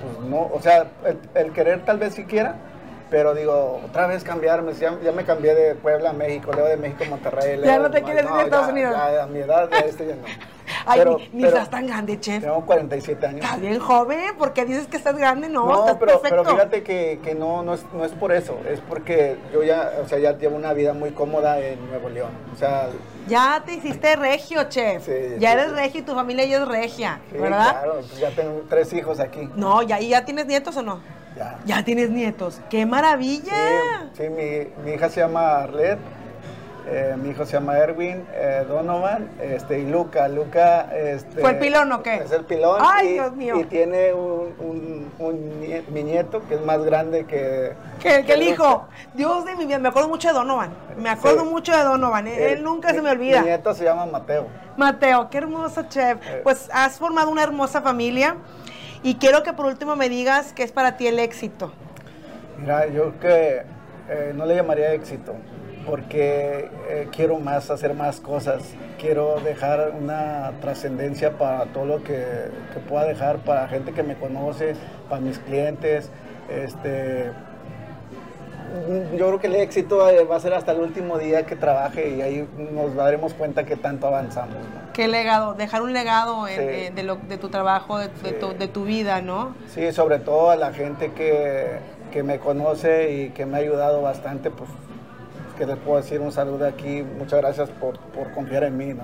pues 0.00 0.28
no, 0.28 0.50
o 0.52 0.60
sea, 0.60 0.86
el, 1.04 1.18
el 1.34 1.52
querer 1.52 1.84
tal 1.84 1.98
vez 1.98 2.14
siquiera, 2.14 2.54
pero 3.10 3.34
digo, 3.34 3.80
otra 3.84 4.06
vez 4.06 4.24
cambiarme, 4.24 4.72
ya, 4.72 4.98
ya 5.02 5.12
me 5.12 5.24
cambié 5.24 5.54
de 5.54 5.74
Puebla 5.74 6.10
a 6.10 6.12
México, 6.14 6.50
luego 6.52 6.68
de 6.68 6.78
México 6.78 7.04
a 7.04 7.10
Monterrey. 7.10 7.58
Ya 7.60 7.76
luego 7.76 7.82
no 7.84 7.90
te 7.90 8.02
quieres 8.02 8.24
ir 8.24 8.30
a 8.30 8.42
Estados 8.42 8.66
ya- 8.68 8.72
Unidos. 8.72 8.94
ya 8.96 9.22
a 9.22 9.26
mi 9.26 9.38
edad, 9.40 9.68
ya 9.70 9.78
este 9.80 10.06
ya 10.06 10.14
no. 10.16 10.22
Ay, 10.86 10.98
Pero- 11.00 11.18
ni, 11.18 11.28
ni 11.28 11.42
pero 11.42 11.48
estás 11.48 11.70
tan 11.70 11.86
grande, 11.86 12.18
chef. 12.18 12.42
Tengo 12.42 12.64
47 12.64 13.26
años. 13.26 13.44
Estás 13.44 13.60
bien 13.60 13.78
joven, 13.78 14.18
porque 14.38 14.64
dices 14.64 14.86
que 14.86 14.96
estás 14.96 15.14
grande, 15.16 15.48
no, 15.50 15.66
No, 15.66 15.80
estás 15.80 15.96
pero, 16.00 16.12
perfecto. 16.20 16.42
pero 16.42 16.56
fíjate 16.56 16.82
que, 16.82 17.20
que 17.22 17.34
no, 17.34 17.62
no, 17.62 17.74
es, 17.74 17.84
no 17.92 18.04
es 18.06 18.12
por 18.12 18.32
eso, 18.32 18.58
es 18.68 18.80
porque 18.80 19.36
yo 19.52 19.62
ya, 19.62 19.90
o 20.02 20.08
sea, 20.08 20.18
ya 20.18 20.32
llevo 20.38 20.56
una 20.56 20.72
vida 20.72 20.94
muy 20.94 21.10
cómoda 21.10 21.60
en 21.60 21.86
Nuevo 21.88 22.08
León. 22.08 22.30
O 22.52 22.56
sea, 22.56 22.88
Ya 23.28 23.62
te 23.64 23.74
hiciste 23.74 24.16
regio, 24.16 24.64
chef. 24.68 25.04
Sí, 25.06 25.12
ya 25.38 25.52
sí, 25.52 25.58
eres 25.58 25.68
sí. 25.70 25.74
regio 25.76 26.00
y 26.00 26.04
tu 26.04 26.14
familia 26.14 26.44
ya 26.44 26.62
es 26.62 26.68
regia, 26.68 27.20
¿verdad? 27.32 27.70
claro, 27.70 27.94
pues 28.00 28.18
ya 28.18 28.30
tengo 28.30 28.62
tres 28.68 28.92
hijos 28.92 29.20
aquí. 29.20 29.48
No, 29.54 29.82
ya, 29.82 30.00
¿y 30.00 30.08
ya 30.08 30.24
tienes 30.24 30.46
nietos 30.46 30.76
o 30.76 30.82
no? 30.82 31.00
Ya. 31.36 31.58
Ya 31.64 31.84
tienes 31.84 32.10
nietos. 32.10 32.60
¡Qué 32.68 32.84
maravilla! 32.84 34.10
Sí, 34.12 34.24
sí, 34.24 34.28
mi, 34.28 34.84
mi 34.84 34.96
hija 34.96 35.08
se 35.08 35.20
llama 35.20 35.62
Arlet, 35.62 35.98
eh, 36.88 37.14
mi 37.20 37.30
hijo 37.30 37.44
se 37.46 37.52
llama 37.52 37.78
Erwin, 37.78 38.24
eh, 38.34 38.64
Donovan, 38.68 39.28
este, 39.40 39.78
y 39.80 39.86
Luca. 39.90 40.28
Luca, 40.28 40.88
este... 40.94 41.40
¿Fue 41.40 41.50
el 41.50 41.58
pilón 41.58 41.92
o 41.92 42.02
qué? 42.02 42.16
Es 42.16 42.32
el 42.32 42.44
pilón. 42.44 42.78
Ay, 42.84 43.08
y, 43.08 43.12
Dios 43.14 43.32
mío. 43.36 43.60
Y 43.60 43.64
tiene 43.64 44.12
un, 44.12 44.54
un, 44.58 45.12
un 45.18 45.60
nie- 45.60 45.86
mi 45.88 46.02
nieto 46.02 46.42
que 46.48 46.54
es 46.54 46.60
más 46.64 46.82
grande 46.84 47.24
que... 47.24 47.72
Que, 48.00 48.24
que 48.24 48.32
el 48.34 48.40
Luca. 48.40 48.52
hijo. 48.52 48.88
Dios 49.14 49.44
de 49.44 49.54
mi 49.56 49.66
vida, 49.66 49.78
me 49.78 49.88
acuerdo 49.88 50.08
mucho 50.08 50.28
de 50.28 50.34
Donovan. 50.34 50.70
Me 50.96 51.08
acuerdo 51.10 51.42
Sí. 51.42 51.48
mucho 51.48 51.76
de 51.76 51.82
Donovan. 51.84 52.26
Él, 52.26 52.38
Eh, 52.38 52.52
él 52.54 52.62
nunca 52.64 52.90
se 52.92 53.00
me 53.00 53.10
olvida. 53.10 53.40
Mi 53.40 53.46
nieto 53.48 53.72
se 53.74 53.84
llama 53.84 54.06
Mateo. 54.06 54.46
Mateo, 54.76 55.28
qué 55.30 55.38
hermoso 55.38 55.82
chef. 55.88 56.18
Pues 56.42 56.68
has 56.72 56.98
formado 56.98 57.30
una 57.30 57.42
hermosa 57.42 57.80
familia 57.82 58.36
y 59.02 59.16
quiero 59.16 59.42
que 59.42 59.52
por 59.52 59.66
último 59.66 59.96
me 59.96 60.08
digas 60.08 60.52
qué 60.52 60.62
es 60.62 60.72
para 60.72 60.96
ti 60.96 61.06
el 61.06 61.18
éxito. 61.18 61.72
Mira, 62.58 62.86
yo 62.88 63.18
que 63.20 63.62
no 64.34 64.44
le 64.46 64.54
llamaría 64.56 64.92
éxito, 64.92 65.34
porque 65.86 66.70
eh, 66.88 67.08
quiero 67.14 67.38
más, 67.38 67.70
hacer 67.70 67.94
más 67.94 68.20
cosas. 68.20 68.62
Quiero 69.00 69.40
dejar 69.40 69.92
una 70.00 70.52
trascendencia 70.60 71.32
para 71.38 71.64
todo 71.66 71.84
lo 71.86 72.02
que, 72.04 72.24
que 72.72 72.80
pueda 72.88 73.04
dejar 73.04 73.38
para 73.38 73.66
gente 73.68 73.92
que 73.92 74.02
me 74.02 74.14
conoce, 74.16 74.74
para 75.08 75.20
mis 75.20 75.38
clientes. 75.40 76.10
Este, 76.48 77.30
yo 79.18 79.26
creo 79.26 79.38
que 79.38 79.48
el 79.48 79.56
éxito 79.56 80.08
eh, 80.08 80.24
va 80.24 80.36
a 80.36 80.40
ser 80.40 80.54
hasta 80.54 80.72
el 80.72 80.80
último 80.80 81.18
día 81.18 81.44
que 81.44 81.56
trabaje 81.56 82.08
y 82.10 82.22
ahí 82.22 82.48
nos 82.72 82.94
daremos 82.94 83.34
cuenta 83.34 83.64
que 83.64 83.76
tanto 83.76 84.06
avanzamos. 84.06 84.54
¿no? 84.56 84.92
¿Qué 84.94 85.08
legado? 85.08 85.54
Dejar 85.54 85.82
un 85.82 85.92
legado 85.92 86.48
en- 86.48 86.54
Sí. 86.56 86.62
eh, 86.86 86.92
de, 86.94 87.02
lo- 87.02 87.16
de 87.16 87.36
tu 87.38 87.48
trabajo, 87.48 87.98
de, 87.98 88.08
de 88.08 88.30
Sí. 88.30 88.34
tu, 88.40 88.54
de 88.56 88.68
tu 88.68 88.84
vida, 88.84 89.20
¿no? 89.20 89.54
Sí, 89.68 89.92
sobre 89.92 90.18
todo 90.20 90.50
a 90.50 90.56
la 90.56 90.72
gente 90.72 91.12
que, 91.12 91.78
que 92.12 92.22
me 92.22 92.38
conoce 92.38 93.12
y 93.12 93.30
que 93.30 93.44
me 93.46 93.56
ha 93.58 93.60
ayudado 93.60 94.00
bastante, 94.00 94.50
pues 94.50 94.70
que 95.52 95.66
les 95.66 95.76
puedo 95.78 95.98
decir 96.00 96.20
un 96.20 96.32
saludo 96.32 96.66
aquí. 96.66 97.02
Muchas 97.18 97.40
gracias 97.40 97.68
por, 97.70 97.98
por 97.98 98.32
confiar 98.32 98.64
en 98.64 98.76
mí, 98.76 98.94
¿no? 98.94 99.02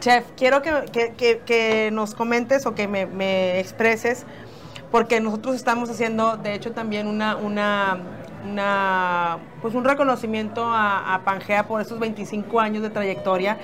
Chef, 0.00 0.24
quiero 0.36 0.62
que, 0.62 0.72
que- 0.92 1.12
que- 1.14 1.38
que 1.38 1.90
nos 1.92 2.14
comentes 2.14 2.66
o 2.66 2.74
que 2.74 2.86
me, 2.86 3.06
me 3.06 3.58
expreses, 3.58 4.26
porque 4.90 5.20
nosotros 5.20 5.54
estamos 5.56 5.88
haciendo, 5.90 6.36
de 6.36 6.54
hecho, 6.54 6.72
también 6.72 7.06
una, 7.06 7.36
una, 7.36 7.98
una 8.44 9.38
pues 9.62 9.74
un 9.74 9.84
reconocimiento 9.84 10.64
a, 10.64 11.14
a 11.14 11.24
Pangea 11.24 11.66
por 11.66 11.80
esos 11.80 11.98
25 11.98 12.60
años 12.60 12.82
de 12.82 12.90
trayectoria, 12.90 13.56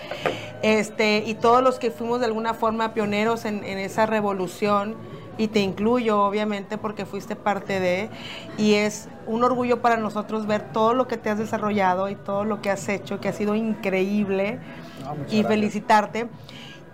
este, 0.62 1.18
y 1.26 1.34
todos 1.34 1.62
los 1.62 1.78
que 1.78 1.90
fuimos 1.90 2.18
de 2.20 2.26
alguna 2.26 2.54
forma 2.54 2.94
pioneros 2.94 3.44
en, 3.44 3.62
en 3.64 3.78
esa 3.78 4.06
revolución, 4.06 4.96
y 5.38 5.48
te 5.48 5.60
incluyo, 5.60 6.22
obviamente, 6.22 6.78
porque 6.78 7.06
fuiste 7.06 7.36
parte 7.36 7.80
de, 7.80 8.10
y 8.58 8.74
es 8.74 9.08
un 9.26 9.44
orgullo 9.44 9.80
para 9.80 9.96
nosotros 9.96 10.46
ver 10.46 10.62
todo 10.72 10.94
lo 10.94 11.08
que 11.08 11.16
te 11.16 11.30
has 11.30 11.38
desarrollado 11.38 12.08
y 12.08 12.16
todo 12.16 12.44
lo 12.44 12.60
que 12.60 12.70
has 12.70 12.88
hecho, 12.88 13.20
que 13.20 13.28
ha 13.28 13.32
sido 13.32 13.54
increíble 13.54 14.58
No, 15.04 15.14
muchas 15.14 15.32
y 15.32 15.42
gracias. 15.42 15.48
felicitarte. 15.48 16.28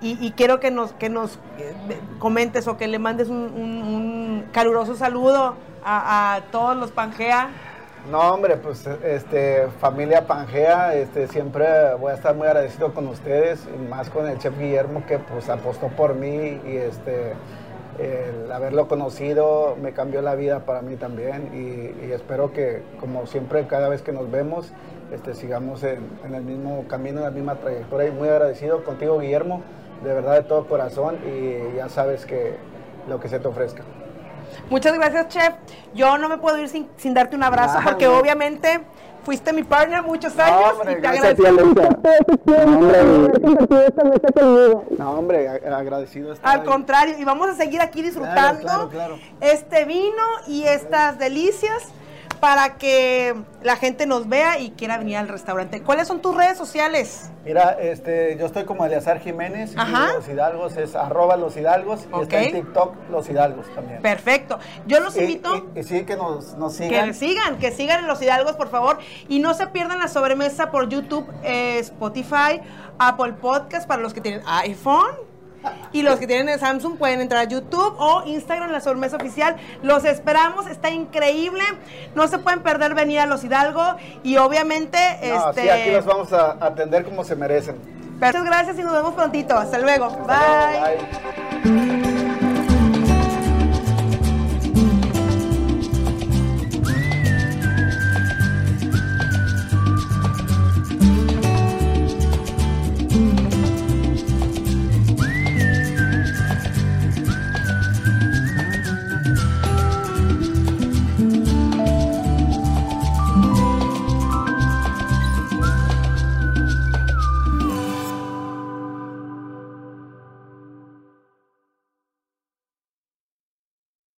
Y, 0.00 0.16
y 0.24 0.30
quiero 0.32 0.60
que 0.60 0.70
nos, 0.70 0.92
que 0.92 1.08
nos 1.08 1.40
eh, 1.58 1.74
comentes 2.20 2.68
o 2.68 2.76
que 2.76 2.86
le 2.86 3.00
mandes 3.00 3.28
un, 3.28 3.38
un- 3.38 3.82
un 3.82 4.44
caluroso 4.52 4.94
saludo 4.94 5.56
a, 5.84 6.36
a 6.36 6.40
todos 6.52 6.76
los 6.76 6.92
Pangea. 6.92 7.50
No, 8.10 8.20
hombre, 8.32 8.56
pues 8.56 8.86
este, 8.86 9.66
familia 9.80 10.26
Pangea, 10.26 10.94
este, 10.94 11.26
siempre 11.28 11.66
voy 12.00 12.12
a 12.12 12.14
estar 12.14 12.34
muy 12.34 12.46
agradecido 12.46 12.94
con 12.94 13.06
ustedes, 13.08 13.66
y 13.74 13.88
más 13.90 14.08
con 14.08 14.26
el 14.28 14.38
chef 14.38 14.56
Guillermo 14.56 15.04
que 15.06 15.18
pues 15.18 15.48
apostó 15.50 15.88
por 15.88 16.14
mí 16.14 16.60
y 16.64 16.76
este, 16.76 17.34
el 17.98 18.50
haberlo 18.52 18.88
conocido 18.88 19.76
me 19.80 19.92
cambió 19.92 20.22
la 20.22 20.34
vida 20.34 20.60
para 20.64 20.82
mí 20.82 20.96
también 20.96 21.50
y, 21.52 22.06
y 22.06 22.12
espero 22.12 22.52
que 22.52 22.82
como 23.00 23.26
siempre 23.26 23.66
cada 23.66 23.88
vez 23.88 24.02
que 24.02 24.12
nos 24.12 24.30
vemos 24.30 24.72
este, 25.12 25.34
sigamos 25.34 25.82
en, 25.82 26.06
en 26.24 26.34
el 26.34 26.42
mismo 26.42 26.84
camino, 26.86 27.18
en 27.18 27.24
la 27.24 27.30
misma 27.30 27.56
trayectoria 27.56 28.08
y 28.08 28.12
muy 28.12 28.28
agradecido 28.28 28.84
contigo 28.84 29.18
Guillermo, 29.18 29.62
de 30.04 30.14
verdad 30.14 30.34
de 30.34 30.42
todo 30.42 30.66
corazón 30.68 31.18
y 31.26 31.76
ya 31.76 31.88
sabes 31.88 32.26
que 32.26 32.56
lo 33.08 33.18
que 33.18 33.28
se 33.28 33.40
te 33.40 33.48
ofrezca. 33.48 33.82
Muchas 34.70 34.94
gracias, 34.94 35.28
chef. 35.28 35.54
Yo 35.94 36.18
no 36.18 36.28
me 36.28 36.38
puedo 36.38 36.58
ir 36.58 36.68
sin, 36.68 36.88
sin 36.96 37.14
darte 37.14 37.36
un 37.36 37.42
abrazo 37.42 37.78
porque 37.84 38.06
no. 38.06 38.18
obviamente 38.18 38.80
fuiste 39.24 39.52
mi 39.52 39.62
partner 39.62 40.02
muchos 40.02 40.38
años 40.38 40.72
hombre, 40.72 40.92
y 40.92 40.94
te 40.96 41.00
gracias 41.00 41.24
agradezco. 41.24 41.74
Mesa 44.04 44.32
conmigo. 44.34 44.84
No, 44.98 45.10
hombre, 45.12 45.48
agradecido. 45.48 46.32
estar 46.32 46.54
Al 46.54 46.60
ahí. 46.60 46.66
contrario, 46.66 47.14
y 47.18 47.24
vamos 47.24 47.48
a 47.48 47.54
seguir 47.54 47.80
aquí 47.80 48.02
disfrutando 48.02 48.60
claro, 48.62 48.88
claro. 48.88 49.18
este 49.40 49.84
vino 49.84 50.24
y 50.46 50.64
estas 50.64 51.18
delicias 51.18 51.88
para 52.38 52.76
que 52.76 53.34
la 53.62 53.76
gente 53.76 54.06
nos 54.06 54.28
vea 54.28 54.58
y 54.58 54.70
quiera 54.70 54.98
venir 54.98 55.16
al 55.16 55.28
restaurante. 55.28 55.82
¿Cuáles 55.82 56.08
son 56.08 56.20
tus 56.20 56.36
redes 56.36 56.56
sociales? 56.56 57.30
Mira, 57.44 57.76
este, 57.80 58.36
yo 58.38 58.46
estoy 58.46 58.64
como 58.64 58.84
Eleazar 58.84 59.20
Jiménez 59.20 59.72
Ajá. 59.76 60.08
y 60.12 60.14
Los 60.16 60.28
Hidalgos 60.28 60.76
es 60.76 60.94
arroba 60.94 61.36
Los 61.36 61.56
Hidalgos 61.56 62.06
y 62.18 62.22
está 62.22 62.42
en 62.42 62.52
TikTok 62.52 62.94
Los 63.10 63.28
Hidalgos 63.28 63.66
también. 63.74 64.02
Perfecto. 64.02 64.58
Yo 64.86 65.00
los 65.00 65.16
invito 65.16 65.70
Y, 65.74 65.80
y 65.80 65.82
sí, 65.82 66.04
que 66.04 66.16
nos, 66.16 66.54
nos 66.54 66.76
que 66.76 66.88
sigan. 66.88 67.14
sigan, 67.14 67.58
que 67.58 67.70
sigan 67.72 68.00
en 68.00 68.06
Los 68.06 68.20
Hidalgos, 68.22 68.56
por 68.56 68.68
favor. 68.68 68.98
Y 69.28 69.38
no 69.40 69.54
se 69.54 69.66
pierdan 69.68 69.98
la 69.98 70.08
sobremesa 70.08 70.70
por 70.70 70.88
YouTube, 70.88 71.26
eh, 71.42 71.78
Spotify, 71.78 72.60
Apple 72.98 73.34
Podcast 73.34 73.88
para 73.88 74.02
los 74.02 74.12
que 74.14 74.20
tienen 74.20 74.42
iPhone. 74.46 75.27
Y 75.92 76.02
los 76.02 76.18
que 76.18 76.26
tienen 76.26 76.48
el 76.48 76.60
Samsung 76.60 76.96
pueden 76.96 77.20
entrar 77.20 77.42
a 77.42 77.48
YouTube 77.48 77.94
o 77.98 78.22
Instagram, 78.26 78.70
la 78.70 78.80
sobremesa 78.80 79.16
oficial. 79.16 79.56
Los 79.82 80.04
esperamos, 80.04 80.66
está 80.66 80.90
increíble. 80.90 81.64
No 82.14 82.28
se 82.28 82.38
pueden 82.38 82.60
perder 82.60 82.94
venir 82.94 83.20
a 83.20 83.26
Los 83.26 83.44
Hidalgo 83.44 83.96
y 84.22 84.36
obviamente... 84.36 84.98
No, 85.22 85.50
este, 85.50 85.62
sí, 85.62 85.68
aquí 85.68 85.90
los 85.90 86.04
vamos 86.04 86.32
a 86.32 86.52
atender 86.64 87.04
como 87.04 87.24
se 87.24 87.36
merecen. 87.36 87.76
Muchas 88.20 88.44
gracias 88.44 88.78
y 88.78 88.82
nos 88.82 88.92
vemos 88.92 89.14
prontito. 89.14 89.56
Hasta 89.56 89.78
luego. 89.78 90.06
Hasta 90.06 90.26
luego, 90.26 91.06
Bye. 91.64 91.86
bye. 91.88 91.97